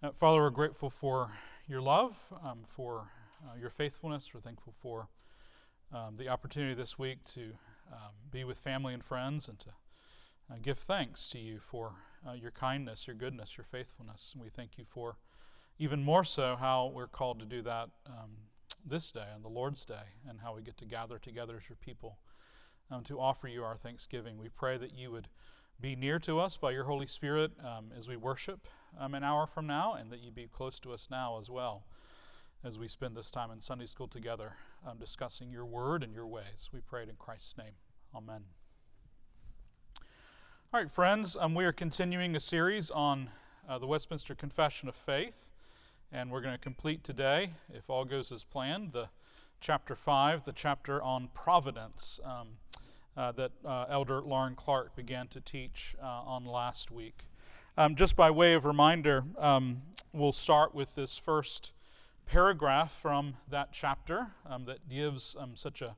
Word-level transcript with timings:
Uh, 0.00 0.12
Father, 0.12 0.38
we're 0.38 0.50
grateful 0.50 0.90
for 0.90 1.32
your 1.66 1.80
love, 1.80 2.32
um, 2.44 2.60
for 2.64 3.08
uh, 3.44 3.58
your 3.58 3.68
faithfulness. 3.68 4.32
We're 4.32 4.40
thankful 4.40 4.72
for 4.72 5.08
um, 5.92 6.14
the 6.16 6.28
opportunity 6.28 6.72
this 6.72 6.96
week 6.96 7.24
to 7.34 7.54
um, 7.92 8.12
be 8.30 8.44
with 8.44 8.58
family 8.58 8.94
and 8.94 9.04
friends 9.04 9.48
and 9.48 9.58
to 9.58 9.70
uh, 10.48 10.54
give 10.62 10.78
thanks 10.78 11.28
to 11.30 11.40
you 11.40 11.58
for 11.58 11.94
uh, 12.24 12.34
your 12.34 12.52
kindness, 12.52 13.08
your 13.08 13.16
goodness, 13.16 13.58
your 13.58 13.64
faithfulness. 13.64 14.30
And 14.34 14.40
we 14.44 14.50
thank 14.50 14.78
you 14.78 14.84
for 14.84 15.16
even 15.80 16.04
more 16.04 16.22
so 16.22 16.54
how 16.54 16.92
we're 16.94 17.08
called 17.08 17.40
to 17.40 17.44
do 17.44 17.60
that 17.62 17.88
um, 18.06 18.36
this 18.86 19.10
day, 19.10 19.26
on 19.34 19.42
the 19.42 19.48
Lord's 19.48 19.84
Day, 19.84 20.14
and 20.28 20.38
how 20.44 20.54
we 20.54 20.62
get 20.62 20.76
to 20.76 20.84
gather 20.84 21.18
together 21.18 21.56
as 21.56 21.68
your 21.68 21.76
people 21.76 22.18
um, 22.88 23.02
to 23.02 23.18
offer 23.18 23.48
you 23.48 23.64
our 23.64 23.74
thanksgiving. 23.74 24.38
We 24.38 24.48
pray 24.48 24.78
that 24.78 24.96
you 24.96 25.10
would 25.10 25.26
be 25.80 25.96
near 25.96 26.20
to 26.20 26.38
us 26.38 26.56
by 26.56 26.70
your 26.70 26.84
Holy 26.84 27.08
Spirit 27.08 27.50
um, 27.64 27.90
as 27.98 28.06
we 28.06 28.16
worship 28.16 28.68
um, 28.98 29.14
an 29.14 29.24
hour 29.24 29.46
from 29.46 29.66
now, 29.66 29.94
and 29.94 30.10
that 30.10 30.20
you 30.20 30.30
be 30.30 30.46
close 30.46 30.78
to 30.80 30.92
us 30.92 31.08
now 31.10 31.38
as 31.40 31.50
well 31.50 31.84
as 32.64 32.78
we 32.78 32.88
spend 32.88 33.16
this 33.16 33.30
time 33.30 33.50
in 33.50 33.60
Sunday 33.60 33.86
school 33.86 34.08
together 34.08 34.54
um, 34.86 34.98
discussing 34.98 35.50
your 35.50 35.64
word 35.64 36.02
and 36.02 36.12
your 36.12 36.26
ways. 36.26 36.70
We 36.72 36.80
pray 36.80 37.02
it 37.02 37.08
in 37.08 37.16
Christ's 37.16 37.56
name. 37.56 37.72
Amen. 38.14 38.42
All 40.72 40.80
right, 40.80 40.90
friends, 40.90 41.36
um, 41.38 41.54
we 41.54 41.64
are 41.64 41.72
continuing 41.72 42.36
a 42.36 42.40
series 42.40 42.90
on 42.90 43.30
uh, 43.68 43.78
the 43.78 43.86
Westminster 43.86 44.34
Confession 44.34 44.88
of 44.88 44.94
Faith, 44.94 45.50
and 46.12 46.30
we're 46.30 46.40
going 46.40 46.54
to 46.54 46.60
complete 46.60 47.04
today, 47.04 47.52
if 47.72 47.88
all 47.88 48.04
goes 48.04 48.32
as 48.32 48.44
planned, 48.44 48.92
the 48.92 49.08
chapter 49.60 49.94
5, 49.94 50.44
the 50.44 50.52
chapter 50.52 51.02
on 51.02 51.28
providence. 51.34 52.20
Um, 52.24 52.58
uh, 53.18 53.32
that 53.32 53.50
uh, 53.64 53.84
Elder 53.90 54.20
Lauren 54.22 54.54
Clark 54.54 54.94
began 54.94 55.26
to 55.26 55.40
teach 55.40 55.96
uh, 56.00 56.06
on 56.06 56.44
last 56.44 56.92
week. 56.92 57.24
Um, 57.78 57.94
just 57.94 58.16
by 58.16 58.28
way 58.32 58.54
of 58.54 58.64
reminder, 58.64 59.22
um, 59.38 59.82
we'll 60.12 60.32
start 60.32 60.74
with 60.74 60.96
this 60.96 61.16
first 61.16 61.72
paragraph 62.26 62.90
from 62.90 63.36
that 63.48 63.68
chapter 63.70 64.32
um, 64.44 64.64
that 64.64 64.88
gives 64.88 65.36
um, 65.38 65.54
such 65.54 65.80
a 65.80 65.94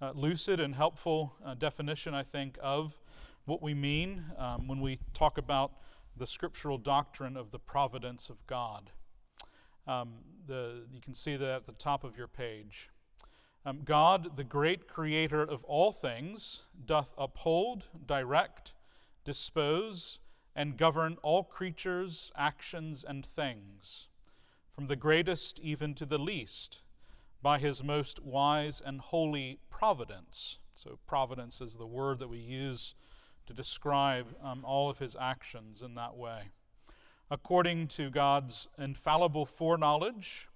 uh, 0.00 0.12
lucid 0.14 0.58
and 0.58 0.74
helpful 0.74 1.34
uh, 1.44 1.52
definition, 1.52 2.14
I 2.14 2.22
think, 2.22 2.56
of 2.62 2.98
what 3.44 3.60
we 3.60 3.74
mean 3.74 4.24
um, 4.38 4.68
when 4.68 4.80
we 4.80 5.00
talk 5.12 5.36
about 5.36 5.72
the 6.16 6.26
scriptural 6.26 6.78
doctrine 6.78 7.36
of 7.36 7.50
the 7.50 7.58
providence 7.58 8.30
of 8.30 8.46
God. 8.46 8.90
Um, 9.86 10.20
the, 10.46 10.84
you 10.90 11.02
can 11.02 11.14
see 11.14 11.36
that 11.36 11.56
at 11.56 11.64
the 11.64 11.72
top 11.72 12.04
of 12.04 12.16
your 12.16 12.26
page. 12.26 12.88
God, 13.84 14.38
the 14.38 14.44
great 14.44 14.88
creator 14.88 15.42
of 15.42 15.62
all 15.64 15.92
things, 15.92 16.62
doth 16.86 17.12
uphold, 17.18 17.90
direct, 18.06 18.72
dispose, 19.26 20.20
and 20.58 20.76
govern 20.76 21.16
all 21.22 21.44
creatures, 21.44 22.32
actions, 22.36 23.04
and 23.06 23.24
things, 23.24 24.08
from 24.72 24.88
the 24.88 24.96
greatest 24.96 25.60
even 25.60 25.94
to 25.94 26.04
the 26.04 26.18
least, 26.18 26.82
by 27.40 27.60
his 27.60 27.84
most 27.84 28.20
wise 28.24 28.82
and 28.84 29.00
holy 29.00 29.60
providence. 29.70 30.58
So, 30.74 30.98
providence 31.06 31.60
is 31.60 31.76
the 31.76 31.86
word 31.86 32.18
that 32.18 32.28
we 32.28 32.38
use 32.38 32.96
to 33.46 33.52
describe 33.52 34.34
um, 34.42 34.64
all 34.64 34.90
of 34.90 34.98
his 34.98 35.16
actions 35.20 35.80
in 35.80 35.94
that 35.94 36.16
way. 36.16 36.48
According 37.30 37.86
to 37.88 38.10
God's 38.10 38.66
infallible 38.76 39.46
foreknowledge, 39.46 40.48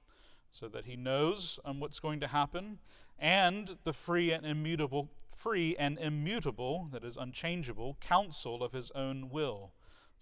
so 0.50 0.66
that 0.66 0.86
he 0.86 0.96
knows 0.96 1.60
um, 1.64 1.78
what's 1.78 2.00
going 2.00 2.18
to 2.18 2.26
happen, 2.26 2.80
and 3.20 3.76
the 3.84 3.92
free 3.92 4.32
and 4.32 4.44
immutable, 4.44 5.12
free 5.30 5.76
and 5.78 5.96
immutable, 6.00 6.88
that 6.90 7.04
is 7.04 7.16
unchangeable, 7.16 7.98
counsel 8.00 8.64
of 8.64 8.72
his 8.72 8.90
own 8.96 9.28
will. 9.30 9.70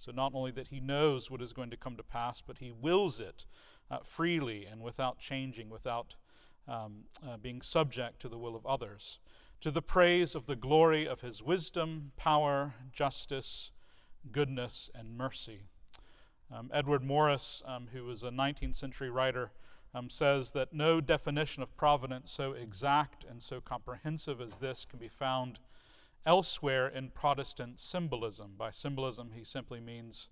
So 0.01 0.13
not 0.13 0.33
only 0.35 0.51
that 0.53 0.69
he 0.69 0.81
knows 0.81 1.31
what 1.31 1.43
is 1.43 1.53
going 1.53 1.69
to 1.69 1.77
come 1.77 1.95
to 1.97 2.03
pass, 2.03 2.41
but 2.41 2.57
he 2.57 2.71
wills 2.71 3.21
it 3.21 3.45
uh, 3.91 3.99
freely 4.03 4.65
and 4.65 4.81
without 4.81 5.19
changing, 5.19 5.69
without 5.69 6.17
um, 6.67 7.05
uh, 7.23 7.37
being 7.37 7.61
subject 7.61 8.19
to 8.21 8.29
the 8.31 8.39
will 8.39 8.57
of 8.57 8.65
others. 8.65 9.19
To 9.61 9.71
the 9.71 9.83
praise 9.83 10.35
of 10.35 10.47
the 10.47 10.57
glory 10.57 11.07
of 11.07 11.21
his 11.21 11.43
wisdom, 11.43 12.13
power, 12.17 12.73
justice, 12.91 13.73
goodness, 14.33 14.89
and 14.95 15.19
mercy. 15.19 15.65
Um, 16.51 16.71
Edward 16.73 17.05
Morris, 17.05 17.63
um, 17.67 17.89
who 17.93 18.05
was 18.05 18.23
a 18.23 18.31
19th 18.31 18.77
century 18.77 19.11
writer, 19.11 19.53
um, 19.93 20.09
says 20.09 20.53
that 20.53 20.73
no 20.73 21.03
definition 21.03 21.63
of 21.63 21.77
providence 21.77 22.31
so 22.31 22.53
exact 22.53 23.23
and 23.29 23.43
so 23.43 23.61
comprehensive 23.61 24.41
as 24.41 24.61
this 24.61 24.87
can 24.87 24.99
be 24.99 25.09
found 25.09 25.59
elsewhere 26.27 26.89
in 26.89 27.11
Protestant 27.11 27.81
symbolism. 27.81 28.53
By 28.57 28.71
symbolism, 28.71 29.33
he 29.35 29.45
simply 29.45 29.81
means 29.81 30.29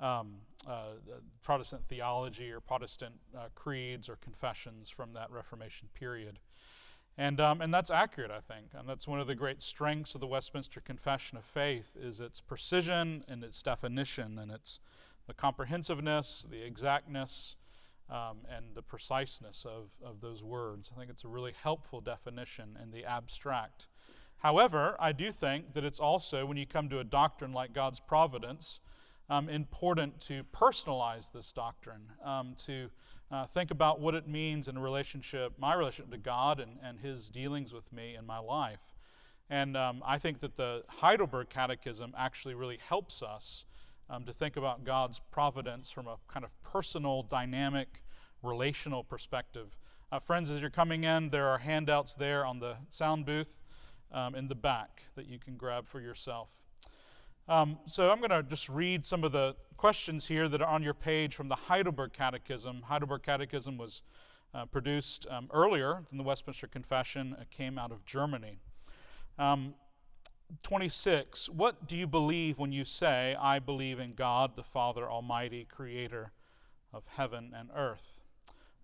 um, 0.00 0.36
uh, 0.66 0.94
Protestant 1.42 1.88
theology 1.88 2.50
or 2.50 2.60
Protestant 2.60 3.14
uh, 3.36 3.48
creeds 3.54 4.08
or 4.08 4.16
confessions 4.16 4.90
from 4.90 5.12
that 5.14 5.30
Reformation 5.30 5.88
period. 5.94 6.38
And, 7.16 7.40
um, 7.40 7.60
and 7.60 7.74
that's 7.74 7.90
accurate, 7.90 8.30
I 8.30 8.38
think. 8.40 8.68
And 8.74 8.88
that's 8.88 9.08
one 9.08 9.18
of 9.18 9.26
the 9.26 9.34
great 9.34 9.60
strengths 9.60 10.14
of 10.14 10.20
the 10.20 10.26
Westminster 10.26 10.80
Confession 10.80 11.36
of 11.36 11.44
Faith 11.44 11.96
is 12.00 12.20
its 12.20 12.40
precision 12.40 13.24
and 13.26 13.42
its 13.42 13.60
definition 13.62 14.38
and 14.38 14.52
its 14.52 14.80
the 15.26 15.34
comprehensiveness, 15.34 16.46
the 16.50 16.64
exactness, 16.64 17.56
um, 18.08 18.38
and 18.50 18.74
the 18.74 18.82
preciseness 18.82 19.66
of, 19.66 19.98
of 20.02 20.20
those 20.20 20.42
words. 20.42 20.90
I 20.94 20.98
think 20.98 21.10
it's 21.10 21.24
a 21.24 21.28
really 21.28 21.52
helpful 21.52 22.00
definition 22.00 22.78
in 22.82 22.90
the 22.90 23.04
abstract. 23.04 23.88
However, 24.38 24.96
I 25.00 25.12
do 25.12 25.32
think 25.32 25.74
that 25.74 25.84
it's 25.84 25.98
also, 25.98 26.46
when 26.46 26.56
you 26.56 26.66
come 26.66 26.88
to 26.90 27.00
a 27.00 27.04
doctrine 27.04 27.52
like 27.52 27.72
God's 27.72 28.00
providence, 28.00 28.80
um, 29.28 29.48
important 29.48 30.20
to 30.22 30.44
personalize 30.44 31.32
this 31.32 31.52
doctrine, 31.52 32.12
um, 32.24 32.54
to 32.66 32.90
uh, 33.30 33.46
think 33.46 33.70
about 33.70 34.00
what 34.00 34.14
it 34.14 34.28
means 34.28 34.68
in 34.68 34.76
a 34.76 34.80
relationship, 34.80 35.52
my 35.58 35.74
relationship 35.74 36.12
to 36.12 36.18
God 36.18 36.60
and, 36.60 36.78
and 36.82 37.00
His 37.00 37.28
dealings 37.28 37.74
with 37.74 37.92
me 37.92 38.14
in 38.16 38.26
my 38.26 38.38
life. 38.38 38.94
And 39.50 39.76
um, 39.76 40.02
I 40.06 40.18
think 40.18 40.40
that 40.40 40.56
the 40.56 40.84
Heidelberg 40.88 41.48
Catechism 41.48 42.14
actually 42.16 42.54
really 42.54 42.78
helps 42.78 43.22
us 43.22 43.64
um, 44.08 44.24
to 44.24 44.32
think 44.32 44.56
about 44.56 44.84
God's 44.84 45.20
providence 45.30 45.90
from 45.90 46.06
a 46.06 46.16
kind 46.28 46.44
of 46.44 46.62
personal, 46.62 47.22
dynamic, 47.22 48.02
relational 48.42 49.02
perspective. 49.02 49.76
Uh, 50.12 50.18
friends, 50.18 50.50
as 50.50 50.60
you're 50.60 50.70
coming 50.70 51.04
in, 51.04 51.30
there 51.30 51.48
are 51.48 51.58
handouts 51.58 52.14
there 52.14 52.46
on 52.46 52.60
the 52.60 52.76
sound 52.88 53.26
booth 53.26 53.60
um, 54.12 54.34
in 54.34 54.48
the 54.48 54.54
back 54.54 55.04
that 55.14 55.26
you 55.26 55.38
can 55.38 55.56
grab 55.56 55.86
for 55.86 56.00
yourself. 56.00 56.62
Um, 57.48 57.78
so 57.86 58.10
I'm 58.10 58.18
going 58.18 58.30
to 58.30 58.42
just 58.42 58.68
read 58.68 59.06
some 59.06 59.24
of 59.24 59.32
the 59.32 59.56
questions 59.76 60.26
here 60.26 60.48
that 60.48 60.60
are 60.60 60.68
on 60.68 60.82
your 60.82 60.94
page 60.94 61.34
from 61.34 61.48
the 61.48 61.54
Heidelberg 61.54 62.12
Catechism. 62.12 62.82
Heidelberg 62.82 63.22
Catechism 63.22 63.78
was 63.78 64.02
uh, 64.52 64.66
produced 64.66 65.26
um, 65.30 65.48
earlier 65.52 66.02
than 66.08 66.18
the 66.18 66.24
Westminster 66.24 66.66
Confession. 66.66 67.36
It 67.40 67.50
came 67.50 67.78
out 67.78 67.90
of 67.90 68.04
Germany. 68.04 68.58
Um, 69.38 69.74
26 70.62 71.50
What 71.50 71.86
do 71.86 71.96
you 71.96 72.06
believe 72.06 72.58
when 72.58 72.72
you 72.72 72.84
say, 72.84 73.36
I 73.38 73.58
believe 73.58 73.98
in 73.98 74.14
God, 74.14 74.56
the 74.56 74.62
Father 74.62 75.08
Almighty, 75.08 75.66
creator 75.70 76.32
of 76.92 77.06
heaven 77.16 77.52
and 77.56 77.70
earth? 77.74 78.22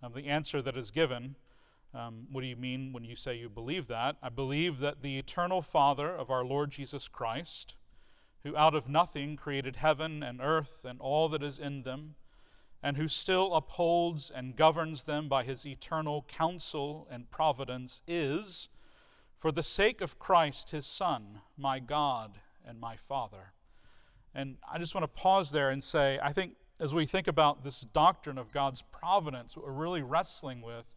Um, 0.02 0.12
the 0.14 0.26
answer 0.26 0.60
that 0.60 0.76
is 0.76 0.90
given 0.90 1.36
um, 1.94 2.26
what 2.32 2.40
do 2.40 2.48
you 2.48 2.56
mean 2.56 2.92
when 2.92 3.04
you 3.04 3.14
say 3.14 3.36
you 3.36 3.48
believe 3.48 3.86
that? 3.86 4.16
I 4.22 4.28
believe 4.28 4.80
that 4.80 5.02
the 5.02 5.16
eternal 5.16 5.62
Father 5.62 6.08
of 6.10 6.28
our 6.28 6.44
Lord 6.44 6.72
Jesus 6.72 7.06
Christ, 7.06 7.76
who 8.42 8.56
out 8.56 8.74
of 8.74 8.88
nothing 8.88 9.36
created 9.36 9.76
heaven 9.76 10.22
and 10.22 10.40
earth 10.40 10.84
and 10.88 11.00
all 11.00 11.28
that 11.28 11.42
is 11.42 11.58
in 11.58 11.82
them, 11.82 12.16
and 12.82 12.96
who 12.96 13.06
still 13.06 13.54
upholds 13.54 14.28
and 14.28 14.56
governs 14.56 15.04
them 15.04 15.28
by 15.28 15.44
his 15.44 15.64
eternal 15.64 16.26
counsel 16.28 17.06
and 17.10 17.30
providence, 17.30 18.02
is 18.08 18.68
for 19.38 19.52
the 19.52 19.62
sake 19.62 20.00
of 20.00 20.18
Christ, 20.18 20.70
his 20.70 20.86
Son, 20.86 21.40
my 21.56 21.78
God 21.78 22.38
and 22.66 22.80
my 22.80 22.96
Father. 22.96 23.52
And 24.34 24.56
I 24.70 24.78
just 24.78 24.94
want 24.94 25.04
to 25.04 25.08
pause 25.22 25.52
there 25.52 25.70
and 25.70 25.84
say, 25.84 26.18
I 26.20 26.32
think 26.32 26.54
as 26.80 26.92
we 26.92 27.06
think 27.06 27.28
about 27.28 27.62
this 27.62 27.82
doctrine 27.82 28.36
of 28.36 28.50
God's 28.50 28.82
providence, 28.82 29.56
what 29.56 29.64
we're 29.64 29.72
really 29.72 30.02
wrestling 30.02 30.60
with 30.60 30.93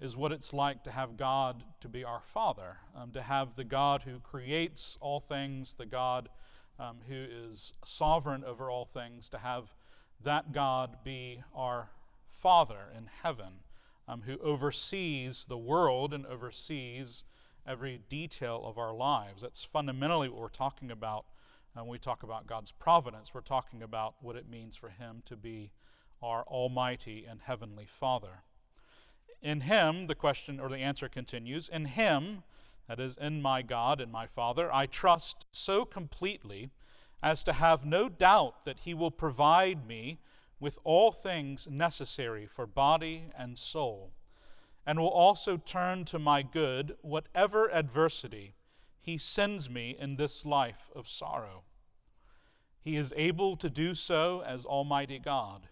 is 0.00 0.16
what 0.16 0.32
it's 0.32 0.52
like 0.52 0.84
to 0.84 0.90
have 0.90 1.16
God 1.16 1.64
to 1.80 1.88
be 1.88 2.04
our 2.04 2.20
Father, 2.24 2.78
um, 2.94 3.12
to 3.12 3.22
have 3.22 3.56
the 3.56 3.64
God 3.64 4.02
who 4.02 4.20
creates 4.20 4.98
all 5.00 5.20
things, 5.20 5.74
the 5.74 5.86
God 5.86 6.28
um, 6.78 6.98
who 7.08 7.14
is 7.14 7.72
sovereign 7.84 8.44
over 8.44 8.70
all 8.70 8.84
things, 8.84 9.28
to 9.30 9.38
have 9.38 9.74
that 10.22 10.52
God 10.52 10.98
be 11.04 11.42
our 11.54 11.90
Father 12.30 12.90
in 12.96 13.08
heaven, 13.22 13.60
um, 14.06 14.22
who 14.26 14.38
oversees 14.38 15.46
the 15.46 15.56
world 15.56 16.12
and 16.12 16.26
oversees 16.26 17.24
every 17.66 18.00
detail 18.08 18.62
of 18.64 18.78
our 18.78 18.94
lives. 18.94 19.42
That's 19.42 19.64
fundamentally 19.64 20.28
what 20.28 20.40
we're 20.40 20.48
talking 20.48 20.90
about 20.90 21.24
when 21.74 21.88
we 21.88 21.98
talk 21.98 22.22
about 22.22 22.46
God's 22.46 22.72
providence. 22.72 23.34
We're 23.34 23.40
talking 23.40 23.82
about 23.82 24.14
what 24.20 24.36
it 24.36 24.48
means 24.48 24.76
for 24.76 24.88
Him 24.88 25.22
to 25.26 25.36
be 25.36 25.72
our 26.22 26.44
Almighty 26.44 27.26
and 27.28 27.40
Heavenly 27.42 27.86
Father. 27.86 28.42
In 29.46 29.60
Him, 29.60 30.08
the 30.08 30.16
question 30.16 30.58
or 30.58 30.68
the 30.68 30.78
answer 30.78 31.08
continues, 31.08 31.68
in 31.68 31.84
Him, 31.84 32.42
that 32.88 32.98
is, 32.98 33.16
in 33.16 33.40
my 33.40 33.62
God 33.62 34.00
and 34.00 34.10
my 34.10 34.26
Father, 34.26 34.74
I 34.74 34.86
trust 34.86 35.46
so 35.52 35.84
completely 35.84 36.70
as 37.22 37.44
to 37.44 37.52
have 37.52 37.86
no 37.86 38.08
doubt 38.08 38.64
that 38.64 38.80
He 38.80 38.92
will 38.92 39.12
provide 39.12 39.86
me 39.86 40.18
with 40.58 40.80
all 40.82 41.12
things 41.12 41.68
necessary 41.70 42.44
for 42.44 42.66
body 42.66 43.30
and 43.38 43.56
soul, 43.56 44.10
and 44.84 44.98
will 44.98 45.06
also 45.06 45.56
turn 45.56 46.04
to 46.06 46.18
my 46.18 46.42
good 46.42 46.96
whatever 47.02 47.70
adversity 47.70 48.56
he 49.00 49.16
sends 49.16 49.70
me 49.70 49.96
in 49.96 50.16
this 50.16 50.44
life 50.44 50.90
of 50.92 51.08
sorrow. 51.08 51.62
He 52.80 52.96
is 52.96 53.14
able 53.16 53.56
to 53.58 53.70
do 53.70 53.94
so 53.94 54.42
as 54.44 54.66
Almighty 54.66 55.20
God, 55.20 55.68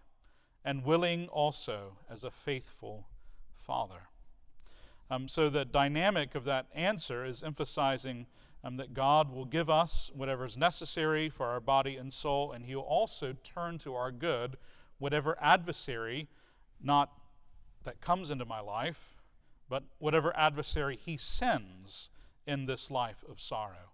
and 0.65 0.85
willing 0.85 1.27
also 1.27 1.99
as 2.09 2.23
a 2.23 2.31
faithful 2.31 3.09
Father. 3.65 4.09
Um, 5.11 5.29
so 5.29 5.49
the 5.49 5.65
dynamic 5.65 6.35
of 6.35 6.45
that 6.45 6.67
answer 6.75 7.25
is 7.25 7.43
emphasizing 7.43 8.27
um, 8.63 8.77
that 8.77 8.95
God 8.95 9.33
will 9.33 9.45
give 9.45 9.69
us 9.69 10.11
whatever 10.15 10.45
is 10.45 10.57
necessary 10.57 11.29
for 11.29 11.47
our 11.47 11.61
body 11.61 11.97
and 11.97 12.13
soul, 12.13 12.53
and 12.53 12.67
He 12.67 12.75
will 12.75 12.83
also 12.83 13.35
turn 13.43 13.79
to 13.79 13.95
our 13.95 14.13
good 14.13 14.57
whatever 14.99 15.37
adversary, 15.41 16.29
not 16.83 17.11
that 17.83 18.01
comes 18.01 18.31
into 18.31 18.45
my 18.45 18.61
life, 18.61 19.17
but 19.69 19.85
whatever 19.99 20.35
adversary 20.37 20.97
He 20.97 21.17
sends 21.17 22.11
in 22.47 22.67
this 22.67 22.91
life 22.91 23.25
of 23.29 23.41
sorrow. 23.41 23.93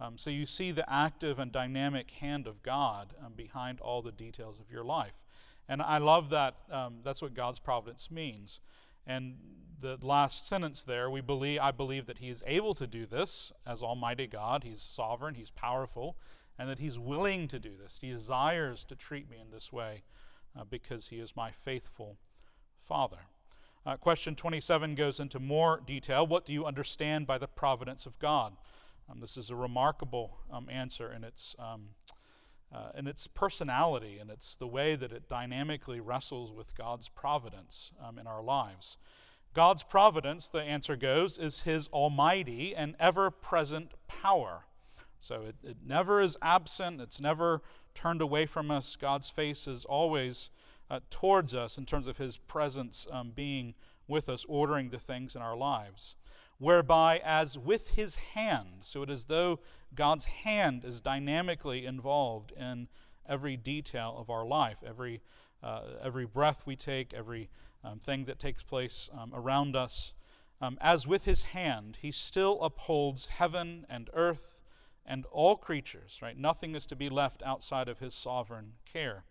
Um, 0.00 0.18
so 0.18 0.30
you 0.30 0.46
see 0.46 0.72
the 0.72 0.88
active 0.92 1.38
and 1.38 1.52
dynamic 1.52 2.10
hand 2.12 2.46
of 2.46 2.62
God 2.62 3.14
um, 3.24 3.34
behind 3.34 3.80
all 3.80 4.02
the 4.02 4.12
details 4.12 4.58
of 4.58 4.70
your 4.70 4.84
life. 4.84 5.24
And 5.68 5.80
I 5.80 5.98
love 5.98 6.30
that. 6.30 6.56
Um, 6.70 6.96
that's 7.04 7.22
what 7.22 7.34
God's 7.34 7.60
providence 7.60 8.10
means. 8.10 8.60
And 9.06 9.36
the 9.80 9.98
last 10.00 10.46
sentence 10.46 10.84
there, 10.84 11.10
we 11.10 11.20
believe, 11.20 11.60
I 11.60 11.72
believe 11.72 12.06
that 12.06 12.18
He 12.18 12.28
is 12.28 12.44
able 12.46 12.74
to 12.74 12.86
do 12.86 13.04
this 13.04 13.52
as 13.66 13.82
Almighty 13.82 14.26
God. 14.26 14.64
He's 14.64 14.80
sovereign, 14.80 15.34
He's 15.34 15.50
powerful, 15.50 16.16
and 16.58 16.68
that 16.68 16.78
He's 16.78 16.98
willing 16.98 17.48
to 17.48 17.58
do 17.58 17.72
this. 17.76 17.98
He 18.00 18.10
desires 18.10 18.84
to 18.86 18.96
treat 18.96 19.28
me 19.28 19.38
in 19.40 19.50
this 19.50 19.72
way 19.72 20.02
uh, 20.58 20.64
because 20.64 21.08
He 21.08 21.18
is 21.18 21.36
my 21.36 21.50
faithful 21.50 22.16
Father. 22.78 23.26
Uh, 23.84 23.96
question 23.96 24.36
27 24.36 24.94
goes 24.94 25.18
into 25.18 25.40
more 25.40 25.82
detail. 25.84 26.24
What 26.24 26.44
do 26.44 26.52
you 26.52 26.64
understand 26.64 27.26
by 27.26 27.38
the 27.38 27.48
providence 27.48 28.06
of 28.06 28.18
God? 28.20 28.56
Um, 29.10 29.20
this 29.20 29.36
is 29.36 29.50
a 29.50 29.56
remarkable 29.56 30.38
um, 30.50 30.68
answer 30.70 31.12
in 31.12 31.24
its, 31.24 31.56
um, 31.58 31.88
uh, 32.74 32.90
in 32.96 33.06
its 33.06 33.26
personality 33.26 34.18
and 34.18 34.30
it's 34.30 34.56
the 34.56 34.66
way 34.66 34.96
that 34.96 35.12
it 35.12 35.28
dynamically 35.28 36.00
wrestles 36.00 36.52
with 36.52 36.76
God's 36.76 37.08
providence 37.08 37.92
um, 38.02 38.18
in 38.18 38.26
our 38.26 38.42
lives. 38.42 38.96
God's 39.54 39.82
providence, 39.82 40.48
the 40.48 40.62
answer 40.62 40.96
goes, 40.96 41.36
is 41.36 41.62
his 41.62 41.88
almighty 41.88 42.74
and 42.74 42.96
ever 42.98 43.30
present 43.30 43.92
power. 44.08 44.64
So 45.18 45.42
it, 45.42 45.56
it 45.62 45.76
never 45.86 46.20
is 46.20 46.36
absent, 46.40 47.00
it's 47.00 47.20
never 47.20 47.62
turned 47.94 48.22
away 48.22 48.46
from 48.46 48.70
us. 48.70 48.96
God's 48.96 49.28
face 49.28 49.68
is 49.68 49.84
always 49.84 50.50
uh, 50.90 51.00
towards 51.10 51.54
us 51.54 51.78
in 51.78 51.86
terms 51.86 52.06
of 52.06 52.16
his 52.16 52.36
presence 52.36 53.06
um, 53.10 53.32
being 53.34 53.74
with 54.08 54.28
us, 54.28 54.44
ordering 54.48 54.90
the 54.90 54.98
things 54.98 55.36
in 55.36 55.42
our 55.42 55.56
lives. 55.56 56.16
Whereby, 56.62 57.20
as 57.24 57.58
with 57.58 57.96
his 57.96 58.14
hand, 58.14 58.82
so 58.82 59.02
it 59.02 59.10
is 59.10 59.24
though 59.24 59.58
God's 59.96 60.26
hand 60.26 60.84
is 60.84 61.00
dynamically 61.00 61.84
involved 61.84 62.52
in 62.52 62.86
every 63.28 63.56
detail 63.56 64.14
of 64.16 64.30
our 64.30 64.46
life, 64.46 64.80
every, 64.86 65.22
uh, 65.60 65.80
every 66.00 66.24
breath 66.24 66.62
we 66.64 66.76
take, 66.76 67.12
every 67.12 67.50
um, 67.82 67.98
thing 67.98 68.26
that 68.26 68.38
takes 68.38 68.62
place 68.62 69.10
um, 69.12 69.32
around 69.34 69.74
us. 69.74 70.14
Um, 70.60 70.78
as 70.80 71.04
with 71.04 71.24
his 71.24 71.46
hand, 71.46 71.98
he 72.00 72.12
still 72.12 72.62
upholds 72.62 73.30
heaven 73.30 73.84
and 73.90 74.08
earth 74.12 74.62
and 75.04 75.26
all 75.32 75.56
creatures, 75.56 76.20
right? 76.22 76.38
Nothing 76.38 76.76
is 76.76 76.86
to 76.86 76.94
be 76.94 77.08
left 77.08 77.42
outside 77.42 77.88
of 77.88 77.98
his 77.98 78.14
sovereign 78.14 78.74
care. 78.84 79.24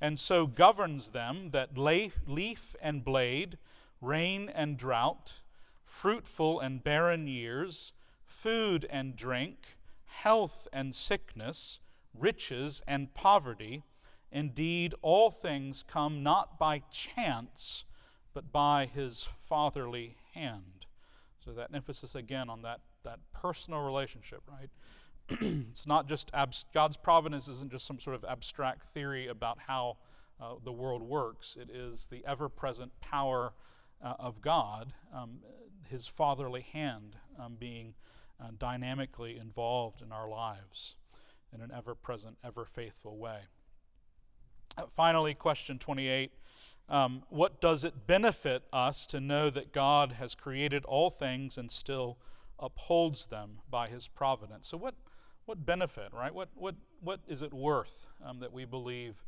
And 0.00 0.18
so 0.18 0.46
governs 0.46 1.10
them 1.10 1.50
that 1.50 1.76
lay, 1.76 2.12
leaf 2.26 2.74
and 2.80 3.04
blade, 3.04 3.58
rain 4.00 4.48
and 4.48 4.78
drought, 4.78 5.40
fruitful 5.88 6.60
and 6.60 6.84
barren 6.84 7.26
years, 7.26 7.92
food 8.26 8.86
and 8.90 9.16
drink, 9.16 9.78
health 10.04 10.68
and 10.72 10.94
sickness, 10.94 11.80
riches 12.14 12.82
and 12.86 13.14
poverty. 13.14 13.82
Indeed, 14.30 14.94
all 15.00 15.30
things 15.30 15.82
come 15.82 16.22
not 16.22 16.58
by 16.58 16.82
chance, 16.90 17.86
but 18.34 18.52
by 18.52 18.86
his 18.86 19.28
fatherly 19.40 20.16
hand. 20.34 20.86
So 21.42 21.52
that 21.52 21.70
emphasis 21.72 22.14
again 22.14 22.50
on 22.50 22.62
that, 22.62 22.80
that 23.04 23.20
personal 23.32 23.80
relationship, 23.80 24.42
right? 24.46 24.68
it's 25.70 25.86
not 25.86 26.06
just 26.06 26.30
abs- 26.34 26.66
God's 26.74 26.98
providence 26.98 27.48
isn't 27.48 27.72
just 27.72 27.86
some 27.86 27.98
sort 27.98 28.14
of 28.14 28.24
abstract 28.24 28.84
theory 28.84 29.26
about 29.26 29.58
how 29.66 29.96
uh, 30.40 30.54
the 30.62 30.72
world 30.72 31.02
works. 31.02 31.56
It 31.60 31.70
is 31.70 32.08
the 32.08 32.22
ever 32.26 32.48
present 32.48 32.92
power 33.00 33.54
uh, 34.02 34.14
of 34.18 34.40
God, 34.40 34.92
um, 35.14 35.40
his 35.88 36.06
fatherly 36.06 36.62
hand 36.62 37.16
um, 37.38 37.56
being 37.58 37.94
uh, 38.40 38.48
dynamically 38.56 39.36
involved 39.36 40.02
in 40.02 40.12
our 40.12 40.28
lives 40.28 40.96
in 41.52 41.60
an 41.60 41.70
ever 41.74 41.94
present, 41.94 42.36
ever 42.44 42.64
faithful 42.64 43.16
way. 43.16 43.40
Uh, 44.76 44.82
finally, 44.88 45.34
question 45.34 45.78
28 45.78 46.30
um, 46.90 47.22
what 47.28 47.60
does 47.60 47.84
it 47.84 48.06
benefit 48.06 48.62
us 48.72 49.06
to 49.08 49.20
know 49.20 49.50
that 49.50 49.72
God 49.72 50.12
has 50.12 50.34
created 50.34 50.84
all 50.86 51.10
things 51.10 51.58
and 51.58 51.70
still 51.70 52.16
upholds 52.58 53.26
them 53.26 53.58
by 53.68 53.88
his 53.88 54.08
providence? 54.08 54.68
So, 54.68 54.78
what, 54.78 54.94
what 55.44 55.66
benefit, 55.66 56.12
right? 56.14 56.34
What, 56.34 56.48
what, 56.54 56.76
what 57.00 57.20
is 57.28 57.42
it 57.42 57.52
worth 57.52 58.06
um, 58.24 58.40
that 58.40 58.52
we 58.54 58.64
believe 58.64 59.22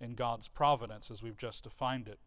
in 0.00 0.14
God's 0.14 0.48
providence 0.48 1.10
as 1.10 1.22
we've 1.22 1.36
just 1.36 1.64
defined 1.64 2.08
it? 2.08 2.18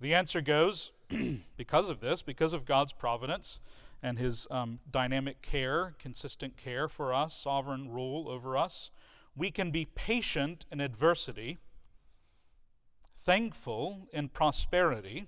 The 0.00 0.14
answer 0.14 0.40
goes 0.40 0.92
because 1.56 1.88
of 1.88 2.00
this, 2.00 2.22
because 2.22 2.52
of 2.52 2.64
God's 2.64 2.92
providence 2.92 3.60
and 4.02 4.18
his 4.18 4.46
um, 4.50 4.80
dynamic 4.90 5.42
care, 5.42 5.94
consistent 5.98 6.56
care 6.56 6.88
for 6.88 7.14
us, 7.14 7.34
sovereign 7.34 7.90
rule 7.90 8.28
over 8.28 8.56
us, 8.56 8.90
we 9.34 9.50
can 9.50 9.70
be 9.70 9.84
patient 9.84 10.66
in 10.70 10.80
adversity 10.80 11.58
thankful 13.26 14.06
in 14.12 14.28
prosperity, 14.28 15.26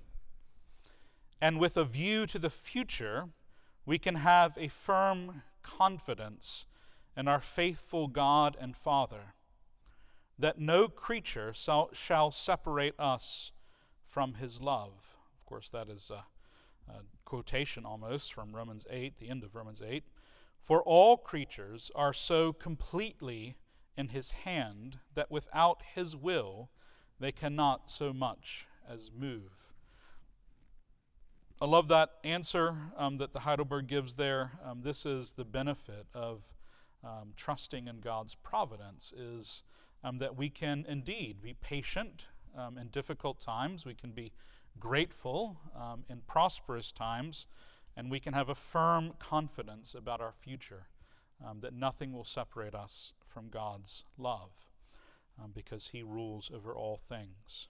and 1.41 1.59
with 1.59 1.77
a 1.77 1.85
view 1.85 2.27
to 2.27 2.39
the 2.39 2.49
future, 2.49 3.29
we 3.85 3.99
can 3.99 4.15
have 4.15 4.57
a 4.57 4.69
firm 4.69 5.43
confidence 5.63 6.67
in 7.17 7.27
our 7.27 7.41
faithful 7.41 8.07
God 8.07 8.57
and 8.61 8.77
Father 8.77 9.35
that 10.39 10.61
no 10.61 10.87
creature 10.87 11.53
shall, 11.53 11.91
shall 11.93 12.31
separate 12.31 12.95
us 13.01 13.51
from 14.09 14.35
his 14.35 14.61
love. 14.61 15.15
Of 15.39 15.47
course, 15.47 15.69
that 15.69 15.89
is 15.89 16.11
a, 16.11 16.25
a 16.91 17.03
quotation 17.25 17.85
almost 17.85 18.33
from 18.33 18.57
Romans 18.57 18.87
8, 18.91 19.19
the 19.19 19.29
end 19.29 19.45
of 19.45 19.55
Romans 19.55 19.83
8. 19.87 20.03
For 20.59 20.83
all 20.83 21.19
creatures 21.19 21.91
are 21.95 22.15
so 22.15 22.53
completely 22.53 23.57
in 23.97 24.09
his 24.09 24.31
hand 24.31 24.99
that 25.15 25.31
without 25.31 25.83
his 25.95 26.17
will, 26.17 26.71
they 27.21 27.33
cannot 27.33 27.91
so 27.91 28.13
much 28.13 28.67
as 28.89 29.13
move. 29.17 29.73
I 31.61 31.67
love 31.67 31.89
that 31.89 32.11
answer 32.25 32.77
um, 32.97 33.19
that 33.19 33.33
the 33.33 33.41
Heidelberg 33.41 33.89
gives 33.89 34.15
there. 34.15 34.53
Um, 34.65 34.83
this 34.83 35.05
is 35.05 35.33
the 35.33 35.45
benefit 35.45 36.07
of 36.15 36.55
um, 37.05 37.33
trusting 37.37 37.89
in 37.89 38.01
God's 38.01 38.35
providence 38.35 39.13
is 39.13 39.65
um, 40.03 40.19
that 40.19 40.37
we 40.37 40.49
can 40.49 40.85
indeed 40.89 41.43
be 41.43 41.55
patient 41.55 42.29
um, 42.57 42.79
in 42.79 42.89
difficult 42.89 43.41
times. 43.41 43.85
We 43.85 43.95
can 43.95 44.11
be 44.11 44.33
grateful 44.79 45.59
um, 45.75 46.05
in 46.09 46.23
prosperous 46.27 46.93
times, 46.93 47.47
and 47.97 48.11
we 48.11 48.21
can 48.21 48.33
have 48.33 48.49
a 48.49 48.55
firm 48.55 49.13
confidence 49.19 49.95
about 49.95 50.21
our 50.21 50.33
future 50.33 50.87
that 51.61 51.73
nothing 51.73 52.13
will 52.13 52.25
separate 52.25 52.75
us 52.75 53.13
from 53.25 53.49
God's 53.49 54.05
love 54.17 54.69
um, 55.43 55.53
because 55.55 55.89
he 55.89 56.03
rules 56.03 56.51
over 56.55 56.75
all 56.75 56.97
things. 56.97 57.69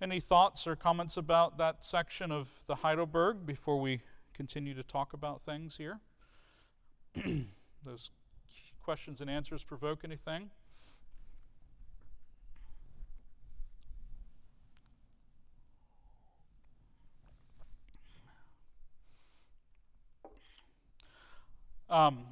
Any 0.00 0.20
thoughts 0.20 0.66
or 0.66 0.76
comments 0.76 1.16
about 1.16 1.58
that 1.58 1.84
section 1.84 2.30
of 2.30 2.66
the 2.66 2.76
Heidelberg 2.76 3.46
before 3.46 3.80
we 3.80 4.02
continue 4.34 4.74
to 4.74 4.82
talk 4.82 5.12
about 5.12 5.42
things 5.42 5.78
here? 5.78 6.00
Those 7.84 8.10
questions 8.82 9.20
and 9.20 9.30
answers 9.30 9.64
provoke 9.64 10.04
anything? 10.04 10.50
Um, 21.96 22.26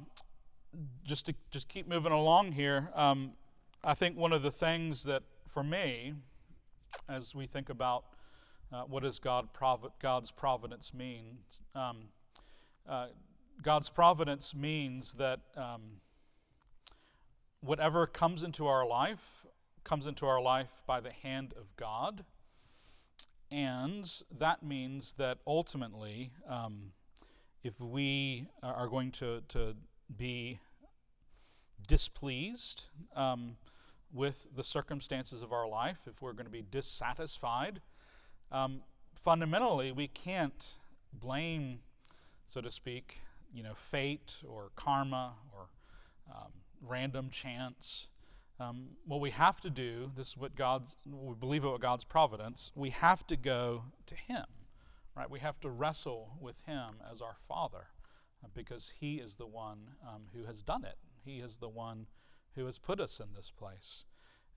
just 1.03 1.25
to 1.25 1.33
just 1.49 1.67
keep 1.67 1.87
moving 1.87 2.11
along 2.11 2.51
here. 2.51 2.91
Um, 2.93 3.31
I 3.83 3.95
think 3.95 4.15
one 4.15 4.31
of 4.31 4.43
the 4.43 4.51
things 4.51 5.05
that, 5.05 5.23
for 5.47 5.63
me, 5.63 6.13
as 7.09 7.33
we 7.33 7.47
think 7.47 7.69
about 7.69 8.03
uh, 8.71 8.83
what 8.83 9.01
does 9.01 9.17
God 9.17 9.53
provi- 9.53 9.87
God's 9.99 10.29
providence 10.29 10.93
mean, 10.93 11.39
um, 11.73 12.09
uh, 12.87 13.07
God's 13.63 13.89
providence 13.89 14.53
means 14.53 15.13
that 15.13 15.39
um, 15.57 16.01
whatever 17.61 18.05
comes 18.05 18.43
into 18.43 18.67
our 18.67 18.85
life 18.85 19.47
comes 19.83 20.05
into 20.05 20.27
our 20.27 20.41
life 20.41 20.83
by 20.85 20.99
the 20.99 21.11
hand 21.11 21.55
of 21.59 21.75
God. 21.75 22.23
And 23.49 24.07
that 24.29 24.61
means 24.61 25.13
that 25.13 25.39
ultimately, 25.47 26.33
um, 26.47 26.91
if 27.65 27.81
we 27.81 28.45
are 28.61 28.87
going 28.87 29.09
to, 29.09 29.41
to 29.47 29.75
be 30.15 30.59
displeased 31.87 32.89
um, 33.15 33.57
with 34.13 34.45
the 34.55 34.63
circumstances 34.63 35.41
of 35.41 35.51
our 35.51 35.67
life, 35.67 36.01
if 36.05 36.21
we're 36.21 36.33
going 36.33 36.45
to 36.45 36.51
be 36.51 36.61
dissatisfied, 36.61 37.81
um, 38.51 38.81
fundamentally, 39.15 39.91
we 39.91 40.07
can't 40.07 40.75
blame, 41.11 41.79
so 42.45 42.61
to 42.61 42.69
speak, 42.69 43.21
you 43.51 43.63
know, 43.63 43.73
fate 43.73 44.43
or 44.47 44.69
karma 44.75 45.33
or 45.51 45.69
um, 46.29 46.51
random 46.83 47.31
chance. 47.31 48.09
Um, 48.59 48.89
what 49.07 49.19
we 49.19 49.31
have 49.31 49.59
to 49.61 49.71
do, 49.71 50.11
this 50.15 50.27
is 50.27 50.37
what 50.37 50.55
God's, 50.55 50.97
we 51.11 51.33
believe 51.33 51.65
about 51.65 51.79
God's 51.79 52.03
providence, 52.03 52.71
we 52.75 52.91
have 52.91 53.25
to 53.25 53.35
go 53.35 53.85
to 54.05 54.13
Him, 54.13 54.45
right? 55.15 55.29
We 55.29 55.39
have 55.39 55.59
to 55.61 55.69
wrestle 55.69 56.37
with 56.39 56.61
Him 56.65 57.01
as 57.09 57.21
our 57.21 57.35
Father 57.39 57.87
uh, 58.43 58.47
because 58.53 58.93
He 58.99 59.15
is 59.15 59.37
the 59.37 59.47
one 59.47 59.91
um, 60.07 60.23
who 60.33 60.45
has 60.45 60.63
done 60.63 60.83
it. 60.83 60.97
He 61.23 61.39
is 61.39 61.57
the 61.57 61.69
one 61.69 62.07
who 62.55 62.65
has 62.65 62.77
put 62.77 62.99
us 62.99 63.19
in 63.19 63.33
this 63.33 63.51
place. 63.51 64.05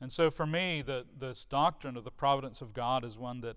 And 0.00 0.12
so 0.12 0.30
for 0.30 0.46
me, 0.46 0.82
the, 0.82 1.06
this 1.18 1.44
doctrine 1.44 1.96
of 1.96 2.04
the 2.04 2.10
providence 2.10 2.60
of 2.60 2.72
God 2.72 3.04
is 3.04 3.18
one 3.18 3.40
that 3.40 3.56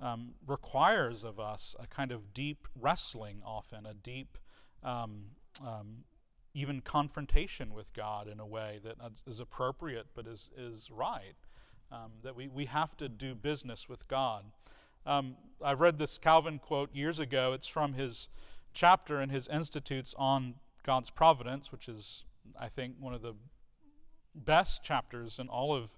um, 0.00 0.34
requires 0.46 1.22
of 1.22 1.38
us 1.38 1.76
a 1.78 1.86
kind 1.86 2.10
of 2.10 2.32
deep 2.32 2.66
wrestling, 2.78 3.42
often, 3.44 3.86
a 3.86 3.94
deep 3.94 4.38
um, 4.82 5.26
um, 5.64 6.04
even 6.54 6.80
confrontation 6.80 7.72
with 7.72 7.92
God 7.92 8.28
in 8.28 8.40
a 8.40 8.46
way 8.46 8.80
that 8.84 8.96
is 9.26 9.40
appropriate 9.40 10.06
but 10.14 10.26
is, 10.26 10.50
is 10.56 10.90
right. 10.90 11.34
Um, 11.90 12.12
that 12.22 12.34
we, 12.34 12.48
we 12.48 12.64
have 12.66 12.96
to 12.96 13.08
do 13.08 13.34
business 13.34 13.86
with 13.86 14.08
God. 14.08 14.46
Um, 15.06 15.36
I 15.62 15.72
read 15.72 15.98
this 15.98 16.18
Calvin 16.18 16.58
quote 16.58 16.94
years 16.94 17.20
ago. 17.20 17.52
It's 17.52 17.66
from 17.66 17.94
his 17.94 18.28
chapter 18.72 19.20
in 19.20 19.30
his 19.30 19.48
Institutes 19.48 20.14
on 20.18 20.54
God's 20.82 21.10
Providence, 21.10 21.70
which 21.72 21.88
is, 21.88 22.24
I 22.58 22.68
think, 22.68 22.96
one 22.98 23.14
of 23.14 23.22
the 23.22 23.34
best 24.34 24.82
chapters 24.82 25.38
in 25.38 25.48
all 25.48 25.74
of 25.74 25.96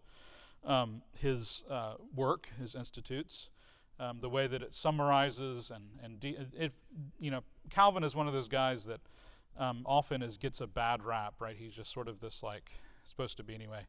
um, 0.64 1.02
his 1.18 1.64
uh, 1.70 1.94
work, 2.14 2.48
his 2.58 2.74
Institutes. 2.74 3.50
Um, 4.00 4.18
the 4.20 4.28
way 4.28 4.48
that 4.48 4.60
it 4.60 4.74
summarizes 4.74 5.70
and 5.70 5.84
and 6.02 6.18
de- 6.18 6.36
it, 6.58 6.72
you 7.20 7.30
know 7.30 7.44
Calvin 7.70 8.02
is 8.02 8.16
one 8.16 8.26
of 8.26 8.32
those 8.32 8.48
guys 8.48 8.86
that 8.86 9.00
um, 9.56 9.82
often 9.86 10.20
is 10.20 10.36
gets 10.36 10.60
a 10.60 10.66
bad 10.66 11.04
rap, 11.04 11.34
right? 11.38 11.56
He's 11.56 11.74
just 11.74 11.92
sort 11.92 12.08
of 12.08 12.18
this 12.18 12.42
like 12.42 12.72
supposed 13.04 13.36
to 13.36 13.44
be 13.44 13.54
anyway, 13.54 13.86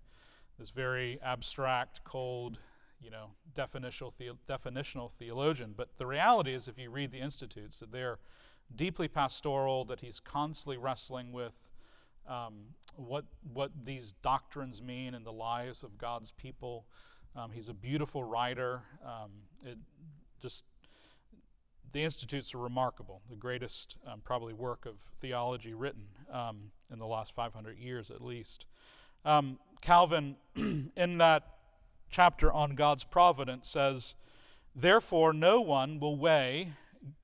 this 0.60 0.69
very 0.69 1.19
abstract, 1.24 2.03
cold, 2.03 2.60
you 3.01 3.09
know, 3.09 3.31
definitional 3.53 4.11
definitional 4.47 5.11
theologian. 5.11 5.73
But 5.75 5.97
the 5.97 6.05
reality 6.05 6.53
is, 6.53 6.67
if 6.67 6.77
you 6.77 6.89
read 6.89 7.11
the 7.11 7.19
institutes, 7.19 7.79
that 7.79 7.91
they're 7.91 8.19
deeply 8.73 9.07
pastoral, 9.07 9.85
that 9.85 10.01
he's 10.01 10.19
constantly 10.19 10.77
wrestling 10.77 11.31
with 11.31 11.69
um, 12.27 12.75
what 12.95 13.25
what 13.53 13.71
these 13.85 14.13
doctrines 14.13 14.81
mean 14.81 15.13
in 15.13 15.23
the 15.23 15.33
lives 15.33 15.83
of 15.83 15.97
God's 15.97 16.31
people. 16.31 16.85
Um, 17.35 17.51
he's 17.51 17.69
a 17.69 17.73
beautiful 17.73 18.23
writer. 18.23 18.83
Um, 19.05 19.31
it 19.63 19.77
just 20.41 20.63
the 21.91 22.03
institutes 22.03 22.53
are 22.53 22.57
remarkable, 22.57 23.21
the 23.29 23.37
greatest 23.37 23.97
um, 24.05 24.21
probably 24.23 24.53
work 24.53 24.85
of 24.85 24.99
theology 25.15 25.73
written 25.73 26.07
um, 26.29 26.71
in 26.91 26.99
the 26.99 27.05
last 27.05 27.33
500 27.33 27.77
years 27.77 28.11
at 28.11 28.21
least. 28.21 28.65
Um, 29.23 29.59
Calvin, 29.81 30.35
in 30.55 31.17
that 31.19 31.54
chapter 32.15 32.50
on 32.50 32.75
God's 32.75 33.03
providence, 33.03 33.67
says, 33.67 34.15
Therefore, 34.74 35.34
no 35.34 35.60
one 35.60 36.00
will 36.00 36.17
weigh 36.17 36.69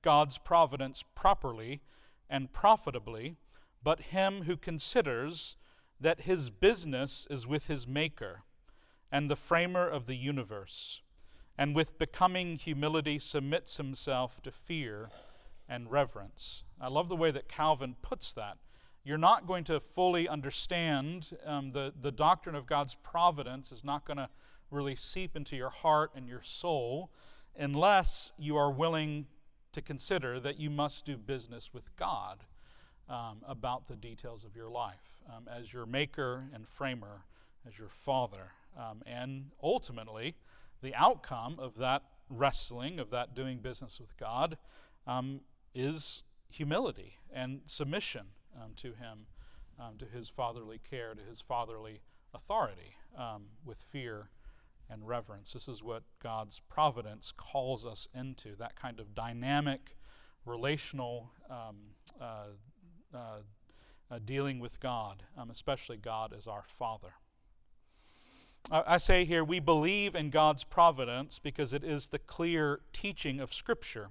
God's 0.02 0.36
providence 0.36 1.02
properly 1.14 1.80
and 2.28 2.52
profitably, 2.52 3.36
but 3.82 4.00
him 4.00 4.42
who 4.42 4.54
considers 4.54 5.56
that 5.98 6.22
his 6.22 6.50
business 6.50 7.26
is 7.30 7.46
with 7.46 7.68
his 7.68 7.88
Maker 7.88 8.42
and 9.10 9.30
the 9.30 9.36
framer 9.36 9.88
of 9.88 10.06
the 10.06 10.14
universe 10.14 11.00
and 11.56 11.74
with 11.74 11.98
becoming 11.98 12.56
humility 12.56 13.18
submits 13.18 13.78
himself 13.78 14.42
to 14.42 14.50
fear 14.50 15.08
and 15.66 15.90
reverence. 15.90 16.64
I 16.78 16.88
love 16.88 17.08
the 17.08 17.16
way 17.16 17.30
that 17.30 17.48
Calvin 17.48 17.96
puts 18.02 18.34
that. 18.34 18.58
You're 19.04 19.16
not 19.16 19.46
going 19.46 19.64
to 19.64 19.80
fully 19.80 20.28
understand 20.28 21.30
um, 21.46 21.72
the, 21.72 21.94
the 21.98 22.12
doctrine 22.12 22.54
of 22.54 22.66
God's 22.66 22.94
providence, 22.94 23.72
is 23.72 23.84
not 23.84 24.04
going 24.04 24.18
to 24.18 24.28
really 24.72 24.96
seep 24.96 25.36
into 25.36 25.56
your 25.56 25.70
heart 25.70 26.10
and 26.14 26.28
your 26.28 26.42
soul 26.42 27.10
unless 27.56 28.32
you 28.38 28.56
are 28.56 28.70
willing 28.70 29.26
to 29.72 29.82
consider 29.82 30.40
that 30.40 30.58
you 30.58 30.70
must 30.70 31.04
do 31.04 31.16
business 31.16 31.72
with 31.72 31.94
God 31.96 32.44
um, 33.08 33.42
about 33.46 33.88
the 33.88 33.96
details 33.96 34.44
of 34.44 34.56
your 34.56 34.68
life 34.68 35.20
um, 35.28 35.48
as 35.48 35.72
your 35.72 35.86
maker 35.86 36.48
and 36.54 36.68
framer, 36.68 37.24
as 37.66 37.78
your 37.78 37.88
father. 37.88 38.52
Um, 38.78 39.02
and 39.06 39.50
ultimately, 39.62 40.36
the 40.82 40.94
outcome 40.94 41.56
of 41.58 41.76
that 41.76 42.02
wrestling, 42.28 42.98
of 42.98 43.10
that 43.10 43.34
doing 43.34 43.58
business 43.58 44.00
with 44.00 44.16
God, 44.16 44.56
um, 45.06 45.40
is 45.74 46.24
humility 46.48 47.18
and 47.32 47.60
submission 47.66 48.26
um, 48.56 48.72
to 48.76 48.88
Him, 48.88 49.26
um, 49.78 49.96
to 49.98 50.06
His 50.06 50.28
fatherly 50.28 50.78
care, 50.78 51.14
to 51.14 51.22
His 51.22 51.40
fatherly 51.40 52.00
authority, 52.34 52.96
with 53.64 53.76
fear 53.76 54.30
and 54.92 55.08
reverence. 55.08 55.52
This 55.52 55.68
is 55.68 55.82
what 55.82 56.02
God's 56.22 56.60
providence 56.60 57.32
calls 57.34 57.84
us 57.84 58.06
into 58.14 58.54
that 58.56 58.76
kind 58.76 59.00
of 59.00 59.14
dynamic, 59.14 59.96
relational 60.44 61.30
um, 61.48 61.76
uh, 62.20 62.48
uh, 63.14 63.38
uh, 64.10 64.18
dealing 64.24 64.60
with 64.60 64.80
God, 64.80 65.22
um, 65.36 65.50
especially 65.50 65.96
God 65.96 66.34
as 66.36 66.46
our 66.46 66.64
Father. 66.68 67.14
I 68.70 68.98
say 68.98 69.24
here, 69.24 69.42
we 69.42 69.58
believe 69.58 70.14
in 70.14 70.30
God's 70.30 70.62
providence 70.62 71.40
because 71.40 71.72
it 71.72 71.82
is 71.82 72.08
the 72.08 72.18
clear 72.20 72.80
teaching 72.92 73.40
of 73.40 73.52
Scripture. 73.52 74.10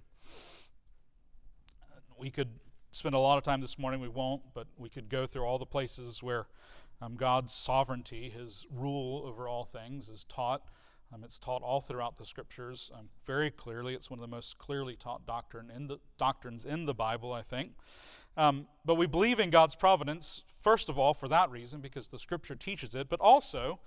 We 2.20 2.30
could 2.30 2.50
spend 2.92 3.16
a 3.16 3.20
lot 3.20 3.38
of 3.38 3.44
time 3.44 3.62
this 3.62 3.80
morning, 3.80 4.02
we 4.02 4.10
won't, 4.10 4.42
but 4.54 4.68
we 4.78 4.90
could 4.90 5.08
go 5.08 5.26
through 5.26 5.44
all 5.44 5.58
the 5.58 5.66
places 5.66 6.22
where 6.22 6.48
um, 7.02 7.16
God's 7.16 7.54
sovereignty, 7.54 8.30
His 8.30 8.66
rule 8.72 9.24
over 9.26 9.48
all 9.48 9.66
things, 9.66 10.08
is 10.10 10.24
taught. 10.24 10.64
Um, 11.14 11.24
it's 11.24 11.40
taught 11.40 11.62
all 11.62 11.82
throughout 11.82 12.18
the 12.18 12.26
Scriptures 12.26 12.92
um, 12.98 13.10
very 13.26 13.52
clearly. 13.52 13.96
It's 13.96 14.10
one 14.10 14.20
of 14.20 14.22
the 14.22 14.34
most 14.34 14.58
clearly 14.58 14.96
taught 14.96 15.26
doctrine 15.26 15.70
in 15.70 15.88
the, 15.88 15.98
doctrines 16.18 16.66
in 16.66 16.86
the 16.86 16.94
Bible, 16.94 17.34
I 17.34 17.42
think. 17.42 17.72
Um, 18.38 18.68
but 18.86 18.96
we 18.96 19.08
believe 19.08 19.40
in 19.40 19.50
God's 19.50 19.76
providence, 19.76 20.44
first 20.62 20.88
of 20.90 20.98
all, 20.98 21.14
for 21.14 21.28
that 21.28 21.52
reason, 21.52 21.82
because 21.82 22.10
the 22.10 22.20
Scripture 22.20 22.56
teaches 22.56 22.96
it, 22.96 23.10
but 23.10 23.20
also 23.20 23.80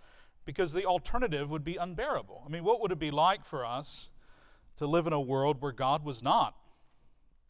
because 0.45 0.75
the 0.75 0.85
alternative 0.85 1.51
would 1.51 1.65
be 1.65 1.77
unbearable. 1.77 2.43
I 2.45 2.51
mean, 2.51 2.65
what 2.65 2.81
would 2.83 2.93
it 2.93 2.99
be 2.99 3.11
like 3.11 3.47
for 3.47 3.65
us 3.65 4.11
to 4.77 4.87
live 4.87 5.07
in 5.07 5.13
a 5.13 5.21
world 5.21 5.63
where 5.63 5.73
God 5.73 6.05
was 6.05 6.23
not 6.23 6.57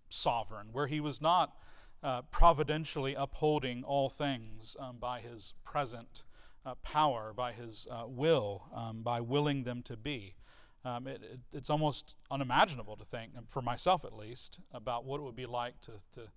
sovereign, 0.09 0.69
where 0.73 0.87
He 0.87 1.01
was 1.01 1.21
not 1.21 1.57
uh, 2.05 2.21
providentially 2.31 3.15
upholding 3.15 3.83
all 3.83 4.11
things 4.11 4.77
um, 4.79 4.99
by 5.01 5.21
His 5.21 5.55
present 5.65 6.23
uh, 6.65 6.75
power, 6.83 7.33
by 7.35 7.53
His 7.53 7.89
uh, 7.91 8.05
will, 8.07 8.65
um, 8.75 9.03
by 9.03 9.21
willing 9.21 9.65
them 9.65 9.83
to 9.83 9.97
be? 9.97 10.35
Um, 10.85 11.07
it, 11.07 11.23
it, 11.23 11.41
it's 11.53 11.71
almost 11.71 12.15
unimaginable 12.31 12.97
to 12.97 13.05
think, 13.07 13.33
for 13.49 13.63
myself 13.63 14.05
at 14.05 14.13
least, 14.13 14.61
about 14.73 15.07
what 15.07 15.19
it 15.19 15.23
would 15.23 15.35
be 15.35 15.47
like 15.47 15.81
to, 15.81 15.93
to 16.13 16.29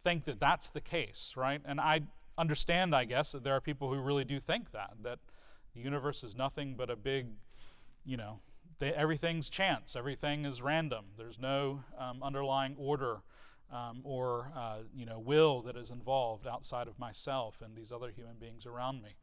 think 0.00 0.24
that 0.24 0.40
that's 0.40 0.68
the 0.68 0.80
case, 0.80 1.34
right? 1.36 1.60
And 1.64 1.80
I 1.80 2.00
understand, 2.36 2.94
I 2.94 3.04
guess, 3.04 3.30
that 3.30 3.44
there 3.44 3.54
are 3.54 3.60
people 3.60 3.94
who 3.94 4.00
really 4.00 4.24
do 4.24 4.40
think 4.40 4.72
that, 4.72 4.94
that 5.04 5.20
the 5.72 5.80
universe 5.80 6.24
is 6.24 6.36
nothing 6.36 6.74
but 6.76 6.90
a 6.90 6.96
big, 6.96 7.28
you 8.04 8.16
know, 8.16 8.40
they, 8.80 8.92
everything's 8.92 9.48
chance, 9.48 9.94
everything 9.94 10.44
is 10.44 10.60
random. 10.60 11.06
There's 11.16 11.38
no 11.38 11.84
um, 11.96 12.24
underlying 12.24 12.74
order 12.76 13.20
um, 13.72 14.00
or, 14.04 14.52
uh, 14.56 14.78
you 14.94 15.04
know, 15.04 15.18
will 15.18 15.60
that 15.62 15.76
is 15.76 15.90
involved 15.90 16.46
outside 16.46 16.86
of 16.88 16.98
myself 16.98 17.60
and 17.60 17.76
these 17.76 17.90
other 17.90 18.10
human 18.10 18.36
beings 18.38 18.66
around 18.66 19.02
me 19.02 19.16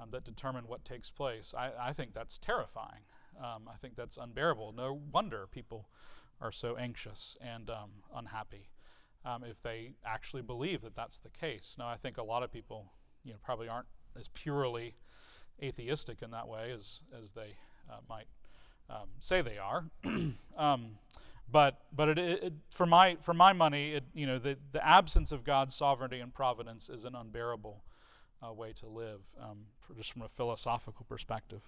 um, 0.00 0.10
that 0.10 0.24
determine 0.24 0.64
what 0.66 0.84
takes 0.84 1.10
place. 1.10 1.54
I, 1.56 1.70
I 1.80 1.92
think 1.92 2.12
that's 2.12 2.38
terrifying. 2.38 3.02
Um, 3.38 3.68
I 3.72 3.76
think 3.76 3.96
that's 3.96 4.16
unbearable. 4.16 4.72
No 4.76 5.00
wonder 5.12 5.46
people 5.50 5.88
are 6.40 6.52
so 6.52 6.76
anxious 6.76 7.36
and 7.40 7.70
um, 7.70 7.90
unhappy 8.14 8.68
um, 9.24 9.42
if 9.42 9.62
they 9.62 9.94
actually 10.04 10.42
believe 10.42 10.82
that 10.82 10.94
that's 10.94 11.18
the 11.18 11.30
case. 11.30 11.76
Now, 11.78 11.88
I 11.88 11.96
think 11.96 12.16
a 12.16 12.22
lot 12.22 12.42
of 12.42 12.52
people, 12.52 12.92
you 13.24 13.32
know, 13.32 13.38
probably 13.42 13.68
aren't 13.68 13.88
as 14.18 14.28
purely 14.28 14.96
atheistic 15.62 16.22
in 16.22 16.30
that 16.30 16.46
way 16.46 16.70
as, 16.72 17.02
as 17.16 17.32
they 17.32 17.56
uh, 17.90 17.98
might 18.08 18.28
um, 18.88 19.08
say 19.20 19.42
they 19.42 19.58
are. 19.58 19.86
but 21.50 21.80
but 21.92 22.10
it, 22.10 22.18
it, 22.18 22.52
for 22.70 22.86
my 22.86 23.16
for 23.20 23.34
my 23.34 23.52
money, 23.52 23.92
it, 23.92 24.04
you 24.14 24.26
know, 24.26 24.38
the, 24.38 24.58
the 24.72 24.86
absence 24.86 25.32
of 25.32 25.44
God's 25.44 25.74
sovereignty 25.74 26.20
and 26.20 26.32
providence 26.32 26.88
is 26.88 27.04
an 27.04 27.14
unbearable 27.14 27.82
uh, 28.46 28.52
way 28.52 28.72
to 28.74 28.86
live, 28.86 29.20
um, 29.40 29.66
just 29.96 30.12
from 30.12 30.22
a 30.22 30.28
philosophical 30.28 31.04
perspective. 31.08 31.62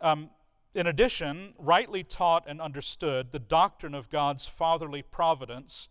Um, 0.00 0.30
in 0.74 0.86
addition, 0.86 1.52
rightly 1.58 2.02
taught 2.02 2.44
and 2.46 2.60
understood, 2.60 3.32
the 3.32 3.38
doctrine 3.38 3.94
of 3.94 4.08
God's 4.08 4.46
fatherly 4.46 5.02
providence, 5.02 5.88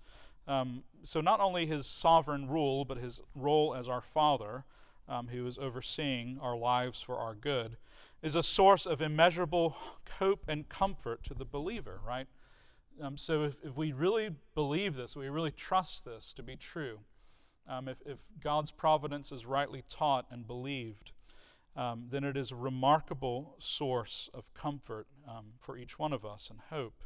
um, 0.48 0.84
so 1.04 1.22
not 1.22 1.40
only 1.40 1.68
his 1.68 1.86
sovereign 1.86 2.50
rule, 2.50 2.84
but 2.84 2.98
his 2.98 3.22
role 3.36 3.76
as 3.76 3.88
our 3.88 4.02
father, 4.02 4.66
um, 5.08 5.28
who 5.28 5.46
is 5.46 5.60
overseeing 5.60 6.40
our 6.42 6.58
lives 6.58 7.02
for 7.02 7.18
our 7.18 7.36
good, 7.36 7.78
is 8.24 8.36
a 8.36 8.44
source 8.44 8.86
of 8.86 9.02
immeasurable 9.02 9.76
hope 10.18 10.46
and 10.48 10.68
comfort 10.68 11.24
to 11.24 11.34
the 11.34 11.46
believer, 11.46 12.00
right? 12.06 12.28
Um, 13.02 13.18
so 13.18 13.44
if, 13.44 13.58
if 13.64 13.76
we 13.76 13.92
really 13.92 14.30
believe 14.54 14.96
this, 14.96 15.16
we 15.16 15.28
really 15.28 15.52
trust 15.52 16.06
this 16.06 16.34
to 16.34 16.44
be 16.44 16.56
true, 16.56 17.00
um, 17.68 17.88
if, 17.88 17.98
if 18.06 18.28
God's 18.42 18.72
providence 18.72 19.32
is 19.32 19.46
rightly 19.46 19.84
taught 19.90 20.26
and 20.30 20.46
believed, 20.46 21.12
um, 21.76 22.08
then 22.10 22.24
it 22.24 22.38
is 22.38 22.52
a 22.52 22.56
remarkable 22.56 23.56
source 23.60 24.30
of 24.34 24.54
comfort 24.54 25.08
um, 25.28 25.54
for 25.60 25.78
each 25.78 25.98
one 25.98 26.14
of 26.14 26.26
us 26.26 26.50
and 26.50 26.60
hope. 26.70 27.04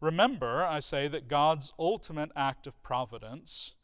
Remember, 0.00 0.64
I 0.64 0.80
say, 0.80 1.08
that 1.08 1.28
God's 1.28 1.72
ultimate 1.78 2.30
act 2.34 2.66
of 2.66 2.82
providence, 2.82 3.76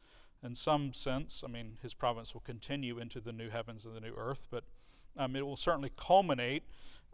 in 0.42 0.54
some 0.54 0.92
sense, 0.92 1.42
I 1.46 1.50
mean, 1.50 1.78
his 1.82 1.94
providence 1.94 2.34
will 2.34 2.42
continue 2.42 2.98
into 2.98 3.20
the 3.20 3.32
new 3.32 3.48
heavens 3.48 3.86
and 3.86 3.94
the 3.94 4.00
new 4.00 4.14
earth, 4.16 4.48
but 4.50 4.64
um, 5.16 5.36
it 5.36 5.46
will 5.46 5.56
certainly 5.56 5.90
culminate 5.96 6.64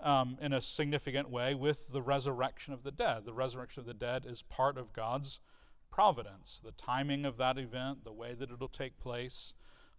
um, 0.00 0.38
in 0.40 0.52
a 0.52 0.60
significant 0.60 1.30
way 1.30 1.54
with 1.54 1.92
the 1.92 2.02
resurrection 2.02 2.72
of 2.72 2.82
the 2.82 2.92
dead. 2.92 3.24
The 3.24 3.32
resurrection 3.32 3.80
of 3.80 3.86
the 3.86 3.94
dead 3.94 4.24
is 4.26 4.42
part 4.42 4.78
of 4.78 4.92
God's 4.92 5.40
providence. 5.90 6.60
The 6.62 6.72
timing 6.72 7.24
of 7.24 7.36
that 7.38 7.58
event, 7.58 8.04
the 8.04 8.12
way 8.12 8.34
that 8.34 8.50
it'll 8.50 8.68
take 8.68 8.98
place, 8.98 9.54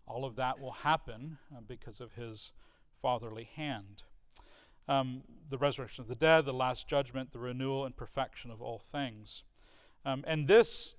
all 0.08 0.26
of 0.26 0.36
that 0.38 0.60
will 0.60 0.72
happen 0.72 1.38
uh, 1.56 1.62
because 1.68 2.00
of 2.00 2.14
his 2.14 2.52
fatherly 2.98 3.50
hand. 3.56 4.04
Um, 4.88 5.24
the 5.50 5.58
resurrection 5.58 6.02
of 6.02 6.08
the 6.08 6.16
dead, 6.16 6.46
the 6.46 6.54
last 6.54 6.88
judgment, 6.88 7.32
the 7.32 7.40
renewal 7.40 7.86
and 7.86 7.96
perfection 7.96 8.50
of 8.50 8.62
all 8.62 8.80
things. 8.80 9.44
Um, 10.06 10.24
and 10.26 10.48
this 10.48 10.96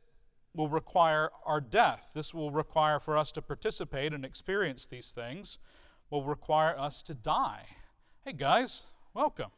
will 0.55 0.69
require 0.69 1.31
our 1.45 1.61
death. 1.61 2.11
This 2.15 2.35
will 2.35 2.51
require 2.51 3.01
for 3.01 3.17
us 3.17 3.33
to 3.33 3.43
participate 3.43 4.13
and 4.13 4.25
experience 4.25 4.87
these 4.87 5.13
things, 5.13 5.59
will 6.11 6.25
require 6.25 6.77
us 6.77 7.03
to 7.05 7.15
die. 7.15 7.67
Hey 8.25 8.33
guys, 8.33 8.85
welcome. 9.15 9.51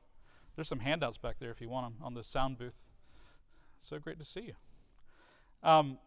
There's 0.55 0.69
some 0.69 0.81
handouts 0.81 1.17
back 1.17 1.37
there 1.39 1.51
if 1.51 1.61
you 1.63 1.69
want 1.71 1.87
them 1.87 2.05
on 2.05 2.13
the 2.13 2.23
sound 2.23 2.59
booth. 2.59 2.91
So 3.79 3.99
great 3.99 4.19
to 4.19 4.25
see 4.25 4.43
you. 4.43 4.55
Um, 5.63 5.99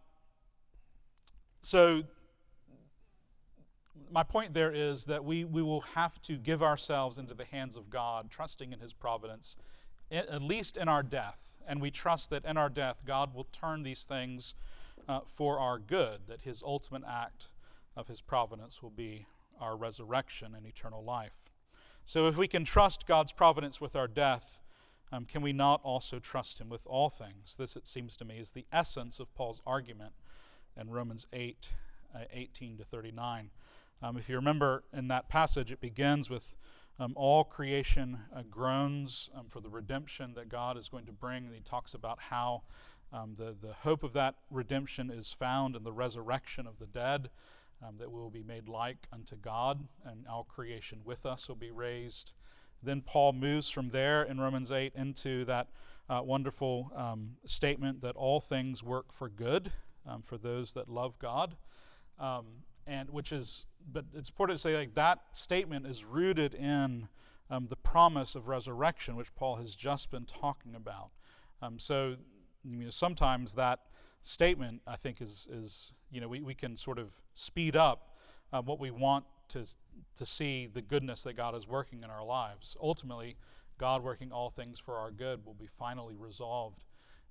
so 1.62 2.04
my 4.12 4.22
point 4.22 4.54
there 4.54 4.72
is 4.72 5.06
that 5.06 5.25
we, 5.25 5.44
we 5.44 5.64
will 5.64 5.82
have 5.82 6.22
to 6.24 6.38
give 6.38 6.62
ourselves 6.62 7.18
into 7.18 7.34
the 7.34 7.46
hands 7.46 7.75
of 7.75 7.90
God, 7.90 8.30
trusting 8.30 8.72
in 8.72 8.80
His 8.80 8.94
providence, 8.94 9.58
at 10.12 10.44
least 10.44 10.78
in 10.78 10.88
our 10.88 11.02
death. 11.02 11.58
And 11.68 11.82
we 11.82 11.90
trust 11.90 12.30
that 12.30 12.46
in 12.46 12.56
our 12.56 12.70
death, 12.70 13.02
God 13.06 13.34
will 13.34 13.46
turn 13.46 13.82
these 13.82 14.04
things 14.04 14.54
uh, 15.10 15.22
for 15.25 15.60
our 15.60 15.80
good, 15.80 16.28
that 16.28 16.42
His 16.42 16.62
ultimate 16.62 17.04
act 17.10 17.48
of 17.98 18.08
His 18.08 18.22
providence 18.22 18.84
will 18.84 18.92
be 18.92 19.25
our 19.60 19.76
resurrection 19.76 20.54
and 20.56 20.66
eternal 20.66 21.04
life. 21.04 21.50
So 22.04 22.28
if 22.28 22.38
we 22.38 22.48
can 22.48 22.66
trust 22.66 23.08
God's 23.08 23.32
providence 23.32 23.82
with 23.82 23.96
our 23.96 24.08
death, 24.08 24.62
um, 25.12 25.26
can 25.26 25.42
we 25.42 25.54
not 25.54 25.82
also 25.84 26.20
trust 26.20 26.60
Him 26.60 26.70
with 26.70 26.86
all 26.88 27.10
things? 27.10 27.56
This, 27.58 27.76
it 27.76 27.88
seems 27.88 28.16
to 28.18 28.26
me, 28.26 28.38
is 28.38 28.52
the 28.52 28.66
essence 28.72 29.20
of 29.20 29.34
Paul's 29.34 29.62
argument 29.66 30.14
in 30.80 30.90
Romans 30.90 31.26
8 31.34 31.72
uh, 32.16 32.20
18 32.32 32.78
to 32.78 32.84
39. 32.84 33.50
Um, 34.02 34.18
if 34.18 34.30
you 34.30 34.36
remember 34.36 34.84
in 34.94 35.08
that 35.10 35.30
passage, 35.30 35.72
it 35.72 35.82
begins 35.82 36.30
with 36.30 36.56
um, 37.00 37.14
all 37.16 37.44
creation 37.44 38.20
uh, 38.34 38.44
groans 38.50 39.30
um, 39.36 39.48
for 39.50 39.60
the 39.60 39.70
redemption 39.70 40.34
that 40.36 40.50
God 40.50 40.78
is 40.78 40.88
going 40.88 41.06
to 41.06 41.12
bring. 41.12 41.46
And 41.46 41.54
he 41.54 41.62
talks 41.62 41.94
about 41.94 42.20
how 42.30 42.64
um, 43.12 43.36
the, 43.38 43.56
the 43.60 43.74
hope 43.74 44.04
of 44.04 44.14
that 44.14 44.36
redemption 44.50 45.12
is 45.12 45.32
found 45.32 45.76
in 45.76 45.84
the 45.84 45.91
resurrection 45.91 46.68
of 46.68 46.80
the 46.80 46.88
dead, 46.88 47.30
um, 47.86 47.95
that 48.00 48.12
we 48.12 48.19
will 48.19 48.30
be 48.30 48.43
made 48.43 48.67
like 48.67 49.08
unto 49.12 49.36
God, 49.36 49.88
and 50.04 50.26
all 50.28 50.43
creation 50.43 51.02
with 51.04 51.26
us 51.26 51.48
will 51.48 51.56
be 51.56 51.71
raised. 51.71 52.34
Then 52.82 53.02
Paul 53.02 53.34
moves 53.34 53.69
from 53.69 53.89
there 53.89 54.24
in 54.24 54.39
Romans 54.39 54.71
8 54.71 54.93
into 54.95 55.45
that 55.45 55.67
uh, 56.10 56.21
wonderful 56.24 56.91
um, 56.95 57.38
statement 57.45 58.02
that 58.02 58.15
all 58.15 58.39
things 58.39 58.84
work 58.84 59.12
for 59.12 59.28
good 59.28 59.71
for 60.24 60.38
those 60.38 60.74
that 60.74 60.88
love 60.88 61.17
God. 61.17 61.56
Um, 62.19 62.45
and 62.88 63.10
which 63.10 63.32
is, 63.32 63.65
but 63.91 64.06
it's 64.13 64.30
important 64.30 64.60
to 64.60 64.62
say 64.62 64.78
like 64.78 64.93
that 64.93 65.19
statement 65.34 65.88
is 65.88 66.06
rooted 66.06 66.54
in 66.54 67.08
um, 67.50 67.67
the 67.67 67.76
promise 67.76 68.36
of 68.36 68.48
resurrection, 68.48 69.15
which 69.15 69.34
Paul 69.36 69.56
has 69.58 69.76
just 69.76 70.12
been 70.12 70.26
talking 70.26 70.76
about. 70.76 71.10
Um, 71.62 71.80
so, 71.80 72.15
you 72.63 72.86
know, 72.86 72.89
sometimes 72.89 73.56
that 73.56 73.82
statement, 74.26 74.82
I 74.88 74.96
think, 74.96 75.22
is, 75.22 75.48
is 75.52 75.94
you 76.12 76.20
know, 76.20 76.28
we, 76.28 76.42
we 76.42 76.56
can 76.56 76.78
sort 76.78 77.00
of 77.00 77.22
speed 77.34 77.76
up 77.76 78.18
uh, 78.52 78.62
what 78.62 78.80
we 78.80 78.92
want 78.92 79.26
to, 79.50 79.66
to 80.16 80.26
see 80.26 80.68
the 80.72 80.82
goodness 80.82 81.24
that 81.24 81.34
God 81.34 81.56
is 81.56 81.68
working 81.68 82.04
in 82.04 82.10
our 82.10 82.26
lives. 82.26 82.76
Ultimately, 82.82 83.38
God 83.78 84.04
working 84.04 84.32
all 84.32 84.50
things 84.50 84.80
for 84.80 84.96
our 84.96 85.12
good 85.12 85.46
will 85.46 85.54
be 85.54 85.68
finally 85.68 86.16
resolved 86.16 86.86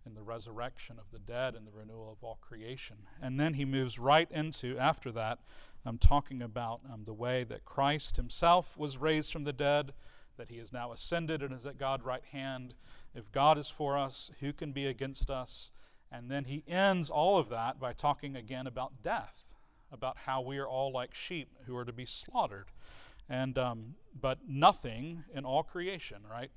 in 0.06 0.14
the 0.14 0.22
resurrection 0.22 0.96
of 0.98 1.10
the 1.10 1.18
dead 1.18 1.54
and 1.54 1.66
the 1.66 1.72
renewal 1.72 2.12
of 2.12 2.22
all 2.22 2.38
creation. 2.40 2.96
And 3.20 3.40
then 3.40 3.54
he 3.54 3.64
moves 3.64 3.98
right 3.98 4.30
into, 4.30 4.78
after 4.78 5.10
that, 5.12 5.38
um, 5.86 5.98
talking 5.98 6.42
about 6.42 6.80
um, 6.92 7.04
the 7.04 7.14
way 7.14 7.42
that 7.44 7.64
Christ 7.64 8.16
himself 8.16 8.76
was 8.76 8.98
raised 8.98 9.32
from 9.32 9.44
the 9.44 9.52
dead, 9.52 9.94
that 10.36 10.48
he 10.48 10.56
is 10.56 10.72
now 10.72 10.92
ascended 10.92 11.42
and 11.42 11.54
is 11.54 11.66
at 11.66 11.78
God's 11.78 12.04
right 12.04 12.24
hand. 12.32 12.74
If 13.14 13.32
God 13.32 13.56
is 13.56 13.70
for 13.70 13.96
us, 13.96 14.30
who 14.40 14.52
can 14.52 14.72
be 14.72 14.86
against 14.86 15.30
us? 15.30 15.70
And 16.14 16.30
then 16.30 16.44
he 16.44 16.62
ends 16.68 17.10
all 17.10 17.38
of 17.38 17.48
that 17.48 17.80
by 17.80 17.92
talking 17.92 18.36
again 18.36 18.66
about 18.66 19.02
death, 19.02 19.54
about 19.90 20.18
how 20.26 20.40
we 20.40 20.58
are 20.58 20.68
all 20.68 20.92
like 20.92 21.14
sheep 21.14 21.48
who 21.66 21.76
are 21.76 21.84
to 21.84 21.92
be 21.92 22.06
slaughtered. 22.06 22.66
And 23.28 23.58
um, 23.58 23.94
but 24.18 24.40
nothing 24.46 25.24
in 25.34 25.44
all 25.44 25.62
creation, 25.62 26.18
right? 26.30 26.50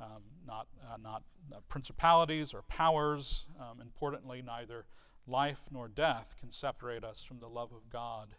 um, 0.00 0.22
not, 0.46 0.66
uh, 0.86 0.96
not 1.02 1.22
uh, 1.52 1.56
principalities 1.68 2.54
or 2.54 2.62
powers. 2.62 3.48
Um, 3.58 3.80
importantly, 3.80 4.42
neither 4.42 4.86
life 5.26 5.68
nor 5.70 5.88
death 5.88 6.34
can 6.38 6.50
separate 6.50 7.04
us 7.04 7.24
from 7.24 7.40
the 7.40 7.48
love 7.48 7.72
of 7.72 7.90
God 7.90 8.34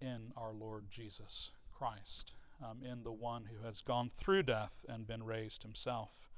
in 0.00 0.32
our 0.36 0.52
Lord 0.52 0.90
Jesus 0.90 1.52
Christ, 1.72 2.34
um, 2.62 2.82
in 2.84 3.02
the 3.02 3.12
one 3.12 3.46
who 3.46 3.66
has 3.66 3.80
gone 3.80 4.10
through 4.10 4.44
death 4.44 4.84
and 4.88 5.06
been 5.06 5.24
raised 5.24 5.62
himself. 5.62 6.28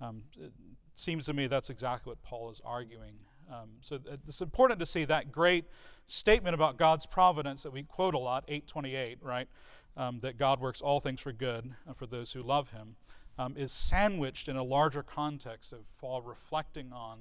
Um, 0.00 0.22
it 0.38 0.52
seems 0.96 1.26
to 1.26 1.32
me 1.32 1.46
that's 1.46 1.70
exactly 1.70 2.10
what 2.10 2.22
Paul 2.22 2.50
is 2.50 2.60
arguing. 2.64 3.14
Um, 3.50 3.70
so 3.80 3.98
it's 4.26 4.40
important 4.40 4.78
to 4.80 4.86
see 4.86 5.04
that 5.06 5.32
great 5.32 5.64
statement 6.06 6.54
about 6.54 6.76
God's 6.76 7.06
providence 7.06 7.62
that 7.64 7.72
we 7.72 7.82
quote 7.82 8.14
a 8.14 8.18
lot, 8.18 8.44
828, 8.46 9.18
right? 9.22 9.48
Um, 9.96 10.20
that 10.20 10.38
God 10.38 10.60
works 10.60 10.80
all 10.80 11.00
things 11.00 11.20
for 11.20 11.32
good 11.32 11.74
uh, 11.88 11.92
for 11.92 12.06
those 12.06 12.32
who 12.32 12.42
love 12.42 12.70
him 12.70 12.96
um, 13.38 13.56
is 13.56 13.72
sandwiched 13.72 14.48
in 14.48 14.56
a 14.56 14.62
larger 14.62 15.02
context 15.02 15.72
of 15.72 15.80
Paul 15.98 16.22
reflecting 16.22 16.92
on 16.92 17.20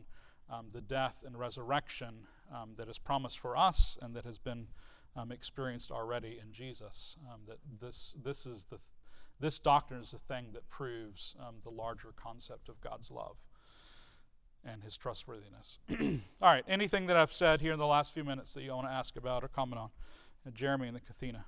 um, 0.49 0.67
the 0.71 0.81
death 0.81 1.23
and 1.25 1.37
resurrection 1.37 2.27
um, 2.53 2.73
that 2.77 2.87
is 2.87 2.99
promised 2.99 3.39
for 3.39 3.57
us 3.57 3.97
and 4.01 4.15
that 4.15 4.25
has 4.25 4.37
been 4.37 4.67
experienced 5.31 5.91
already 5.91 6.39
in 6.41 6.53
Jesus. 6.53 7.17
That 7.45 7.57
this, 7.81 8.15
this, 8.23 8.45
is 8.45 8.65
the, 8.65 8.77
this 9.39 9.59
doctrine 9.59 10.01
is 10.01 10.11
the 10.11 10.17
thing 10.17 10.47
that 10.53 10.69
proves 10.69 11.35
um, 11.39 11.55
the 11.63 11.69
larger 11.69 12.09
concept 12.15 12.69
of 12.69 12.81
God's 12.81 13.09
love 13.09 13.37
and 14.65 14.83
his 14.83 14.97
trustworthiness. 14.97 15.79
All 16.41 16.49
right, 16.49 16.65
anything 16.67 17.07
that 17.07 17.15
I've 17.15 17.31
said 17.31 17.61
here 17.61 17.73
in 17.73 17.79
the 17.79 17.87
last 17.87 18.13
few 18.13 18.23
minutes 18.23 18.53
that 18.53 18.63
you 18.63 18.71
want 18.71 18.87
to 18.87 18.93
ask 18.93 19.15
about 19.15 19.43
or 19.43 19.47
comment 19.47 19.79
on? 19.79 19.89
Uh, 20.45 20.51
Jeremy 20.51 20.87
and 20.87 20.95
the 20.95 21.01
Kathina. 21.01 21.45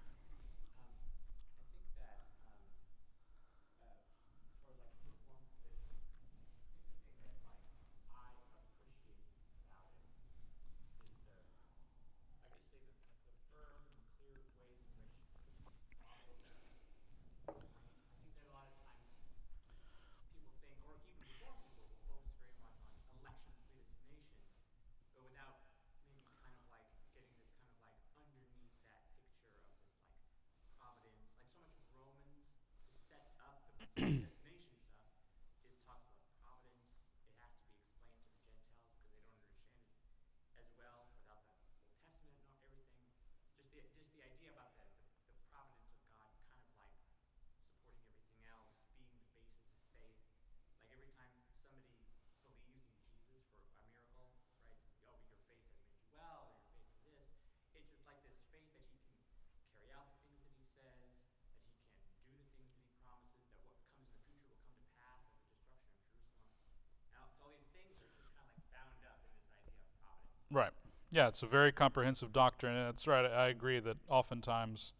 Right. 70.52 70.72
Yeah, 71.10 71.28
it's 71.28 71.44
a 71.44 71.48
very 71.48 71.72
comprehensive 71.72 72.32
doctrine, 72.32 72.76
and 72.76 72.88
that's 72.88 73.08
right. 73.08 73.26
I 73.26 73.48
agree 73.48 73.80
that 73.80 73.98
oftentimes 74.08 74.94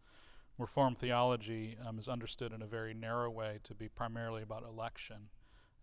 Reformed 0.58 0.98
theology 0.98 1.76
um, 1.86 1.98
is 1.98 2.08
understood 2.08 2.52
in 2.52 2.62
a 2.62 2.66
very 2.66 2.94
narrow 2.94 3.30
way 3.30 3.58
to 3.64 3.74
be 3.74 3.88
primarily 3.88 4.42
about 4.42 4.64
election 4.64 5.30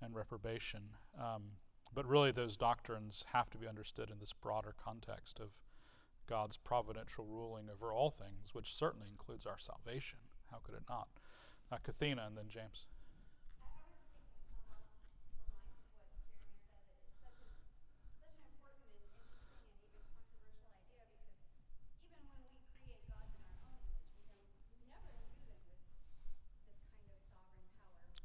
and 0.02 0.16
reprobation. 0.16 0.92
Um, 1.20 1.54
but 1.94 2.08
really, 2.08 2.32
those 2.32 2.58
doctrines 2.58 3.26
have 3.34 3.50
to 3.52 3.58
be 3.58 3.68
understood 3.68 4.10
in 4.12 4.20
this 4.20 4.34
broader 4.34 4.76
context 4.84 5.40
of 5.40 5.50
God's 6.28 6.58
providential 6.58 7.26
ruling 7.26 7.70
over 7.70 7.92
all 7.94 8.12
things, 8.12 8.54
which 8.54 8.76
certainly 8.76 9.08
includes 9.12 9.46
our 9.46 9.60
salvation. 9.60 10.20
How 10.52 10.58
could 10.64 10.76
it 10.76 10.84
not? 10.90 11.08
Uh, 11.72 11.78
Kathina 11.84 12.28
and 12.28 12.38
then 12.38 12.50
James. 12.50 12.88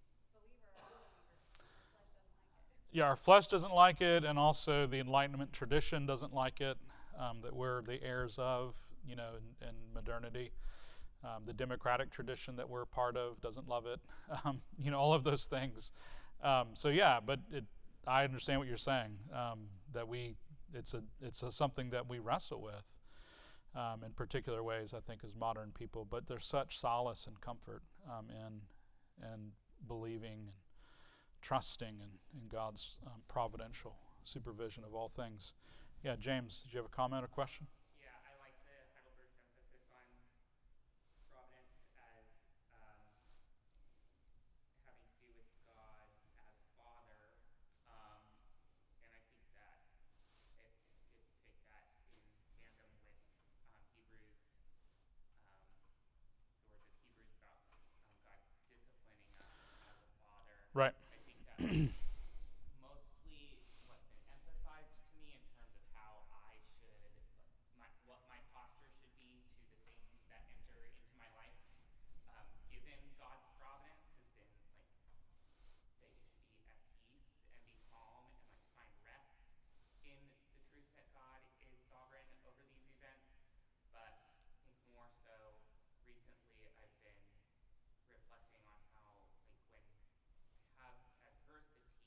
Um, 0.00 0.16
believer 0.32 0.70
or 0.72 0.96
unbeliever, 0.96 1.44
our 1.44 1.56
flesh 1.56 1.76
doesn't 1.76 1.92
like 1.92 2.12
it. 2.16 2.24
Yeah, 2.92 3.04
our 3.04 3.16
flesh 3.16 3.46
doesn't 3.48 3.74
like 3.74 4.00
it, 4.00 4.24
and 4.24 4.38
also 4.38 4.86
the 4.86 4.98
Enlightenment 5.00 5.52
tradition 5.52 6.06
doesn't 6.06 6.34
like 6.34 6.60
it, 6.60 6.78
um, 7.18 7.42
that 7.42 7.54
we're 7.54 7.82
the 7.82 8.02
heirs 8.02 8.38
of, 8.38 8.76
you 9.06 9.16
know, 9.16 9.36
in, 9.36 9.68
in 9.68 9.74
modernity. 9.94 10.52
Um, 11.24 11.44
the 11.46 11.52
democratic 11.52 12.10
tradition 12.10 12.56
that 12.56 12.68
we're 12.68 12.82
a 12.82 12.86
part 12.86 13.16
of 13.16 13.40
doesn't 13.40 13.68
love 13.68 13.86
it. 13.86 14.00
Um, 14.44 14.60
you 14.78 14.90
know, 14.90 14.98
all 14.98 15.14
of 15.14 15.24
those 15.24 15.46
things. 15.46 15.90
Um, 16.42 16.68
so 16.74 16.88
yeah, 16.90 17.18
but 17.24 17.40
it, 17.50 17.64
I 18.08 18.24
understand 18.24 18.60
what 18.60 18.68
you're 18.68 18.76
saying. 18.76 19.18
Um, 19.32 19.68
that 19.92 20.08
we, 20.08 20.36
it's 20.74 20.94
a, 20.94 21.02
it's 21.20 21.42
a, 21.42 21.50
something 21.50 21.90
that 21.90 22.08
we 22.08 22.18
wrestle 22.18 22.60
with 22.60 22.96
um, 23.74 24.02
in 24.04 24.12
particular 24.12 24.62
ways. 24.62 24.94
I 24.94 25.00
think 25.00 25.22
as 25.24 25.34
modern 25.34 25.72
people, 25.72 26.06
but 26.08 26.26
there's 26.26 26.46
such 26.46 26.78
solace 26.78 27.26
and 27.26 27.40
comfort 27.40 27.82
um, 28.06 28.26
in, 28.30 28.62
in 29.22 29.52
believing 29.86 30.46
and 30.48 30.56
trusting 31.40 32.00
in, 32.00 32.18
in 32.34 32.48
God's 32.48 32.98
um, 33.06 33.22
providential 33.28 33.94
supervision 34.24 34.84
of 34.84 34.94
all 34.94 35.08
things. 35.08 35.54
Yeah, 36.02 36.16
James, 36.18 36.60
did 36.60 36.72
you 36.72 36.78
have 36.78 36.86
a 36.86 36.94
comment 36.94 37.24
or 37.24 37.28
question? 37.28 37.66
Yeah, 38.00 38.14
I 38.26 38.30
like 38.42 38.54
the 38.66 38.74
Heidelberg's 38.94 39.38
emphasis 39.42 39.86
on 39.90 40.06
providence 41.30 41.74
as 41.98 42.26
um, 42.74 43.06
having 44.86 45.02
to 45.06 45.14
do 45.18 45.30
with 45.34 45.50
God 45.66 46.06
as 46.38 46.62
Father, 46.78 47.22
um, 47.90 48.22
and 49.02 49.10
I 49.10 49.22
think 49.26 49.42
that 49.58 49.78
it's 50.30 50.46
good 50.54 50.70
to 50.70 51.02
take 51.42 51.62
that 51.66 51.90
in 52.14 52.30
tandem 52.54 52.94
with 52.94 53.18
um, 53.74 53.82
Hebrews, 53.94 54.38
um, 56.54 56.62
the 56.62 56.78
words 56.78 56.78
of 56.78 56.94
Hebrews 56.94 57.26
about 57.42 57.58
um, 57.74 57.90
God 58.22 58.38
disciplining 58.46 59.18
us 59.42 59.42
as 59.90 59.98
a 59.98 60.10
Father. 60.22 60.54
Right. 60.78 60.94
I 60.94 61.18
think 61.26 61.42
that 61.42 61.90
mostly 62.78 63.58
what's 63.90 64.06
been 64.14 64.30
emphasized 64.30 64.94
to 64.94 65.10
me 65.18 65.34
in 65.34 65.42
terms 65.50 65.74
of 65.74 65.82
how 65.90 66.22
I 66.30 66.54
should, 66.78 67.10
my, 67.74 67.90
what 68.06 68.22
my 68.30 68.38
posture 68.54 68.86
should 68.94 69.10
be 69.18 69.42
to 69.42 69.66
the 69.66 69.90
things 70.06 70.22
that 70.30 70.46
enter 70.54 70.78
into 70.86 71.10
my 71.18 71.26
life, 71.34 71.58
um, 72.30 72.46
given 72.70 72.94
God's 73.18 73.42
providence, 73.58 74.06
has 74.06 74.22
been 74.38 74.54
like 74.54 74.70
that 75.98 76.14
you 76.14 76.38
should 76.38 76.54
be 76.54 76.62
at 76.70 76.78
peace 77.10 77.42
and 77.42 77.58
be 77.66 77.74
calm 77.90 78.30
and 78.38 78.46
like 78.54 78.62
find 78.78 78.94
rest 79.02 79.34
in 80.06 80.14
the 80.54 80.62
truth 80.70 80.86
that 80.94 81.10
God 81.10 81.42
is 81.58 81.74
sovereign 81.90 82.30
over 82.46 82.62
these 82.70 82.86
events. 82.94 83.34
But 83.90 84.14
I 84.14 84.62
think 84.70 84.86
more 84.94 85.10
so 85.26 85.58
recently, 86.06 86.70
I've 86.78 86.94
been 87.02 87.18
reflecting 88.06 88.62
on 88.62 88.78
how 88.94 89.26
like 89.26 89.58
when 89.74 89.82
have 90.78 90.94
adversity, 91.26 91.98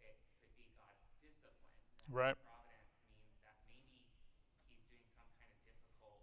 it 0.00 0.16
could 0.40 0.52
be 0.56 0.72
God's 0.72 1.04
discipline. 1.20 1.76
That 1.84 1.93
Right. 2.08 2.36
Providence 2.40 2.94
means 3.10 3.34
that 3.44 3.58
maybe 3.68 4.06
He's 4.62 4.78
doing 4.86 5.04
some 5.16 5.28
kind 5.36 5.50
of 5.50 5.60
difficult 5.66 6.22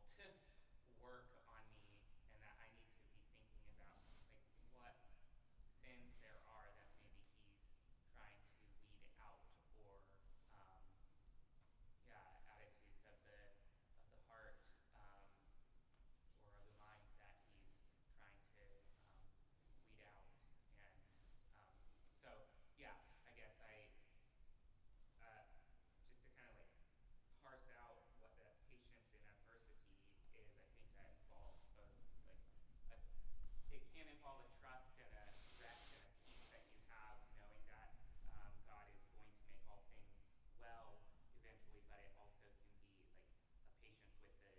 work 1.01 1.27
on 1.49 1.61
me, 1.75 1.97
and 2.31 2.39
that 2.41 2.55
I 2.57 2.67
need 2.71 2.87
to 2.95 3.01
be 3.03 3.17
thinking 3.27 3.65
about 3.75 3.89
like 3.89 4.31
what 4.71 4.95
sins 5.81 6.15
there 6.21 6.39
are 6.47 6.69
that 6.77 6.87
maybe 6.95 7.21
He's 7.85 8.05
trying 8.13 8.39
to 8.55 8.65
weed 8.87 9.09
out, 9.19 9.43
or 9.75 10.05
um, 10.55 10.85
yeah, 12.07 12.39
attitudes 12.55 13.01
of 13.09 13.17
the 13.25 13.41
of 13.99 14.07
the 14.13 14.21
heart. 14.29 14.55
Um, 14.95 15.25
or 16.45 16.53
of 16.53 16.65
the 16.65 16.77
mind 16.77 17.09
that 17.17 17.33
he's 17.89 18.05
trying 18.17 18.41
to 18.57 18.65
um, 18.97 19.17
weed 19.85 20.01
out. 20.05 20.25
And 20.37 20.53
um, 21.41 21.73
so, 22.21 22.29
yeah, 22.77 22.95
I 23.25 23.31
guess 23.37 23.53
I, 23.61 23.89
uh, 25.21 25.43
just 25.61 26.17
to 26.21 26.25
kind 26.35 26.49
of 26.49 26.55
like 26.57 26.73
parse 27.43 27.67
out 27.77 28.01
what 28.21 28.33
the 28.41 28.49
patience 28.69 29.09
in 29.13 29.23
adversity 29.29 29.93
is, 30.35 30.49
I 30.57 30.65
think 30.73 30.91
that 30.97 31.09
involves 31.21 31.61
both 31.73 31.93
like, 32.17 32.87
a, 32.91 32.99
it 33.73 33.83
can 33.93 34.07
involve 34.09 34.45
a 34.47 34.51
trust 34.61 34.93
and 35.01 35.11
a 35.15 35.27
rest 35.61 35.93
and 35.97 36.03
a 36.05 36.11
peace 36.25 36.45
that 36.53 36.65
you 36.73 36.81
have 36.91 37.17
knowing 37.37 37.61
that 37.69 37.93
um, 38.37 38.53
God 38.67 38.85
is 38.89 38.99
going 39.09 39.25
to 39.25 39.37
make 39.41 39.57
all 39.69 39.85
things 39.93 40.17
well 40.59 41.01
eventually, 41.37 41.83
but 41.89 42.01
it 42.05 42.13
also 42.17 42.41
can 42.51 42.65
be 42.73 42.81
like 42.85 43.01
a 43.05 43.73
patience 43.81 44.17
with 44.21 44.35
the 44.45 44.57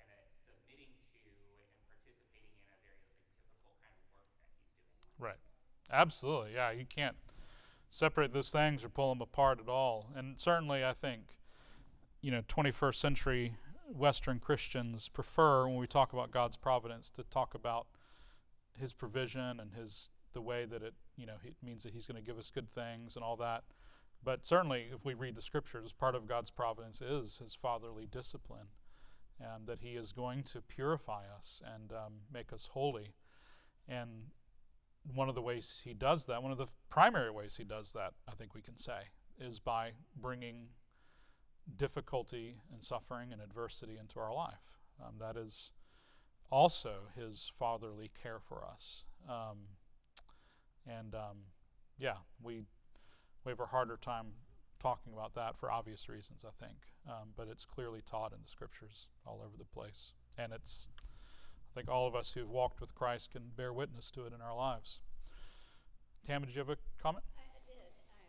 and 0.00 0.08
a 0.08 0.20
submitting 0.46 0.94
to 1.22 1.30
and 1.62 1.78
participating 1.86 2.56
in 2.58 2.70
a 2.74 2.78
very 2.82 2.98
like 3.06 3.20
typical 3.38 3.76
kind 3.78 3.92
of 3.94 4.02
work 4.10 4.26
that 4.40 4.48
he's 4.50 4.72
doing. 4.82 5.11
Right. 5.22 5.36
Absolutely. 5.90 6.54
Yeah, 6.54 6.72
you 6.72 6.84
can't 6.84 7.14
separate 7.90 8.32
those 8.32 8.50
things 8.50 8.84
or 8.84 8.88
pull 8.88 9.10
them 9.10 9.22
apart 9.22 9.60
at 9.60 9.68
all. 9.68 10.08
And 10.16 10.40
certainly, 10.40 10.84
I 10.84 10.92
think, 10.92 11.38
you 12.20 12.32
know, 12.32 12.42
21st 12.48 12.96
century 12.96 13.56
Western 13.86 14.40
Christians 14.40 15.08
prefer, 15.08 15.68
when 15.68 15.76
we 15.76 15.86
talk 15.86 16.12
about 16.12 16.32
God's 16.32 16.56
providence, 16.56 17.08
to 17.10 17.22
talk 17.22 17.54
about 17.54 17.86
His 18.76 18.92
provision 18.92 19.60
and 19.60 19.74
His 19.74 20.10
the 20.32 20.40
way 20.40 20.64
that 20.64 20.82
it, 20.82 20.94
you 21.16 21.26
know, 21.26 21.36
it 21.44 21.54
means 21.62 21.84
that 21.84 21.92
He's 21.92 22.06
going 22.08 22.20
to 22.20 22.26
give 22.26 22.38
us 22.38 22.50
good 22.50 22.70
things 22.70 23.14
and 23.14 23.24
all 23.24 23.36
that. 23.36 23.62
But 24.24 24.44
certainly, 24.44 24.86
if 24.92 25.04
we 25.04 25.14
read 25.14 25.36
the 25.36 25.42
scriptures, 25.42 25.92
part 25.92 26.16
of 26.16 26.26
God's 26.26 26.50
providence 26.50 27.00
is 27.00 27.38
His 27.38 27.54
fatherly 27.54 28.06
discipline, 28.10 28.68
and 29.38 29.68
that 29.68 29.82
He 29.82 29.90
is 29.90 30.12
going 30.12 30.42
to 30.44 30.62
purify 30.62 31.24
us 31.36 31.62
and 31.64 31.92
um, 31.92 32.12
make 32.32 32.52
us 32.52 32.70
holy. 32.72 33.14
And 33.86 34.30
one 35.14 35.28
of 35.28 35.34
the 35.34 35.42
ways 35.42 35.82
he 35.84 35.94
does 35.94 36.26
that, 36.26 36.42
one 36.42 36.52
of 36.52 36.58
the 36.58 36.68
primary 36.88 37.30
ways 37.30 37.56
he 37.56 37.64
does 37.64 37.92
that, 37.92 38.12
I 38.28 38.32
think 38.32 38.54
we 38.54 38.62
can 38.62 38.78
say, 38.78 39.08
is 39.38 39.58
by 39.58 39.92
bringing 40.16 40.68
difficulty 41.76 42.58
and 42.72 42.82
suffering 42.82 43.32
and 43.32 43.40
adversity 43.40 43.96
into 43.98 44.20
our 44.20 44.34
life. 44.34 44.78
Um, 45.02 45.14
that 45.20 45.36
is 45.36 45.72
also 46.50 47.08
his 47.16 47.50
fatherly 47.58 48.10
care 48.20 48.38
for 48.38 48.64
us. 48.64 49.04
Um, 49.28 49.78
and 50.86 51.14
um, 51.14 51.38
yeah, 51.98 52.16
we 52.42 52.62
we 53.44 53.50
have 53.50 53.60
a 53.60 53.66
harder 53.66 53.96
time 53.96 54.26
talking 54.80 55.12
about 55.12 55.34
that 55.34 55.56
for 55.56 55.70
obvious 55.70 56.08
reasons, 56.08 56.44
I 56.46 56.50
think. 56.50 56.78
Um, 57.08 57.30
but 57.36 57.48
it's 57.48 57.64
clearly 57.64 58.02
taught 58.04 58.32
in 58.32 58.38
the 58.42 58.48
scriptures 58.48 59.08
all 59.26 59.40
over 59.44 59.56
the 59.56 59.64
place, 59.64 60.14
and 60.36 60.52
it's 60.52 60.88
I 61.72 61.80
think 61.80 61.88
all 61.88 62.04
of 62.04 62.12
us 62.12 62.36
who've 62.36 62.52
walked 62.52 62.84
with 62.84 62.92
Christ 62.92 63.32
can 63.32 63.56
bear 63.56 63.72
witness 63.72 64.12
to 64.12 64.28
it 64.28 64.36
in 64.36 64.44
our 64.44 64.52
lives. 64.52 65.00
Tammy, 66.20 66.44
did 66.44 66.52
you 66.52 66.60
have 66.60 66.68
a 66.68 66.76
comment? 67.00 67.24
I, 67.32 67.48
I 67.48 67.64
did. 67.64 67.96
I, 68.12 68.28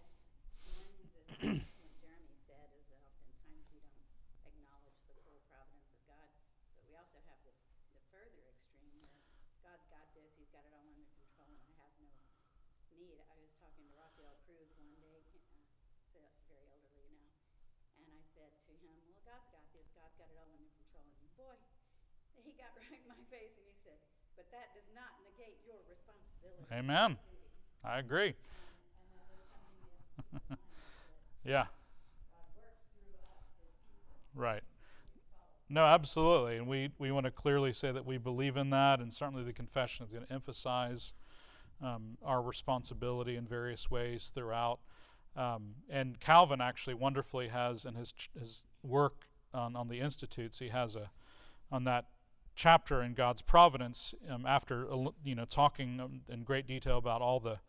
one 0.80 0.96
that 1.12 1.28
what 1.76 1.92
Jeremy 2.00 2.40
said 2.40 2.72
is 2.72 2.88
that 2.88 3.04
oftentimes 3.04 3.68
we 3.76 3.84
don't 3.84 4.00
acknowledge 4.48 4.96
the 5.12 5.20
full 5.28 5.44
providence 5.52 5.92
of 5.92 6.00
God, 6.08 6.32
but 6.80 6.88
we 6.88 6.96
also 6.96 7.20
have 7.28 7.44
the, 7.44 7.52
the 8.00 8.04
further 8.16 8.48
extreme 8.48 9.12
where 9.12 9.28
God's 9.60 9.92
got 9.92 10.08
this, 10.16 10.32
He's 10.40 10.48
got 10.48 10.64
it 10.64 10.72
all 10.72 10.88
under 10.88 11.04
control, 11.04 11.52
and 11.52 11.68
I 11.68 11.76
have 11.84 11.92
no 12.00 12.16
need. 12.96 13.20
I 13.28 13.36
was 13.44 13.52
talking 13.60 13.84
to 13.92 13.94
Rafael 14.00 14.40
Cruz 14.48 14.72
one 14.80 14.96
day, 14.96 15.20
uh, 15.52 15.68
so 16.16 16.32
very 16.48 16.72
elderly 16.72 17.12
now, 17.12 17.44
and 18.00 18.08
I 18.08 18.24
said 18.24 18.56
to 18.72 18.74
him, 18.80 19.04
"Well, 19.04 19.20
God's 19.28 19.52
got 19.52 19.68
this. 19.76 19.92
God's 19.92 20.16
got 20.16 20.32
it 20.32 20.40
all 20.40 20.48
under 20.48 20.72
control." 20.80 21.12
And 21.12 21.28
boy, 21.36 21.60
he 22.46 22.54
got 22.60 22.72
right 22.80 23.00
in 23.00 23.08
my 23.10 23.20
face 23.32 23.56
and 23.56 23.66
he 23.66 23.76
said, 23.84 23.98
"But 24.36 24.48
that 24.52 24.76
does 24.76 24.88
not 24.94 25.18
negate 25.26 25.60
your 25.66 25.80
responsibility." 25.90 26.68
Amen. 26.72 27.18
I 27.84 28.00
agree. 28.00 28.32
And 28.32 28.38
that 28.38 28.80
is 28.80 28.92
something 28.96 29.12
that 29.20 29.28
we 29.28 29.36
keep 29.44 29.58
in 29.58 30.28
mind, 30.28 30.48
that 30.48 30.60
Yeah, 31.50 31.68
God 32.32 32.48
works 32.56 32.88
through 32.96 33.20
us, 33.28 33.44
His 33.60 33.76
people, 34.00 34.40
right. 34.40 34.64
No, 35.70 35.86
absolutely. 35.86 36.58
And 36.58 36.68
we, 36.68 36.92
we 37.00 37.12
want 37.12 37.26
to 37.26 37.32
clearly 37.32 37.74
say 37.74 37.92
that 37.92 38.06
we 38.06 38.18
believe 38.18 38.58
in 38.58 38.70
that, 38.70 39.00
and 39.00 39.12
certainly 39.12 39.44
the 39.44 39.54
confession 39.54 40.06
is 40.06 40.14
going 40.14 40.26
to 40.26 40.32
emphasize 40.34 41.14
um, 41.82 42.18
our 42.24 42.42
responsibility 42.42 43.36
in 43.36 43.46
various 43.46 43.90
ways 43.90 44.32
throughout. 44.34 44.80
Um, 45.36 45.76
and 45.90 46.20
Calvin 46.20 46.62
actually 46.62 46.94
wonderfully 46.94 47.48
has 47.48 47.86
in 47.86 47.96
his, 47.96 48.14
his 48.38 48.66
work 48.84 49.26
on, 49.54 49.76
on 49.76 49.88
the 49.88 50.00
Institutes, 50.00 50.60
he 50.60 50.70
has 50.70 50.96
a, 50.96 51.10
on 51.72 51.84
that 51.86 52.06
chapter 52.56 53.02
in 53.02 53.14
God's 53.14 53.42
providence, 53.42 54.14
um, 54.30 54.46
after 54.46 54.88
you 55.24 55.36
know 55.36 55.46
talking 55.46 56.00
um, 56.00 56.22
in 56.30 56.44
great 56.44 56.68
detail 56.68 56.98
about 56.98 57.22
all 57.22 57.40
the 57.40 57.60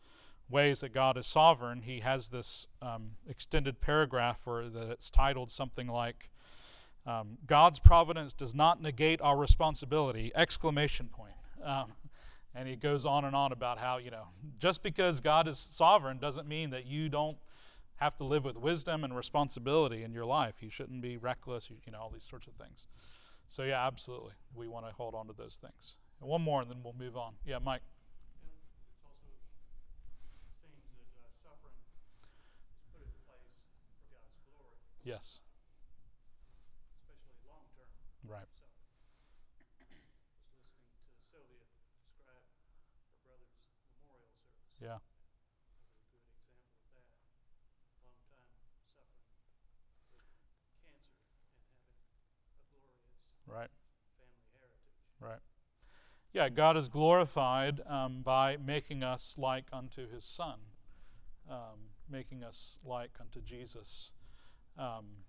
ways 0.49 0.81
that 0.81 0.92
God 0.92 1.16
is 1.16 1.27
sovereign, 1.27 1.83
he 1.83 2.01
has 2.01 2.29
this 2.29 2.66
um, 2.83 3.12
extended 3.29 3.81
paragraph 3.81 4.42
where 4.44 4.68
that 4.68 4.90
it's 4.90 5.11
titled 5.11 5.51
something 5.51 5.88
like 5.88 6.31
um, 7.07 7.38
God's 7.47 7.79
providence 7.79 8.33
does 8.33 8.55
not 8.55 8.81
negate 8.81 9.20
our 9.20 9.37
responsibility! 9.37 10.33
Exclamation 10.35 11.09
point. 11.09 11.35
Um, 11.62 11.92
and 12.55 12.68
he 12.68 12.77
goes 12.77 13.05
on 13.05 13.25
and 13.25 13.35
on 13.35 13.53
about 13.53 13.79
how 13.79 13.99
you 13.99 14.11
know 14.11 14.29
just 14.59 14.83
because 14.83 15.20
God 15.20 15.49
is 15.49 15.59
sovereign 15.59 16.18
doesn't 16.18 16.47
mean 16.47 16.70
that 16.70 16.87
you 16.87 17.09
don't 17.09 17.38
have 17.97 18.16
to 18.16 18.25
live 18.25 18.44
with 18.44 18.59
wisdom 18.59 19.05
and 19.05 19.16
responsibility 19.16 20.03
in 20.03 20.12
your 20.12 20.25
life. 20.25 20.62
You 20.62 20.70
shouldn't 20.70 21.01
be 21.01 21.16
reckless. 21.16 21.70
You, 21.70 21.77
you 21.87 21.92
know 21.92 22.01
all 22.01 22.11
these 22.11 22.27
sorts 22.29 22.47
of 22.47 22.55
things. 22.55 22.87
So 23.49 23.63
yeah, 23.63 23.87
absolutely, 23.87 24.33
we 24.55 24.69
want 24.69 24.87
to 24.87 24.93
hold 24.93 25.15
on 25.15 25.27
to 25.29 25.33
those 25.33 25.59
things. 25.61 25.97
And 26.21 26.29
one 26.29 26.43
more, 26.43 26.63
and 26.63 26.71
then 26.71 26.79
we'll 26.83 26.95
move 26.99 27.17
on. 27.17 27.35
Yeah, 27.45 27.59
Mike. 27.59 27.83
Yes. 35.05 35.45
especially 36.97 37.37
long 37.45 37.69
term 37.77 37.85
Right. 38.25 38.49
Was 38.49 38.73
listening 39.61 39.93
to 39.93 40.01
Sylvia 41.21 41.69
describe 42.09 42.49
her 43.05 43.13
brother's 43.21 43.53
memorial 43.85 44.01
service. 44.01 44.33
Yeah. 44.81 45.05
That 45.05 45.93
was 45.93 45.93
a 45.93 46.01
good 46.09 46.25
example 46.49 46.97
of 46.97 47.05
that. 47.05 47.21
Long 48.01 48.17
time 48.33 48.49
suffering 48.57 48.73
with 48.73 48.89
cancer 48.97 49.45
and 50.01 50.17
having 50.17 50.49
a 52.49 52.57
glorious 52.73 53.29
Right. 53.55 53.71
family 54.19 54.40
heritage. 54.59 55.21
Right. 55.21 55.38
Yeah, 56.33 56.49
God 56.49 56.77
is 56.77 56.88
glorified 56.88 57.81
um, 57.87 58.23
by 58.23 58.57
making 58.57 59.05
us 59.05 59.37
like 59.38 59.67
unto 59.73 60.11
his 60.11 60.25
Son, 60.25 60.59
um, 61.49 61.93
making 62.11 62.43
us 62.43 62.81
like 62.85 63.12
unto 63.21 63.40
Jesus. 63.40 64.11
Um, 64.77 65.23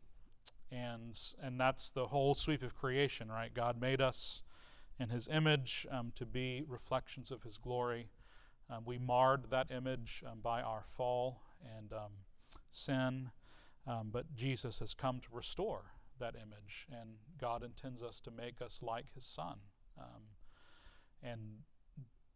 and, 0.72 1.20
and 1.40 1.60
that's 1.60 1.92
the 1.92 2.08
whole 2.08 2.34
sweep 2.34 2.64
of 2.64 2.76
creation, 2.76 3.30
right? 3.30 3.54
God 3.54 3.80
made 3.80 4.02
us 4.02 4.42
in 5.00 5.10
his 5.10 5.28
image 5.28 5.86
um, 5.92 6.12
to 6.16 6.26
be 6.26 6.64
reflections 6.68 7.30
of 7.30 7.44
his 7.44 7.60
glory. 7.60 8.10
Um, 8.72 8.86
we 8.86 8.98
marred 8.98 9.52
that 9.52 9.70
image 9.70 10.24
um, 10.26 10.40
by 10.42 10.64
our 10.64 10.84
fall 10.88 11.42
and 11.78 11.94
sin, 12.72 13.30
but 14.12 14.36
Jesus 14.36 14.80
has 14.80 14.96
come 14.96 15.20
to 15.20 15.28
restore 15.32 15.95
that 16.20 16.36
image, 16.36 16.88
and 16.92 17.16
God 17.40 17.64
intends 17.64 18.02
us 18.02 18.20
to 18.22 18.32
make 18.32 18.62
us 18.62 18.82
like 18.82 19.14
his 19.14 19.26
Son. 19.26 19.58
Um, 19.98 20.24
and 21.22 21.40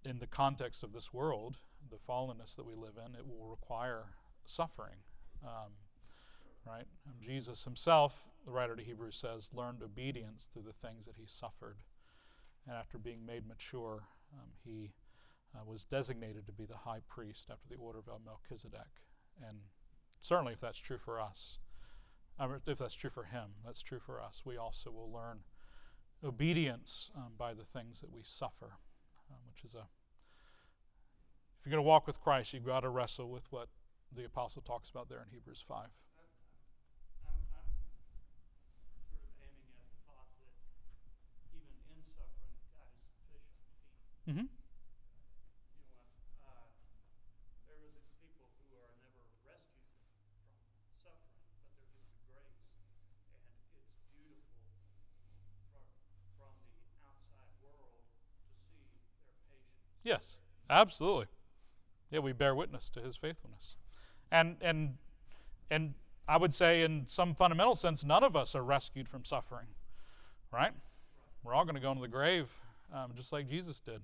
in 0.04 0.20
the 0.20 0.28
context 0.28 0.84
of 0.84 0.94
this 0.94 1.14
world, 1.14 1.58
the 1.90 1.98
fallenness 1.98 2.56
that 2.56 2.66
we 2.66 2.76
live 2.76 2.98
in, 2.98 3.16
it 3.16 3.28
will 3.28 3.48
require 3.48 4.06
suffering. 4.46 5.04
Um, 5.44 5.74
right? 6.66 6.86
Um, 7.08 7.16
Jesus 7.22 7.64
himself, 7.64 8.26
the 8.46 8.52
writer 8.52 8.76
to 8.76 8.84
Hebrews 8.84 9.16
says, 9.16 9.50
learned 9.54 9.82
obedience 9.84 10.50
through 10.52 10.64
the 10.64 10.74
things 10.74 11.06
that 11.06 11.16
he 11.18 11.26
suffered. 11.26 11.78
And 12.68 12.76
after 12.76 12.98
being 12.98 13.26
made 13.26 13.48
mature, 13.48 14.04
um, 14.34 14.50
he 14.64 14.92
uh, 15.56 15.64
was 15.66 15.86
designated 15.86 16.46
to 16.46 16.52
be 16.52 16.66
the 16.66 16.78
high 16.78 17.02
priest 17.08 17.50
after 17.52 17.68
the 17.70 17.82
order 17.82 18.00
of 18.00 18.06
Melchizedek. 18.24 19.02
And 19.48 19.60
certainly, 20.20 20.54
if 20.54 20.60
that's 20.60 20.80
true 20.80 20.98
for 20.98 21.20
us, 21.20 21.60
um, 22.40 22.62
if 22.66 22.78
that's 22.78 22.94
true 22.94 23.10
for 23.10 23.24
him, 23.24 23.56
that's 23.66 23.84
true 23.84 24.00
for 24.00 24.22
us. 24.22 24.44
We 24.46 24.58
also 24.58 24.92
will 24.92 25.12
learn 25.12 25.40
obedience 26.24 27.12
um, 27.16 27.34
by 27.38 27.54
the 27.54 27.64
things 27.66 28.02
that 28.02 28.12
we 28.12 28.22
suffer, 28.24 28.78
um, 29.30 29.38
which 29.48 29.64
is 29.64 29.76
a. 29.76 29.88
If 31.60 31.66
you're 31.66 31.72
going 31.72 31.84
to 31.84 31.88
walk 31.88 32.08
with 32.08 32.22
Christ, 32.22 32.54
you've 32.54 32.66
got 32.66 32.82
to 32.82 32.90
wrestle 32.90 33.30
with 33.30 33.52
what 33.52 33.68
the 34.16 34.24
apostle 34.26 34.62
talks 34.62 34.90
about 34.90 35.10
there 35.10 35.20
in 35.20 35.30
Hebrews 35.32 35.64
5. 35.68 35.78
I'm, 37.28 37.36
I'm 37.52 37.68
sort 39.12 39.20
of 39.28 39.32
aiming 39.44 39.76
at 39.76 39.92
the 39.92 40.00
thought 40.08 40.32
that 40.40 40.56
even 41.52 41.76
in 41.92 42.00
suffering, 42.16 42.56
God 42.72 42.88
is 42.96 43.04
sufficient. 43.12 43.60
He, 44.24 44.32
Mm-hmm. 44.32 44.48
you 44.48 44.56
know, 45.92 46.08
uh, 46.48 46.72
there 47.68 47.82
are 47.84 47.92
the 47.92 48.08
people 48.24 48.48
who 48.56 48.80
are 48.80 48.96
never 49.04 49.26
rescued 49.44 50.00
from 50.16 50.80
suffering, 50.96 51.44
but 51.60 51.76
they're 51.76 51.76
given 51.84 52.08
grace, 52.24 52.72
and 53.44 53.84
it's 53.84 54.00
beautiful 54.16 54.64
from 55.76 55.84
from 56.40 56.56
the 56.88 56.96
outside 57.04 57.52
world 57.60 58.08
to 58.08 58.50
see 58.72 58.86
their 58.88 59.04
patience. 59.28 59.76
Yes, 60.10 60.38
absolutely. 60.72 61.28
Yeah, 62.10 62.22
we 62.22 62.32
bear 62.32 62.56
witness 62.56 62.90
to 62.90 63.00
his 63.00 63.16
faithfulness. 63.16 63.76
And 64.32 64.58
and 64.60 64.96
and 65.70 65.94
I 66.28 66.38
would 66.38 66.52
say 66.52 66.82
in 66.82 67.06
some 67.06 67.36
fundamental 67.36 67.76
sense 67.76 68.04
none 68.04 68.24
of 68.24 68.36
us 68.36 68.56
are 68.56 68.64
rescued 68.64 69.08
from 69.08 69.24
suffering. 69.24 69.68
Right? 70.52 70.72
We're 71.44 71.54
all 71.54 71.64
going 71.64 71.76
to 71.76 71.82
go 71.82 71.92
into 71.92 72.02
the 72.02 72.08
grave 72.08 72.60
um, 72.92 73.12
just 73.16 73.32
like 73.32 73.48
Jesus 73.48 73.80
did. 73.80 74.02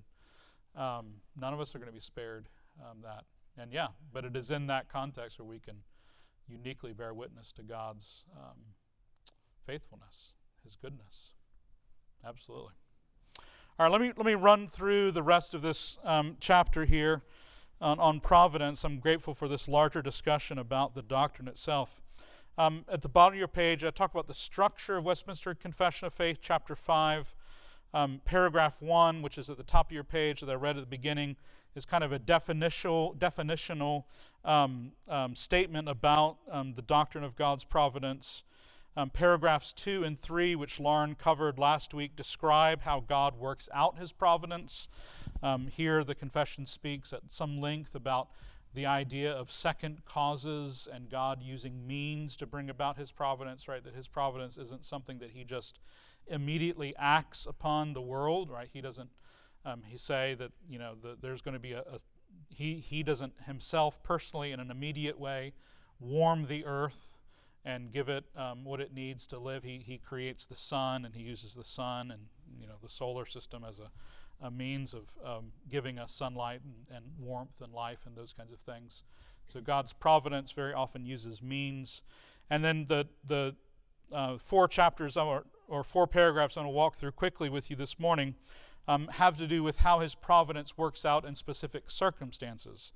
Um, 0.76 1.14
none 1.36 1.52
of 1.52 1.60
us 1.60 1.74
are 1.74 1.78
going 1.78 1.90
to 1.90 1.92
be 1.94 1.98
spared 1.98 2.48
um, 2.80 2.98
that. 3.02 3.24
And 3.58 3.72
yeah, 3.72 3.88
but 4.12 4.24
it 4.24 4.36
is 4.36 4.52
in 4.52 4.68
that 4.68 4.88
context 4.88 5.40
where 5.40 5.48
we 5.48 5.58
can 5.58 5.78
uniquely 6.46 6.92
bear 6.92 7.12
witness 7.14 7.50
to 7.54 7.64
God's 7.64 8.24
um, 8.32 8.76
faithfulness, 9.66 10.34
His 10.62 10.76
goodness. 10.76 11.32
Absolutely. 12.24 12.74
All 13.78 13.84
right, 13.84 13.92
let 13.92 14.00
me 14.00 14.10
let 14.16 14.24
me 14.24 14.34
run 14.34 14.68
through 14.68 15.10
the 15.10 15.22
rest 15.22 15.52
of 15.52 15.60
this 15.60 15.98
um, 16.02 16.38
chapter 16.40 16.86
here 16.86 17.20
on, 17.78 18.00
on 18.00 18.20
providence. 18.20 18.84
I'm 18.84 19.00
grateful 19.00 19.34
for 19.34 19.48
this 19.48 19.68
larger 19.68 20.00
discussion 20.00 20.56
about 20.56 20.94
the 20.94 21.02
doctrine 21.02 21.46
itself. 21.46 22.00
Um, 22.56 22.86
at 22.90 23.02
the 23.02 23.10
bottom 23.10 23.34
of 23.34 23.38
your 23.38 23.48
page, 23.48 23.84
I 23.84 23.90
talk 23.90 24.12
about 24.12 24.28
the 24.28 24.32
structure 24.32 24.96
of 24.96 25.04
Westminster 25.04 25.54
Confession 25.54 26.06
of 26.06 26.14
Faith, 26.14 26.38
chapter 26.40 26.74
five, 26.74 27.34
um, 27.92 28.22
paragraph 28.24 28.80
one, 28.80 29.20
which 29.20 29.36
is 29.36 29.50
at 29.50 29.58
the 29.58 29.62
top 29.62 29.90
of 29.90 29.92
your 29.92 30.04
page 30.04 30.40
that 30.40 30.48
I 30.48 30.54
read 30.54 30.78
at 30.78 30.80
the 30.80 30.86
beginning, 30.86 31.36
is 31.74 31.84
kind 31.84 32.02
of 32.02 32.12
a 32.12 32.18
definitional 32.18 33.14
definitional 33.18 34.04
um, 34.42 34.92
um, 35.10 35.34
statement 35.34 35.86
about 35.86 36.38
um, 36.50 36.72
the 36.72 36.82
doctrine 36.82 37.24
of 37.24 37.36
God's 37.36 37.64
providence. 37.64 38.42
Um, 38.98 39.10
paragraphs 39.10 39.74
2 39.74 40.04
and 40.04 40.18
3, 40.18 40.56
which 40.56 40.80
Lauren 40.80 41.14
covered 41.16 41.58
last 41.58 41.92
week, 41.92 42.16
describe 42.16 42.82
how 42.82 43.00
God 43.00 43.38
works 43.38 43.68
out 43.74 43.98
his 43.98 44.10
providence. 44.10 44.88
Um, 45.42 45.66
here, 45.66 46.02
the 46.02 46.14
confession 46.14 46.64
speaks 46.64 47.12
at 47.12 47.30
some 47.30 47.60
length 47.60 47.94
about 47.94 48.28
the 48.72 48.86
idea 48.86 49.30
of 49.30 49.52
second 49.52 50.04
causes 50.06 50.88
and 50.90 51.10
God 51.10 51.42
using 51.42 51.86
means 51.86 52.36
to 52.36 52.46
bring 52.46 52.70
about 52.70 52.96
his 52.96 53.12
providence, 53.12 53.68
right? 53.68 53.84
That 53.84 53.94
his 53.94 54.08
providence 54.08 54.56
isn't 54.56 54.84
something 54.84 55.18
that 55.18 55.30
he 55.30 55.44
just 55.44 55.78
immediately 56.26 56.94
acts 56.98 57.46
upon 57.46 57.92
the 57.92 58.02
world, 58.02 58.50
right? 58.50 58.68
He 58.72 58.80
doesn't, 58.80 59.10
um, 59.64 59.82
he 59.86 59.98
say 59.98 60.34
that, 60.34 60.52
you 60.68 60.78
know, 60.78 60.94
the, 60.94 61.16
there's 61.20 61.42
going 61.42 61.54
to 61.54 61.60
be 61.60 61.72
a, 61.72 61.80
a 61.80 61.98
he, 62.48 62.74
he 62.76 63.02
doesn't 63.02 63.34
himself 63.44 64.02
personally 64.02 64.52
in 64.52 64.60
an 64.60 64.70
immediate 64.70 65.18
way 65.18 65.52
warm 65.98 66.46
the 66.46 66.64
earth 66.64 67.15
and 67.66 67.92
give 67.92 68.08
it 68.08 68.24
um, 68.36 68.64
what 68.64 68.80
it 68.80 68.94
needs 68.94 69.26
to 69.26 69.38
live. 69.38 69.64
He, 69.64 69.82
he 69.84 69.98
creates 69.98 70.46
the 70.46 70.54
sun 70.54 71.04
and 71.04 71.16
he 71.16 71.22
uses 71.22 71.54
the 71.54 71.64
sun 71.64 72.12
and 72.12 72.22
you 72.58 72.66
know 72.66 72.76
the 72.80 72.88
solar 72.88 73.26
system 73.26 73.64
as 73.68 73.80
a, 73.80 73.90
a 74.40 74.52
means 74.52 74.94
of 74.94 75.18
um, 75.24 75.46
giving 75.68 75.98
us 75.98 76.12
sunlight 76.12 76.60
and, 76.64 76.96
and 76.96 77.06
warmth 77.18 77.60
and 77.60 77.72
life 77.72 78.06
and 78.06 78.16
those 78.16 78.32
kinds 78.32 78.52
of 78.52 78.60
things. 78.60 79.02
So 79.48 79.60
God's 79.60 79.92
providence 79.92 80.52
very 80.52 80.72
often 80.72 81.04
uses 81.04 81.42
means. 81.42 82.02
And 82.48 82.64
then 82.64 82.86
the 82.86 83.08
the 83.26 83.56
uh, 84.12 84.38
four 84.38 84.68
chapters 84.68 85.16
or, 85.16 85.44
or 85.66 85.82
four 85.82 86.06
paragraphs 86.06 86.56
I'm 86.56 86.62
going 86.62 86.72
to 86.72 86.76
walk 86.76 86.94
through 86.94 87.12
quickly 87.12 87.48
with 87.48 87.68
you 87.68 87.74
this 87.74 87.98
morning 87.98 88.36
um, 88.86 89.08
have 89.14 89.36
to 89.38 89.48
do 89.48 89.64
with 89.64 89.78
how 89.78 89.98
His 89.98 90.14
providence 90.14 90.78
works 90.78 91.04
out 91.04 91.24
in 91.24 91.34
specific 91.34 91.90
circumstances. 91.90 92.92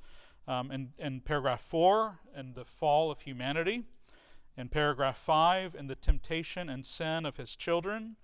Um, 0.46 0.70
in, 0.70 0.90
in 0.96 1.20
paragraph 1.20 1.61
four, 1.61 2.20
in 2.37 2.54
the 2.54 2.64
fall 2.64 3.11
of 3.11 3.22
humanity 3.22 3.85
in 4.56 4.68
paragraph 4.68 5.16
5 5.16 5.74
in 5.74 5.86
the 5.86 5.94
temptation 5.94 6.68
and 6.68 6.84
sin 6.84 7.24
of 7.24 7.36
his 7.36 7.56
children 7.56 8.16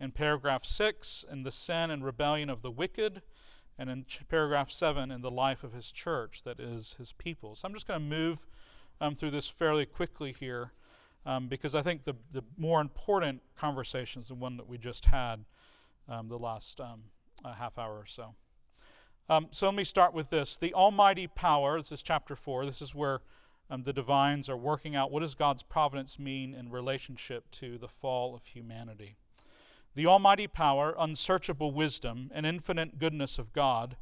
In 0.00 0.10
paragraph 0.10 0.64
6, 0.64 1.24
in 1.30 1.44
the 1.44 1.52
sin 1.52 1.90
and 1.90 2.04
rebellion 2.04 2.50
of 2.50 2.62
the 2.62 2.70
wicked. 2.72 3.22
And 3.78 3.88
in 3.88 4.04
ch- 4.04 4.22
paragraph 4.28 4.70
7, 4.70 5.10
in 5.10 5.22
the 5.22 5.30
life 5.30 5.62
of 5.62 5.72
his 5.72 5.92
church, 5.92 6.42
that 6.42 6.58
is, 6.58 6.94
his 6.98 7.12
people. 7.12 7.54
So 7.54 7.68
I'm 7.68 7.74
just 7.74 7.86
going 7.86 8.00
to 8.00 8.06
move 8.06 8.46
um, 9.00 9.14
through 9.14 9.30
this 9.30 9.48
fairly 9.48 9.86
quickly 9.86 10.32
here 10.32 10.72
um, 11.24 11.46
because 11.46 11.74
I 11.74 11.82
think 11.82 12.04
the, 12.04 12.14
the 12.32 12.42
more 12.56 12.80
important 12.80 13.42
conversation 13.56 14.22
is 14.22 14.28
the 14.28 14.34
one 14.34 14.56
that 14.56 14.68
we 14.68 14.76
just 14.76 15.06
had 15.06 15.44
um, 16.08 16.28
the 16.28 16.38
last 16.38 16.80
um, 16.80 17.04
half 17.44 17.78
hour 17.78 17.94
or 17.94 18.06
so. 18.06 18.34
Um, 19.28 19.48
so 19.50 19.66
let 19.66 19.76
me 19.76 19.84
start 19.84 20.12
with 20.12 20.30
this. 20.30 20.56
The 20.56 20.74
almighty 20.74 21.28
power, 21.28 21.78
this 21.78 21.92
is 21.92 22.02
chapter 22.02 22.34
4. 22.34 22.66
This 22.66 22.82
is 22.82 22.94
where 22.94 23.20
um, 23.72 23.84
the 23.84 23.92
divines 23.92 24.50
are 24.50 24.56
working 24.56 24.94
out 24.94 25.10
what 25.10 25.20
does 25.20 25.34
God's 25.34 25.62
providence 25.62 26.18
mean 26.18 26.52
in 26.52 26.70
relationship 26.70 27.50
to 27.52 27.78
the 27.78 27.88
fall 27.88 28.34
of 28.34 28.48
humanity. 28.48 29.16
The 29.94 30.06
almighty 30.06 30.46
power, 30.46 30.94
unsearchable 30.98 31.72
wisdom, 31.72 32.30
and 32.34 32.44
infinite 32.44 32.98
goodness 32.98 33.38
of 33.38 33.54
God 33.54 33.96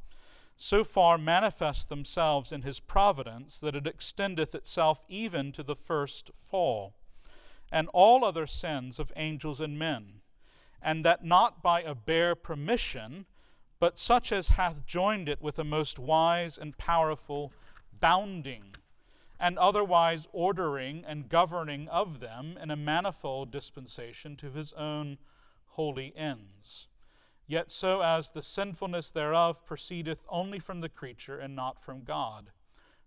so 0.57 0.83
far 0.83 1.17
manifest 1.17 1.89
themselves 1.89 2.51
in 2.51 2.63
his 2.63 2.81
providence 2.81 3.61
that 3.61 3.77
it 3.77 3.87
extendeth 3.87 4.57
itself 4.57 5.05
even 5.09 5.53
to 5.53 5.63
the 5.63 5.77
first 5.77 6.33
fall, 6.35 6.95
and 7.71 7.89
all 7.93 8.25
other 8.25 8.49
sins 8.49 8.99
of 8.99 9.13
angels 9.15 9.61
and 9.61 9.79
men, 9.79 10.21
and 10.83 11.05
that 11.05 11.25
not 11.25 11.63
by 11.63 11.81
a 11.81 11.95
bare 11.95 12.35
permission, 12.35 13.25
but 13.79 14.01
such 14.01 14.33
as 14.33 14.49
hath 14.49 14.85
joined 14.85 15.29
it 15.29 15.41
with 15.41 15.61
a 15.61 15.65
most 15.65 15.99
wise 15.99 16.59
and 16.59 16.77
powerful 16.77 17.53
bounding, 18.01 18.75
and 19.41 19.59
otherwise 19.59 20.29
ordering 20.33 21.03
and 21.07 21.29
governing 21.29 21.89
of 21.89 22.21
them 22.21 22.59
in 22.63 22.71
a 22.71 22.77
manifold 22.77 23.51
dispensation 23.51 24.37
to 24.37 24.51
his 24.51 24.73
own 24.75 25.19
holy 25.71 26.13
ends 26.17 26.87
yet 27.51 27.73
so 27.73 28.01
as 28.01 28.31
the 28.31 28.43
sinfulness 28.43 29.11
thereof 29.11 29.67
proceedeth 29.67 30.25
only 30.29 30.61
from 30.61 30.81
the 30.81 30.89
creature 30.89 31.37
and 31.37 31.57
not 31.57 31.81
from 31.81 32.05
God, 32.05 32.53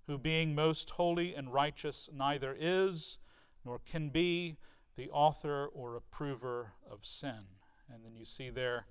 who 0.06 0.18
being 0.18 0.54
most 0.54 0.90
holy 0.92 1.34
and 1.34 1.54
righteous 1.54 2.10
neither 2.14 2.54
is 2.60 3.18
nor 3.64 3.80
can 3.80 4.10
be 4.10 4.58
the 4.98 5.10
author 5.12 5.66
or 5.68 5.96
approver 5.96 6.74
of 6.92 7.06
sin. 7.06 7.48
And 7.90 8.04
then 8.04 8.18
you 8.18 8.26
see 8.26 8.50
there 8.50 8.88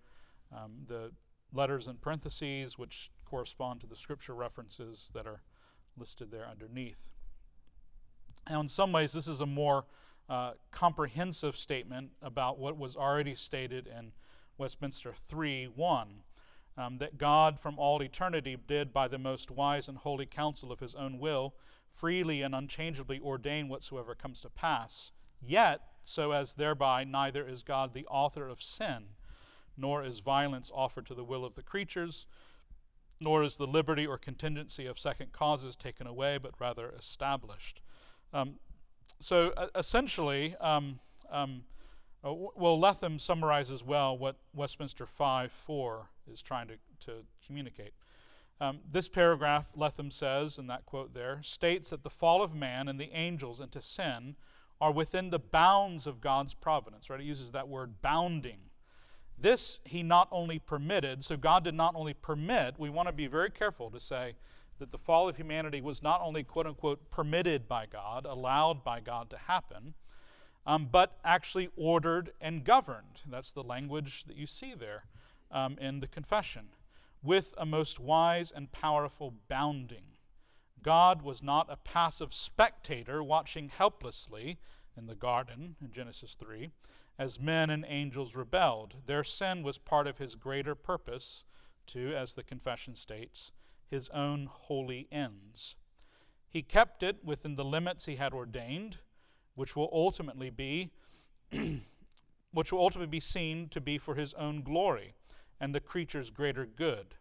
um, 0.50 0.84
the 0.86 1.12
letters 1.52 1.86
in 1.86 1.96
parentheses, 1.96 2.78
which 2.78 3.10
correspond 3.26 3.82
to 3.82 3.86
the 3.86 3.94
scripture 3.94 4.34
references 4.34 5.10
that 5.14 5.26
are 5.26 5.42
listed 5.98 6.30
there 6.30 6.48
underneath. 6.48 7.10
Now, 8.48 8.60
in 8.60 8.68
some 8.68 8.92
ways, 8.92 9.12
this 9.12 9.28
is 9.28 9.40
a 9.40 9.46
more 9.46 9.84
uh, 10.28 10.52
comprehensive 10.70 11.56
statement 11.56 12.10
about 12.20 12.58
what 12.58 12.76
was 12.76 12.96
already 12.96 13.34
stated 13.34 13.86
in 13.86 14.12
Westminster 14.58 15.12
3 15.14 15.66
1. 15.66 16.08
Um, 16.74 16.96
that 16.98 17.18
God 17.18 17.60
from 17.60 17.78
all 17.78 18.02
eternity 18.02 18.56
did 18.66 18.94
by 18.94 19.06
the 19.06 19.18
most 19.18 19.50
wise 19.50 19.88
and 19.88 19.98
holy 19.98 20.24
counsel 20.24 20.72
of 20.72 20.80
his 20.80 20.94
own 20.94 21.18
will 21.18 21.54
freely 21.90 22.40
and 22.40 22.54
unchangeably 22.54 23.20
ordain 23.20 23.68
whatsoever 23.68 24.14
comes 24.14 24.40
to 24.40 24.48
pass. 24.48 25.12
Yet, 25.40 25.82
so 26.02 26.32
as 26.32 26.54
thereby 26.54 27.04
neither 27.04 27.46
is 27.46 27.62
God 27.62 27.92
the 27.92 28.06
author 28.06 28.48
of 28.48 28.62
sin, 28.62 29.04
nor 29.76 30.02
is 30.02 30.20
violence 30.20 30.70
offered 30.74 31.06
to 31.06 31.14
the 31.14 31.24
will 31.24 31.44
of 31.44 31.54
the 31.54 31.62
creatures, 31.62 32.26
nor 33.20 33.42
is 33.42 33.56
the 33.56 33.66
liberty 33.66 34.06
or 34.06 34.18
contingency 34.18 34.86
of 34.86 34.98
second 34.98 35.32
causes 35.32 35.76
taken 35.76 36.06
away, 36.06 36.38
but 36.38 36.58
rather 36.58 36.88
established. 36.88 37.80
Um, 38.32 38.56
so 39.18 39.52
uh, 39.56 39.68
essentially, 39.74 40.56
um, 40.60 41.00
um, 41.30 41.64
uh, 42.24 42.32
well, 42.32 42.78
Letham 42.78 43.18
summarizes 43.18 43.84
well 43.84 44.16
what 44.16 44.36
Westminster 44.54 45.06
5 45.06 45.52
4 45.52 46.08
is 46.32 46.42
trying 46.42 46.68
to, 46.68 46.74
to 47.00 47.12
communicate. 47.44 47.92
Um, 48.60 48.78
this 48.88 49.08
paragraph, 49.08 49.72
Letham 49.74 50.10
says, 50.10 50.56
in 50.56 50.68
that 50.68 50.86
quote 50.86 51.14
there, 51.14 51.40
states 51.42 51.90
that 51.90 52.04
the 52.04 52.10
fall 52.10 52.42
of 52.42 52.54
man 52.54 52.88
and 52.88 52.98
the 52.98 53.10
angels 53.12 53.60
into 53.60 53.82
sin 53.82 54.36
are 54.80 54.92
within 54.92 55.30
the 55.30 55.38
bounds 55.38 56.06
of 56.06 56.20
God's 56.20 56.54
providence, 56.54 57.10
right? 57.10 57.20
It 57.20 57.26
uses 57.26 57.52
that 57.52 57.68
word 57.68 58.00
bounding. 58.02 58.70
This 59.36 59.80
he 59.84 60.02
not 60.02 60.28
only 60.30 60.58
permitted, 60.60 61.24
so 61.24 61.36
God 61.36 61.64
did 61.64 61.74
not 61.74 61.94
only 61.96 62.14
permit, 62.14 62.78
we 62.78 62.90
want 62.90 63.08
to 63.08 63.12
be 63.12 63.26
very 63.26 63.50
careful 63.50 63.90
to 63.90 63.98
say 63.98 64.34
that 64.78 64.90
the 64.90 64.98
fall 64.98 65.28
of 65.28 65.36
humanity 65.36 65.80
was 65.80 66.02
not 66.02 66.20
only 66.22 66.42
quote 66.42 66.66
unquote 66.66 67.10
permitted 67.10 67.68
by 67.68 67.86
God, 67.86 68.26
allowed 68.26 68.82
by 68.82 69.00
God 69.00 69.30
to 69.30 69.38
happen, 69.38 69.94
um, 70.66 70.88
but 70.90 71.18
actually 71.24 71.68
ordered 71.76 72.32
and 72.40 72.64
governed. 72.64 73.22
That's 73.28 73.52
the 73.52 73.62
language 73.62 74.24
that 74.24 74.36
you 74.36 74.46
see 74.46 74.74
there 74.74 75.04
um, 75.50 75.76
in 75.78 76.00
the 76.00 76.06
confession, 76.06 76.68
with 77.22 77.54
a 77.58 77.66
most 77.66 78.00
wise 78.00 78.50
and 78.50 78.72
powerful 78.72 79.34
bounding. 79.48 80.16
God 80.82 81.22
was 81.22 81.42
not 81.42 81.66
a 81.70 81.76
passive 81.76 82.32
spectator 82.32 83.22
watching 83.22 83.68
helplessly 83.68 84.58
in 84.96 85.06
the 85.06 85.14
garden 85.14 85.76
in 85.80 85.92
Genesis 85.92 86.34
3 86.34 86.70
as 87.18 87.40
men 87.40 87.70
and 87.70 87.84
angels 87.88 88.34
rebelled. 88.34 88.96
Their 89.06 89.24
sin 89.24 89.62
was 89.62 89.78
part 89.78 90.06
of 90.06 90.18
his 90.18 90.34
greater 90.34 90.74
purpose 90.74 91.44
to, 91.88 92.14
as 92.14 92.34
the 92.34 92.42
confession 92.42 92.96
states, 92.96 93.52
his 93.92 94.08
own 94.08 94.48
holy 94.50 95.06
ends. 95.12 95.76
He 96.48 96.62
kept 96.62 97.02
it 97.02 97.18
within 97.22 97.54
the 97.54 97.64
limits 97.64 98.06
he 98.06 98.16
had 98.16 98.32
ordained 98.32 98.98
which 99.54 99.76
will 99.76 99.90
ultimately 99.92 100.50
be 100.50 100.90
which 102.52 102.72
will 102.72 102.80
ultimately 102.80 103.10
be 103.10 103.20
seen 103.20 103.68
to 103.68 103.80
be 103.80 103.98
for 103.98 104.14
his 104.14 104.32
own 104.34 104.62
glory 104.62 105.14
and 105.60 105.74
the 105.74 105.80
creature's 105.80 106.30
greater 106.30 106.66
good. 106.66 107.14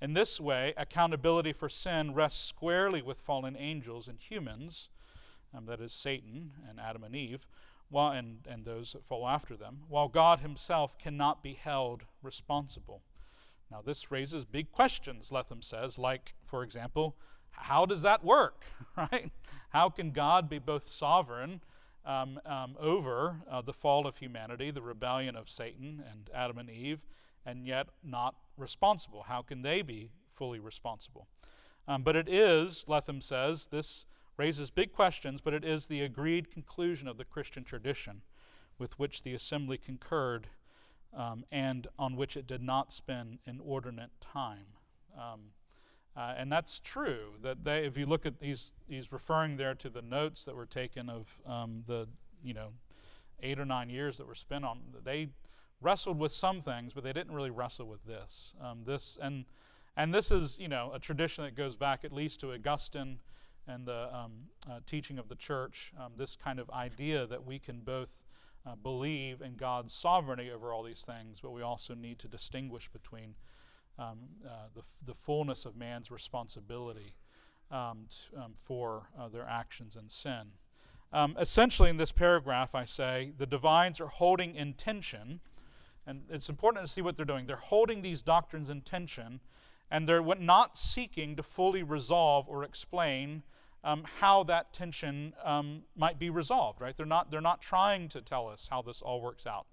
In 0.00 0.14
this 0.14 0.40
way, 0.40 0.74
accountability 0.76 1.52
for 1.52 1.68
sin 1.68 2.14
rests 2.14 2.42
squarely 2.42 3.02
with 3.02 3.20
fallen 3.20 3.56
angels 3.58 4.08
and 4.08 4.18
humans, 4.18 4.90
um, 5.54 5.66
that 5.66 5.80
is, 5.80 5.92
Satan 5.92 6.52
and 6.68 6.80
Adam 6.80 7.04
and 7.04 7.14
Eve, 7.14 7.46
while, 7.90 8.12
and, 8.12 8.46
and 8.48 8.64
those 8.64 8.92
that 8.92 9.04
follow 9.04 9.26
after 9.26 9.56
them, 9.56 9.80
while 9.88 10.08
God 10.08 10.40
himself 10.40 10.98
cannot 10.98 11.42
be 11.42 11.54
held 11.54 12.04
responsible. 12.22 13.02
Now, 13.70 13.82
this 13.84 14.10
raises 14.10 14.44
big 14.44 14.72
questions, 14.72 15.30
Letham 15.30 15.62
says, 15.62 15.98
like, 15.98 16.34
for 16.44 16.62
example, 16.62 17.16
how 17.50 17.84
does 17.86 18.02
that 18.02 18.24
work, 18.24 18.64
right? 18.96 19.30
How 19.70 19.90
can 19.90 20.10
God 20.10 20.48
be 20.48 20.58
both 20.58 20.88
sovereign 20.88 21.60
um, 22.04 22.40
um, 22.46 22.76
over 22.80 23.42
uh, 23.50 23.60
the 23.60 23.74
fall 23.74 24.06
of 24.06 24.18
humanity, 24.18 24.70
the 24.70 24.80
rebellion 24.80 25.36
of 25.36 25.48
Satan 25.48 26.02
and 26.10 26.30
Adam 26.34 26.58
and 26.58 26.70
Eve, 26.70 27.04
and 27.44 27.66
yet 27.66 27.88
not 28.02 28.36
responsible? 28.56 29.24
How 29.28 29.42
can 29.42 29.62
they 29.62 29.82
be 29.82 30.12
fully 30.32 30.58
responsible? 30.58 31.28
Um, 31.86 32.02
but 32.02 32.16
it 32.16 32.28
is, 32.28 32.84
Letham 32.86 33.20
says, 33.20 33.66
this 33.66 34.06
raises 34.36 34.70
big 34.70 34.92
questions, 34.92 35.40
but 35.40 35.52
it 35.52 35.64
is 35.64 35.86
the 35.86 36.02
agreed 36.02 36.50
conclusion 36.50 37.08
of 37.08 37.18
the 37.18 37.24
Christian 37.24 37.64
tradition 37.64 38.22
with 38.78 38.98
which 38.98 39.22
the 39.22 39.34
assembly 39.34 39.76
concurred 39.76 40.48
um, 41.14 41.44
and 41.50 41.86
on 41.98 42.16
which 42.16 42.36
it 42.36 42.46
did 42.46 42.62
not 42.62 42.92
spend 42.92 43.38
inordinate 43.46 44.10
time. 44.20 44.66
Um, 45.16 45.52
uh, 46.16 46.34
and 46.36 46.50
that's 46.50 46.80
true. 46.80 47.34
That 47.42 47.64
they, 47.64 47.84
if 47.84 47.96
you 47.96 48.06
look 48.06 48.26
at 48.26 48.40
these, 48.40 48.72
he's 48.88 49.12
referring 49.12 49.56
there 49.56 49.74
to 49.74 49.88
the 49.88 50.02
notes 50.02 50.44
that 50.44 50.56
were 50.56 50.66
taken 50.66 51.08
of 51.08 51.40
um, 51.46 51.84
the, 51.86 52.08
you 52.42 52.54
know, 52.54 52.70
eight 53.40 53.58
or 53.58 53.64
nine 53.64 53.88
years 53.88 54.18
that 54.18 54.26
were 54.26 54.34
spent 54.34 54.64
on. 54.64 54.80
They 55.04 55.28
wrestled 55.80 56.18
with 56.18 56.32
some 56.32 56.60
things, 56.60 56.92
but 56.92 57.04
they 57.04 57.12
didn't 57.12 57.34
really 57.34 57.50
wrestle 57.50 57.86
with 57.86 58.04
this. 58.04 58.54
Um, 58.60 58.82
this 58.84 59.18
and 59.22 59.44
and 59.96 60.14
this 60.14 60.30
is, 60.30 60.60
you 60.60 60.68
know, 60.68 60.92
a 60.94 60.98
tradition 61.00 61.44
that 61.44 61.56
goes 61.56 61.76
back 61.76 62.04
at 62.04 62.12
least 62.12 62.40
to 62.40 62.52
Augustine 62.52 63.18
and 63.66 63.84
the 63.86 64.08
um, 64.16 64.32
uh, 64.68 64.78
teaching 64.86 65.18
of 65.18 65.28
the 65.28 65.34
church. 65.34 65.92
Um, 65.98 66.12
this 66.16 66.36
kind 66.36 66.60
of 66.60 66.70
idea 66.70 67.26
that 67.26 67.44
we 67.44 67.58
can 67.58 67.80
both 67.80 68.22
uh, 68.68 68.74
believe 68.76 69.40
in 69.40 69.54
God's 69.54 69.94
sovereignty 69.94 70.50
over 70.50 70.72
all 70.72 70.82
these 70.82 71.02
things, 71.02 71.40
but 71.40 71.52
we 71.52 71.62
also 71.62 71.94
need 71.94 72.18
to 72.20 72.28
distinguish 72.28 72.88
between 72.88 73.34
um, 73.98 74.18
uh, 74.46 74.66
the, 74.74 74.82
the 75.06 75.14
fullness 75.14 75.64
of 75.64 75.76
man's 75.76 76.10
responsibility 76.10 77.14
um, 77.70 78.06
t- 78.10 78.36
um, 78.36 78.52
for 78.54 79.08
uh, 79.18 79.28
their 79.28 79.46
actions 79.48 79.96
and 79.96 80.10
sin. 80.10 80.52
Um, 81.12 81.36
essentially, 81.40 81.88
in 81.88 81.96
this 81.96 82.12
paragraph, 82.12 82.74
I 82.74 82.84
say 82.84 83.32
the 83.36 83.46
divines 83.46 84.00
are 84.00 84.08
holding 84.08 84.54
in 84.54 84.74
tension, 84.74 85.40
and 86.06 86.22
it's 86.30 86.48
important 86.48 86.86
to 86.86 86.92
see 86.92 87.00
what 87.00 87.16
they're 87.16 87.24
doing. 87.24 87.46
They're 87.46 87.56
holding 87.56 88.02
these 88.02 88.22
doctrines 88.22 88.68
in 88.68 88.82
tension, 88.82 89.40
and 89.90 90.06
they're 90.06 90.22
not 90.22 90.76
seeking 90.76 91.34
to 91.36 91.42
fully 91.42 91.82
resolve 91.82 92.46
or 92.48 92.62
explain 92.62 93.42
um, 93.84 94.04
how 94.20 94.42
that 94.44 94.72
tension 94.72 95.34
um, 95.44 95.82
might 95.96 96.18
be 96.18 96.30
resolved. 96.30 96.80
Right? 96.80 96.96
They're 96.96 97.06
not. 97.06 97.30
They're 97.30 97.40
not 97.40 97.62
trying 97.62 98.08
to 98.10 98.20
tell 98.20 98.48
us 98.48 98.68
how 98.70 98.82
this 98.82 99.02
all 99.02 99.20
works 99.20 99.46
out. 99.46 99.66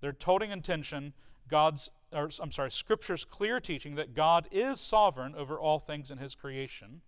They're 0.00 0.16
holding 0.24 0.50
in 0.50 0.62
tension 0.62 1.12
God's 1.48 1.90
or 2.12 2.30
I'm 2.40 2.50
sorry, 2.50 2.70
Scripture's 2.70 3.24
clear 3.24 3.60
teaching 3.60 3.94
that 3.96 4.14
God 4.14 4.48
is 4.50 4.80
sovereign 4.80 5.34
over 5.34 5.58
all 5.58 5.78
things 5.78 6.10
in 6.10 6.18
His 6.18 6.34
creation, 6.34 7.02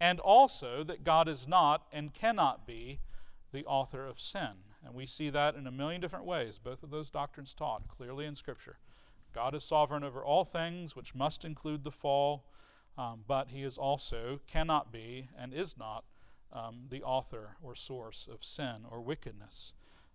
and 0.00 0.20
also 0.20 0.84
that 0.84 1.04
God 1.04 1.28
is 1.28 1.48
not 1.48 1.86
and 1.92 2.12
cannot 2.12 2.66
be 2.66 3.00
the 3.52 3.64
author 3.64 4.06
of 4.06 4.20
sin. 4.20 4.64
And 4.84 4.94
we 4.94 5.06
see 5.06 5.30
that 5.30 5.54
in 5.54 5.66
a 5.66 5.72
million 5.72 6.00
different 6.00 6.26
ways, 6.26 6.58
both 6.58 6.82
of 6.82 6.90
those 6.90 7.10
doctrines 7.10 7.54
taught 7.54 7.88
clearly 7.88 8.26
in 8.26 8.34
Scripture. 8.34 8.78
God 9.34 9.54
is 9.54 9.64
sovereign 9.64 10.04
over 10.04 10.22
all 10.22 10.44
things, 10.44 10.94
which 10.94 11.14
must 11.14 11.44
include 11.44 11.84
the 11.84 11.90
fall, 11.90 12.44
um, 12.98 13.20
but 13.26 13.48
he 13.48 13.62
is 13.62 13.78
also, 13.78 14.40
cannot 14.48 14.92
be, 14.92 15.28
and 15.38 15.54
is 15.54 15.78
not 15.78 16.04
um, 16.52 16.86
the 16.90 17.02
author 17.02 17.56
or 17.62 17.76
source 17.76 18.28
of 18.30 18.44
sin 18.44 18.84
or 18.90 19.00
wickedness. 19.00 19.72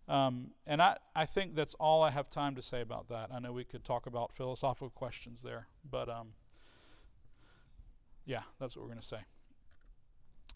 Um, 0.09 0.51
and 0.67 0.81
I, 0.81 0.97
I 1.15 1.25
think 1.25 1.55
that's 1.55 1.75
all 1.75 2.03
I 2.03 2.11
have 2.11 2.29
time 2.29 2.55
to 2.55 2.61
say 2.61 2.81
about 2.81 3.07
that. 3.07 3.29
I 3.33 3.39
know 3.39 3.53
we 3.53 3.63
could 3.63 3.85
talk 3.85 4.05
about 4.05 4.35
philosophical 4.35 4.89
questions 4.89 5.43
there, 5.43 5.67
but 5.89 6.09
um, 6.09 6.33
yeah, 8.25 8.41
that's 8.59 8.75
what 8.75 8.83
we're 8.83 8.89
going 8.89 9.01
to 9.01 9.07
say. 9.07 9.21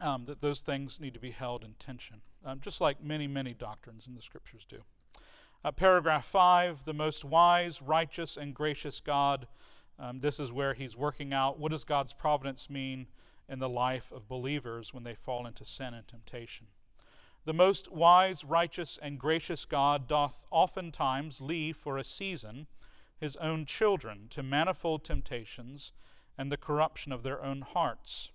Um, 0.01 0.25
that 0.25 0.41
those 0.41 0.61
things 0.61 0.99
need 0.99 1.13
to 1.13 1.19
be 1.19 1.31
held 1.31 1.63
in 1.63 1.75
tension, 1.79 2.21
um, 2.45 2.59
just 2.59 2.81
like 2.81 3.01
many, 3.01 3.25
many 3.25 3.53
doctrines 3.53 4.05
in 4.05 4.15
the 4.15 4.21
scriptures 4.21 4.65
do. 4.67 4.83
Uh, 5.63 5.71
paragraph 5.71 6.25
5 6.25 6.85
the 6.85 6.93
most 6.93 7.23
wise, 7.23 7.81
righteous, 7.81 8.35
and 8.35 8.53
gracious 8.53 8.99
God. 8.99 9.47
Um, 9.99 10.19
this 10.19 10.39
is 10.39 10.51
where 10.51 10.73
he's 10.73 10.95
working 10.95 11.33
out 11.33 11.59
what 11.59 11.71
does 11.71 11.83
God's 11.83 12.13
providence 12.13 12.69
mean 12.69 13.07
in 13.49 13.59
the 13.59 13.69
life 13.69 14.11
of 14.11 14.27
believers 14.27 14.93
when 14.93 15.03
they 15.03 15.15
fall 15.15 15.47
into 15.47 15.65
sin 15.65 15.93
and 15.93 16.07
temptation. 16.07 16.67
The 17.45 17.53
most 17.53 17.91
wise, 17.91 18.43
righteous, 18.43 18.99
and 19.01 19.17
gracious 19.17 19.63
God 19.65 20.07
doth 20.07 20.45
oftentimes 20.51 21.39
leave 21.39 21.77
for 21.77 21.97
a 21.97 22.03
season 22.03 22.67
his 23.17 23.37
own 23.37 23.65
children 23.65 24.27
to 24.31 24.43
manifold 24.43 25.03
temptations 25.03 25.93
and 26.37 26.51
the 26.51 26.57
corruption 26.57 27.11
of 27.11 27.23
their 27.23 27.41
own 27.43 27.61
hearts, 27.61 28.31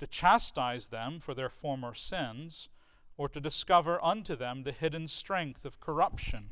to 0.00 0.06
chastise 0.06 0.88
them 0.88 1.20
for 1.20 1.34
their 1.34 1.50
former 1.50 1.94
sins, 1.94 2.68
or 3.16 3.28
to 3.28 3.40
discover 3.40 4.02
unto 4.02 4.34
them 4.34 4.62
the 4.62 4.72
hidden 4.72 5.06
strength 5.06 5.64
of 5.64 5.80
corruption 5.80 6.48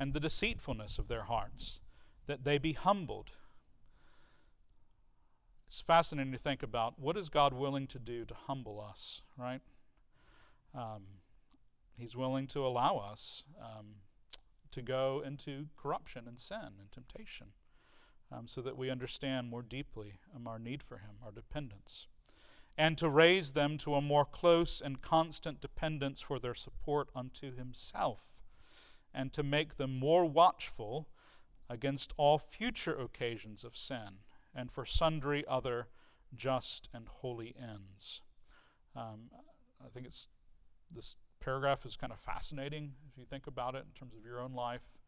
and 0.00 0.12
the 0.12 0.20
deceitfulness 0.20 0.98
of 0.98 1.08
their 1.08 1.24
hearts, 1.24 1.80
that 2.26 2.44
they 2.44 2.58
be 2.58 2.72
humbled. 2.72 3.30
It's 5.66 5.80
fascinating 5.80 6.32
to 6.32 6.38
think 6.38 6.62
about 6.62 6.98
what 6.98 7.16
is 7.16 7.28
God 7.28 7.52
willing 7.52 7.86
to 7.88 7.98
do 7.98 8.24
to 8.24 8.34
humble 8.34 8.80
us, 8.80 9.22
right? 9.36 9.60
Um, 10.74 11.02
he's 11.98 12.16
willing 12.16 12.46
to 12.48 12.64
allow 12.64 12.98
us 12.98 13.44
um, 13.60 13.96
to 14.70 14.82
go 14.82 15.22
into 15.24 15.66
corruption 15.76 16.24
and 16.28 16.38
sin 16.38 16.76
and 16.78 16.92
temptation 16.92 17.48
um, 18.30 18.46
so 18.46 18.60
that 18.60 18.76
we 18.76 18.90
understand 18.90 19.48
more 19.48 19.62
deeply 19.62 20.18
um, 20.34 20.46
our 20.46 20.58
need 20.58 20.82
for 20.82 20.98
Him, 20.98 21.16
our 21.24 21.32
dependence, 21.32 22.06
and 22.76 22.98
to 22.98 23.08
raise 23.08 23.52
them 23.52 23.78
to 23.78 23.94
a 23.94 24.00
more 24.00 24.24
close 24.24 24.80
and 24.80 25.00
constant 25.00 25.60
dependence 25.60 26.20
for 26.20 26.38
their 26.38 26.54
support 26.54 27.08
unto 27.14 27.54
Himself, 27.54 28.42
and 29.14 29.32
to 29.32 29.42
make 29.42 29.76
them 29.76 29.98
more 29.98 30.24
watchful 30.24 31.08
against 31.68 32.12
all 32.16 32.38
future 32.38 32.94
occasions 32.94 33.64
of 33.64 33.76
sin 33.76 34.18
and 34.56 34.72
for 34.72 34.84
sundry 34.84 35.44
other 35.46 35.88
just 36.34 36.88
and 36.92 37.06
holy 37.08 37.54
ends. 37.60 38.22
Um, 38.96 39.30
I 39.84 39.88
think 39.92 40.06
it's 40.06 40.28
this 40.90 41.16
paragraph 41.40 41.84
is 41.84 41.96
kind 41.96 42.12
of 42.12 42.18
fascinating 42.18 42.94
if 43.10 43.18
you 43.18 43.24
think 43.24 43.46
about 43.46 43.74
it 43.74 43.84
in 43.86 43.92
terms 43.94 44.14
of 44.16 44.24
your 44.24 44.40
own 44.40 44.54
life 44.54 44.98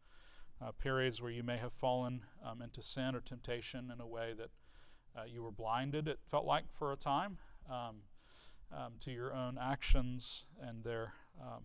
uh, 0.61 0.71
periods 0.71 1.21
where 1.21 1.31
you 1.31 1.43
may 1.43 1.57
have 1.57 1.73
fallen 1.73 2.21
um, 2.45 2.61
into 2.61 2.81
sin 2.81 3.15
or 3.15 3.21
temptation 3.21 3.91
in 3.93 3.99
a 3.99 4.07
way 4.07 4.33
that 4.37 4.49
uh, 5.17 5.23
you 5.23 5.41
were 5.41 5.51
blinded, 5.51 6.07
it 6.07 6.19
felt 6.29 6.45
like, 6.45 6.71
for 6.71 6.91
a 6.91 6.95
time, 6.95 7.37
um, 7.69 8.03
um, 8.71 8.93
to 8.99 9.11
your 9.11 9.33
own 9.33 9.57
actions 9.59 10.45
and 10.61 10.83
their. 10.83 11.13
Um, 11.41 11.63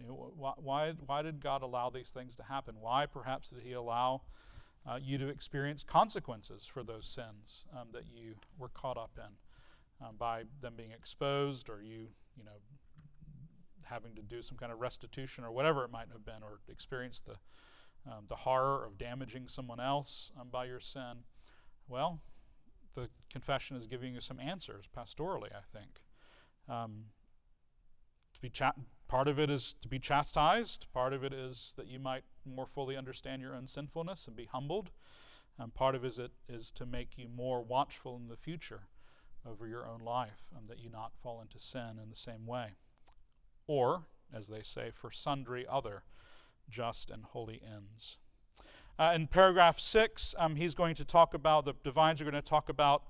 you 0.00 0.08
know, 0.08 0.32
why, 0.36 0.52
why, 0.56 0.92
why 1.06 1.22
did 1.22 1.40
God 1.40 1.62
allow 1.62 1.90
these 1.90 2.10
things 2.10 2.36
to 2.36 2.42
happen? 2.42 2.76
Why, 2.80 3.06
perhaps, 3.06 3.50
did 3.50 3.62
He 3.62 3.72
allow 3.72 4.22
uh, 4.86 4.98
you 5.00 5.18
to 5.18 5.28
experience 5.28 5.82
consequences 5.82 6.66
for 6.66 6.82
those 6.82 7.06
sins 7.06 7.66
um, 7.78 7.88
that 7.92 8.04
you 8.12 8.34
were 8.58 8.68
caught 8.68 8.96
up 8.96 9.18
in 9.18 10.06
um, 10.06 10.16
by 10.18 10.44
them 10.60 10.74
being 10.76 10.90
exposed 10.90 11.68
or 11.68 11.82
you, 11.82 12.08
you 12.36 12.44
know, 12.44 12.60
having 13.84 14.14
to 14.14 14.22
do 14.22 14.40
some 14.40 14.56
kind 14.56 14.72
of 14.72 14.80
restitution 14.80 15.44
or 15.44 15.50
whatever 15.50 15.84
it 15.84 15.90
might 15.90 16.08
have 16.12 16.24
been, 16.24 16.42
or 16.42 16.60
experience 16.68 17.20
the 17.20 17.36
um, 18.06 18.24
the 18.28 18.36
horror 18.36 18.86
of 18.86 18.96
damaging 18.96 19.46
someone 19.48 19.80
else 19.80 20.32
um, 20.40 20.48
by 20.50 20.64
your 20.64 20.80
sin? 20.80 21.24
Well, 21.86 22.20
the 22.94 23.10
confession 23.30 23.76
is 23.76 23.86
giving 23.86 24.14
you 24.14 24.20
some 24.20 24.40
answers 24.40 24.86
pastorally, 24.96 25.52
I 25.52 25.62
think. 25.70 26.00
Um, 26.68 27.06
to 28.34 28.40
be 28.40 28.48
cha- 28.48 28.74
part 29.08 29.28
of 29.28 29.38
it 29.38 29.50
is 29.50 29.74
to 29.82 29.88
be 29.88 29.98
chastised. 29.98 30.86
Part 30.92 31.12
of 31.12 31.24
it 31.24 31.32
is 31.32 31.74
that 31.76 31.88
you 31.88 31.98
might 31.98 32.24
more 32.44 32.66
fully 32.66 32.96
understand 32.96 33.42
your 33.42 33.54
own 33.54 33.66
sinfulness 33.66 34.26
and 34.26 34.36
be 34.36 34.46
humbled. 34.46 34.90
And 35.58 35.74
part 35.74 35.94
of 35.94 36.04
it 36.04 36.30
is 36.48 36.70
to 36.72 36.86
make 36.86 37.18
you 37.18 37.28
more 37.28 37.62
watchful 37.62 38.16
in 38.16 38.28
the 38.28 38.36
future 38.36 38.82
over 39.46 39.66
your 39.66 39.86
own 39.86 40.00
life, 40.00 40.50
and 40.56 40.66
that 40.68 40.78
you 40.78 40.90
not 40.90 41.12
fall 41.16 41.40
into 41.40 41.58
sin 41.58 41.98
in 42.02 42.10
the 42.10 42.16
same 42.16 42.46
way. 42.46 42.72
Or, 43.66 44.04
as 44.34 44.48
they 44.48 44.62
say, 44.62 44.90
for 44.92 45.10
sundry 45.10 45.66
other 45.68 46.02
just 46.68 47.10
and 47.10 47.24
holy 47.24 47.60
ends. 47.64 48.18
Uh, 48.98 49.12
in 49.14 49.26
paragraph 49.26 49.78
six, 49.78 50.34
um, 50.38 50.56
he's 50.56 50.74
going 50.74 50.94
to 50.94 51.04
talk 51.04 51.32
about, 51.32 51.64
the 51.64 51.74
divines 51.82 52.20
are 52.20 52.24
going 52.24 52.34
to 52.34 52.42
talk 52.42 52.68
about 52.68 53.04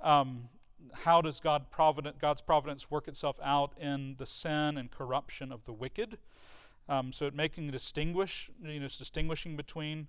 um, 0.00 0.48
how 0.92 1.20
does 1.20 1.38
God 1.40 1.70
provident, 1.70 2.18
God's 2.18 2.42
providence 2.42 2.90
work 2.90 3.08
itself 3.08 3.38
out 3.42 3.72
in 3.78 4.16
the 4.18 4.26
sin 4.26 4.76
and 4.78 4.90
corruption 4.90 5.52
of 5.52 5.64
the 5.64 5.72
wicked. 5.72 6.18
Um, 6.88 7.12
so 7.12 7.30
making 7.32 7.70
distinguish, 7.70 8.50
you 8.62 8.80
know, 8.80 8.86
distinguishing 8.86 9.56
between 9.56 10.08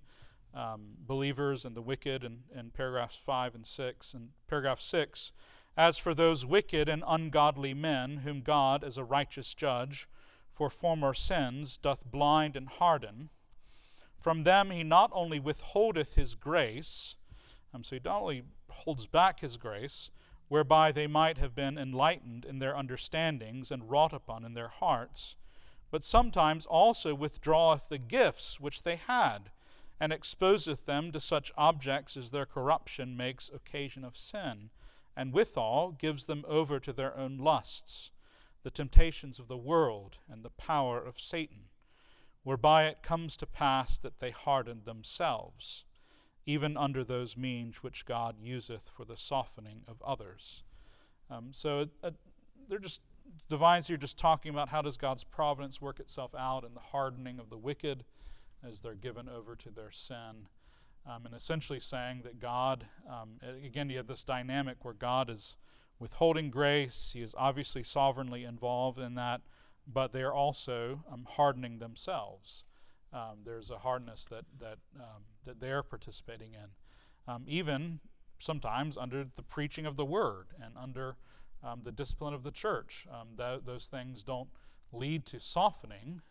um, 0.54 0.96
believers 1.06 1.64
and 1.64 1.76
the 1.76 1.82
wicked 1.82 2.24
and, 2.24 2.40
in 2.54 2.70
paragraphs 2.70 3.16
five 3.16 3.54
and 3.54 3.66
six. 3.66 4.14
And 4.14 4.30
paragraph 4.46 4.80
six, 4.80 5.32
as 5.76 5.98
for 5.98 6.14
those 6.14 6.46
wicked 6.46 6.88
and 6.88 7.02
ungodly 7.06 7.74
men 7.74 8.18
whom 8.18 8.40
God, 8.40 8.84
as 8.84 8.96
a 8.96 9.04
righteous 9.04 9.54
judge, 9.54 10.08
for 10.50 10.70
former 10.70 11.12
sins 11.12 11.76
doth 11.76 12.10
blind 12.10 12.56
and 12.56 12.68
harden. 12.68 13.28
From 14.18 14.44
them 14.44 14.70
he 14.70 14.82
not 14.82 15.10
only 15.12 15.38
withholdeth 15.38 16.14
his 16.14 16.34
grace, 16.34 17.16
um, 17.74 17.84
so 17.84 17.96
he 17.96 18.00
not 18.04 18.22
only 18.22 18.42
holds 18.70 19.06
back 19.06 19.40
his 19.40 19.56
grace, 19.56 20.10
whereby 20.48 20.92
they 20.92 21.06
might 21.06 21.38
have 21.38 21.54
been 21.54 21.76
enlightened 21.76 22.44
in 22.44 22.58
their 22.58 22.76
understandings 22.76 23.70
and 23.70 23.90
wrought 23.90 24.12
upon 24.12 24.44
in 24.44 24.54
their 24.54 24.68
hearts, 24.68 25.36
but 25.90 26.04
sometimes 26.04 26.66
also 26.66 27.14
withdraweth 27.14 27.88
the 27.88 27.98
gifts 27.98 28.60
which 28.60 28.82
they 28.82 28.96
had, 28.96 29.50
and 29.98 30.12
exposeth 30.12 30.84
them 30.84 31.10
to 31.12 31.20
such 31.20 31.52
objects 31.56 32.16
as 32.16 32.30
their 32.30 32.46
corruption 32.46 33.16
makes 33.16 33.48
occasion 33.48 34.04
of 34.04 34.16
sin, 34.16 34.70
and 35.16 35.32
withal 35.32 35.92
gives 35.92 36.26
them 36.26 36.44
over 36.46 36.78
to 36.78 36.92
their 36.92 37.16
own 37.16 37.38
lusts 37.38 38.10
the 38.66 38.70
temptations 38.70 39.38
of 39.38 39.46
the 39.46 39.56
world 39.56 40.18
and 40.28 40.42
the 40.42 40.50
power 40.50 41.00
of 41.00 41.20
Satan, 41.20 41.68
whereby 42.42 42.86
it 42.86 43.00
comes 43.00 43.36
to 43.36 43.46
pass 43.46 43.96
that 43.96 44.18
they 44.18 44.32
harden 44.32 44.80
themselves, 44.84 45.84
even 46.46 46.76
under 46.76 47.04
those 47.04 47.36
means 47.36 47.84
which 47.84 48.04
God 48.04 48.34
useth 48.42 48.88
for 48.88 49.04
the 49.04 49.16
softening 49.16 49.82
of 49.86 50.02
others. 50.02 50.64
Um, 51.30 51.50
so 51.52 51.86
uh, 52.02 52.10
they're 52.68 52.80
just 52.80 53.02
divines 53.48 53.88
here 53.88 53.96
just 53.96 54.18
talking 54.18 54.50
about 54.50 54.68
how 54.68 54.82
does 54.82 54.96
God's 54.96 55.24
providence 55.24 55.80
work 55.80 56.00
itself 56.00 56.34
out 56.34 56.64
in 56.64 56.74
the 56.74 56.80
hardening 56.80 57.38
of 57.38 57.50
the 57.50 57.56
wicked 57.56 58.04
as 58.66 58.80
they're 58.80 58.94
given 58.94 59.28
over 59.28 59.54
to 59.56 59.70
their 59.70 59.90
sin. 59.90 60.48
Um, 61.08 61.24
and 61.24 61.34
essentially 61.34 61.78
saying 61.78 62.22
that 62.24 62.40
God, 62.40 62.86
um, 63.08 63.38
again, 63.64 63.88
you 63.90 63.96
have 63.96 64.08
this 64.08 64.24
dynamic 64.24 64.84
where 64.84 64.94
God 64.94 65.30
is 65.30 65.56
withholding 66.00 66.50
grace. 66.50 67.12
He 67.14 67.22
is 67.22 67.34
obviously 67.38 67.84
sovereignly 67.84 68.44
involved 68.44 68.98
in 68.98 69.14
that, 69.14 69.42
but 69.86 70.10
they 70.10 70.22
are 70.22 70.32
also 70.32 71.04
um, 71.10 71.26
hardening 71.28 71.78
themselves. 71.78 72.64
Um, 73.12 73.38
there's 73.44 73.70
a 73.70 73.78
hardness 73.78 74.26
that 74.26 74.44
that 74.58 74.78
um, 74.98 75.22
that 75.44 75.60
they're 75.60 75.84
participating 75.84 76.54
in, 76.54 77.32
um, 77.32 77.44
even 77.46 78.00
sometimes 78.38 78.98
under 78.98 79.24
the 79.34 79.42
preaching 79.42 79.86
of 79.86 79.96
the 79.96 80.04
word 80.04 80.48
and 80.60 80.76
under 80.76 81.16
um, 81.62 81.80
the 81.82 81.92
discipline 81.92 82.34
of 82.34 82.42
the 82.42 82.50
church. 82.50 83.06
Um, 83.10 83.28
th- 83.36 83.62
those 83.64 83.88
things 83.88 84.22
don't 84.22 84.48
lead 84.92 85.26
to 85.26 85.40
softening 85.40 86.22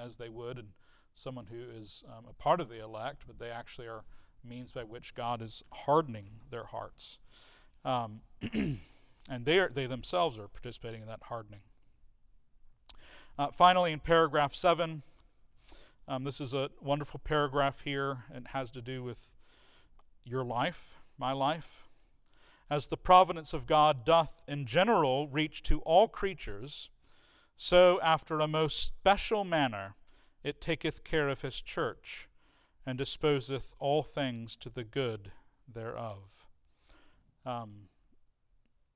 as 0.00 0.18
they 0.18 0.28
would 0.28 0.58
in 0.58 0.66
someone 1.14 1.46
who 1.46 1.62
is 1.74 2.04
a 2.28 2.32
part 2.34 2.60
of 2.60 2.68
the 2.68 2.82
elect, 2.82 3.24
but 3.26 3.38
they 3.38 3.48
actually 3.48 3.88
are 3.88 4.04
means 4.44 4.72
by 4.72 4.84
which 4.84 5.14
God 5.14 5.40
is 5.40 5.62
hardening 5.72 6.40
their 6.50 6.64
hearts. 6.64 7.20
and 7.84 9.44
they, 9.44 9.58
are, 9.58 9.70
they 9.72 9.86
themselves 9.86 10.38
are 10.38 10.48
participating 10.48 11.02
in 11.02 11.08
that 11.08 11.24
hardening. 11.24 11.60
Uh, 13.38 13.48
finally, 13.48 13.92
in 13.92 14.00
paragraph 14.00 14.54
7, 14.54 15.02
um, 16.06 16.24
this 16.24 16.40
is 16.40 16.52
a 16.52 16.70
wonderful 16.80 17.20
paragraph 17.22 17.82
here. 17.82 18.24
It 18.34 18.48
has 18.48 18.70
to 18.72 18.82
do 18.82 19.02
with 19.02 19.36
your 20.24 20.44
life, 20.44 20.96
my 21.16 21.32
life. 21.32 21.84
As 22.72 22.86
the 22.86 22.96
providence 22.96 23.52
of 23.52 23.66
God 23.66 24.02
doth 24.02 24.42
in 24.48 24.64
general 24.64 25.28
reach 25.28 25.62
to 25.64 25.80
all 25.80 26.08
creatures, 26.08 26.88
so 27.54 28.00
after 28.00 28.40
a 28.40 28.48
most 28.48 28.82
special 28.82 29.44
manner 29.44 29.94
it 30.42 30.58
taketh 30.58 31.04
care 31.04 31.28
of 31.28 31.42
his 31.42 31.60
church, 31.60 32.30
and 32.86 32.96
disposeth 32.96 33.74
all 33.78 34.02
things 34.02 34.56
to 34.56 34.70
the 34.70 34.84
good 34.84 35.32
thereof. 35.70 36.46
Um, 37.44 37.88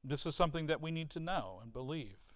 this 0.02 0.24
is 0.24 0.34
something 0.34 0.68
that 0.68 0.80
we 0.80 0.90
need 0.90 1.10
to 1.10 1.20
know 1.20 1.60
and 1.62 1.70
believe. 1.70 2.32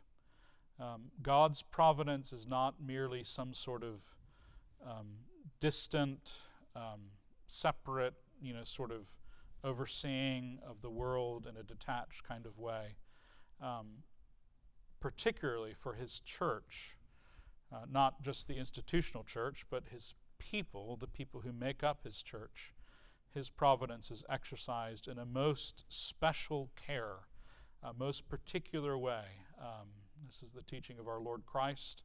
Um, 0.78 1.04
God's 1.22 1.62
providence 1.62 2.34
is 2.34 2.46
not 2.46 2.82
merely 2.84 3.24
some 3.24 3.54
sort 3.54 3.82
of 3.82 4.14
um, 4.86 5.20
distant, 5.58 6.34
um, 6.76 7.12
separate, 7.48 8.16
you 8.42 8.52
know, 8.52 8.64
sort 8.64 8.92
of 8.92 9.16
overseeing 9.62 10.58
of 10.66 10.82
the 10.82 10.90
world 10.90 11.46
in 11.46 11.56
a 11.56 11.62
detached 11.62 12.24
kind 12.24 12.46
of 12.46 12.58
way, 12.58 12.96
um, 13.60 14.04
particularly 15.00 15.74
for 15.74 15.94
His 15.94 16.20
church, 16.20 16.96
uh, 17.72 17.84
not 17.90 18.22
just 18.22 18.48
the 18.48 18.56
institutional 18.56 19.24
church, 19.24 19.64
but 19.70 19.84
His 19.90 20.14
people, 20.38 20.96
the 20.96 21.06
people 21.06 21.40
who 21.40 21.52
make 21.52 21.82
up 21.82 22.04
His 22.04 22.22
church. 22.22 22.72
His 23.32 23.48
providence 23.48 24.10
is 24.10 24.24
exercised 24.28 25.06
in 25.06 25.18
a 25.18 25.24
most 25.24 25.84
special 25.88 26.70
care, 26.74 27.26
a 27.82 27.92
most 27.92 28.28
particular 28.28 28.98
way. 28.98 29.24
Um, 29.60 29.88
this 30.26 30.42
is 30.42 30.52
the 30.52 30.62
teaching 30.62 30.98
of 30.98 31.06
our 31.06 31.20
Lord 31.20 31.46
Christ, 31.46 32.02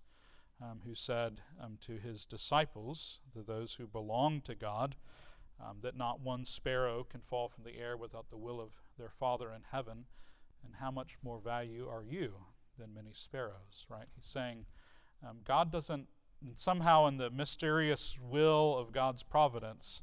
um, 0.62 0.82
who 0.86 0.96
said 0.96 1.42
um, 1.62 1.78
to 1.82 1.98
his 1.98 2.26
disciples, 2.26 3.20
to 3.34 3.42
those 3.42 3.76
who 3.76 3.88
belong 3.88 4.42
to 4.42 4.56
God, 4.56 4.96
um, 5.60 5.78
that 5.82 5.98
not 5.98 6.22
one 6.22 6.46
sparrow 6.46 7.04
can 7.04 7.22
fall 7.22 7.48
from 7.48 7.64
the 7.64 7.78
air 7.78 7.96
without 7.96 8.30
the 8.30 8.38
will 8.38 8.60
of 8.60 8.70
their 8.98 9.10
Father 9.10 9.52
in 9.52 9.62
heaven. 9.72 10.06
And 10.64 10.76
how 10.80 10.92
much 10.92 11.18
more 11.24 11.40
value 11.40 11.88
are 11.88 12.04
you 12.04 12.34
than 12.78 12.94
many 12.94 13.12
sparrows, 13.14 13.86
right? 13.90 14.08
He's 14.16 14.26
saying 14.26 14.66
um, 15.28 15.38
God 15.44 15.72
doesn't, 15.72 16.08
somehow 16.56 17.08
in 17.08 17.18
the 17.18 17.30
mysterious 17.30 18.20
will 18.22 18.78
of 18.78 18.92
God's 18.92 19.24
providence, 19.24 20.02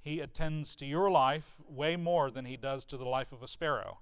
he 0.00 0.20
attends 0.20 0.74
to 0.76 0.86
your 0.86 1.10
life 1.10 1.60
way 1.68 1.96
more 1.96 2.30
than 2.30 2.44
he 2.44 2.56
does 2.56 2.84
to 2.86 2.96
the 2.96 3.04
life 3.04 3.32
of 3.32 3.42
a 3.42 3.48
sparrow. 3.48 4.00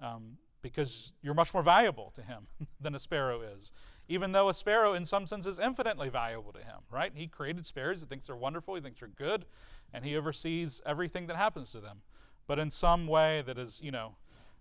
Um, 0.00 0.38
because 0.62 1.12
you're 1.22 1.34
much 1.34 1.54
more 1.54 1.62
valuable 1.62 2.10
to 2.14 2.22
him 2.22 2.46
than 2.80 2.94
a 2.94 2.98
sparrow 2.98 3.40
is. 3.42 3.72
Even 4.10 4.32
though 4.32 4.48
a 4.48 4.54
sparrow, 4.54 4.92
in 4.92 5.04
some 5.04 5.24
sense, 5.24 5.46
is 5.46 5.60
infinitely 5.60 6.08
valuable 6.08 6.52
to 6.52 6.58
him, 6.58 6.80
right? 6.90 7.12
He 7.14 7.28
created 7.28 7.64
sparrows, 7.64 8.00
he 8.00 8.06
thinks 8.06 8.26
they're 8.26 8.34
wonderful, 8.34 8.74
he 8.74 8.80
thinks 8.80 8.98
they're 8.98 9.08
good, 9.08 9.46
and 9.92 10.04
he 10.04 10.16
oversees 10.16 10.82
everything 10.84 11.28
that 11.28 11.36
happens 11.36 11.70
to 11.70 11.80
them. 11.80 12.02
But 12.48 12.58
in 12.58 12.72
some 12.72 13.06
way 13.06 13.44
that 13.46 13.56
is, 13.56 13.80
you 13.80 13.92
know, 13.92 14.16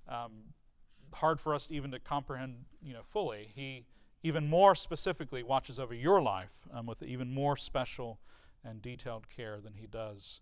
um, 0.07 0.53
hard 1.13 1.41
for 1.41 1.55
us 1.55 1.71
even 1.71 1.89
to 1.89 1.99
comprehend, 1.99 2.65
you 2.79 2.93
know, 2.93 3.01
fully, 3.01 3.51
he 3.55 3.87
even 4.21 4.47
more 4.47 4.75
specifically 4.75 5.41
watches 5.41 5.79
over 5.79 5.95
your 5.95 6.21
life 6.21 6.67
um, 6.71 6.85
with 6.85 7.01
even 7.01 7.33
more 7.33 7.57
special 7.57 8.19
and 8.63 8.83
detailed 8.83 9.29
care 9.29 9.59
than 9.59 9.73
he 9.73 9.87
does 9.87 10.41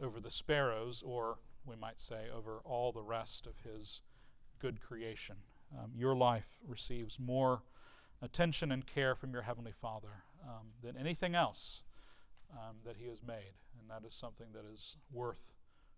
over 0.00 0.18
the 0.18 0.30
sparrows, 0.30 1.02
or 1.04 1.40
we 1.66 1.76
might 1.76 2.00
say 2.00 2.24
over 2.34 2.60
all 2.64 2.90
the 2.90 3.02
rest 3.02 3.46
of 3.46 3.58
his 3.70 4.00
good 4.58 4.80
creation. 4.80 5.36
Um, 5.76 5.90
your 5.94 6.16
life 6.16 6.60
receives 6.66 7.20
more 7.20 7.60
attention 8.22 8.72
and 8.72 8.86
care 8.86 9.14
from 9.14 9.32
your 9.32 9.42
Heavenly 9.42 9.72
Father 9.72 10.24
um, 10.42 10.68
than 10.82 10.96
anything 10.96 11.34
else 11.34 11.82
um, 12.52 12.76
that 12.84 12.96
He 12.96 13.06
has 13.08 13.22
made. 13.22 13.54
And 13.78 13.90
that 13.90 14.06
is 14.06 14.14
something 14.14 14.48
that 14.52 14.64
is 14.72 14.96
worth 15.12 15.54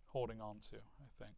holding 0.09 0.41
on 0.41 0.59
to, 0.71 0.77
I 0.77 1.25
think. 1.25 1.37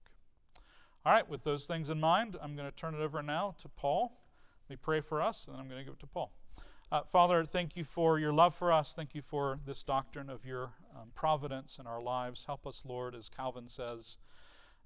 All 1.05 1.13
right, 1.13 1.29
with 1.29 1.45
those 1.45 1.67
things 1.67 1.89
in 1.89 2.01
mind, 2.01 2.37
I'm 2.43 2.57
going 2.57 2.69
to 2.69 2.77
turn 2.77 2.95
it 2.95 3.01
over 3.01 3.23
now 3.23 3.55
to 3.59 3.69
Paul. 3.69 4.19
Let 4.69 4.75
me 4.75 4.79
pray 4.81 5.01
for 5.01 5.21
us, 5.23 5.47
and 5.47 5.55
then 5.55 5.61
I'm 5.61 5.69
going 5.69 5.81
to 5.81 5.85
give 5.85 5.95
it 5.95 6.01
to 6.01 6.07
Paul. 6.07 6.33
Uh, 6.93 7.03
Father, 7.03 7.45
thank 7.45 7.77
you 7.77 7.85
for 7.85 8.19
your 8.19 8.33
love 8.33 8.55
for 8.55 8.73
us. 8.73 8.95
Thank 8.95 9.15
you 9.15 9.23
for 9.23 9.61
this 9.65 9.83
doctrine 9.83 10.29
of 10.29 10.45
your 10.45 10.73
um, 10.95 11.13
providence 11.15 11.79
in 11.79 11.87
our 11.87 12.03
lives. 12.03 12.45
Help 12.47 12.67
us, 12.67 12.83
Lord, 12.87 13.15
as 13.15 13.29
Calvin 13.29 13.69
says, 13.69 14.19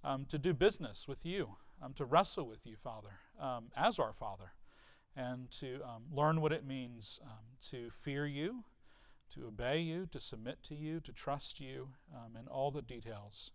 um, 0.05 0.27
to 0.27 0.39
do 0.39 0.53
business 0.53 1.09
with 1.09 1.25
you 1.25 1.57
um, 1.83 1.93
to 1.95 2.05
wrestle 2.05 2.47
with 2.47 2.67
you, 2.67 2.77
Father, 2.77 3.21
um, 3.41 3.67
as 3.77 3.99
our 3.99 4.13
Father, 4.13 4.53
and 5.17 5.51
to 5.53 5.81
um, 5.85 6.05
learn 6.13 6.41
what 6.41 6.53
it 6.53 6.67
means 6.67 7.21
um, 7.25 7.57
to 7.71 7.91
fear 7.91 8.27
you, 8.27 8.65
to 9.31 9.47
obey 9.47 9.81
you, 9.81 10.07
to 10.07 10.21
submit 10.21 10.63
to 10.65 10.75
you, 10.75 11.01
to 11.01 11.13
trust 11.13 11.61
you 11.61 11.91
um, 12.15 12.37
in 12.39 12.49
all 12.49 12.71
the 12.71 12.83
details 12.83 13.53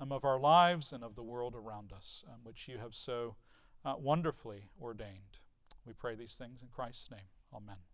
of 0.00 0.24
our 0.24 0.38
lives 0.40 0.92
and 0.92 1.04
of 1.04 1.14
the 1.14 1.22
world 1.22 1.54
around 1.54 1.92
us, 1.92 2.24
which 2.42 2.68
you 2.68 2.78
have 2.78 2.94
so 2.94 3.36
uh, 3.84 3.94
wonderfully 3.98 4.70
ordained. 4.80 5.38
We 5.86 5.92
pray 5.92 6.14
these 6.14 6.34
things 6.34 6.62
in 6.62 6.68
Christ's 6.68 7.10
name. 7.10 7.28
Amen. 7.54 7.93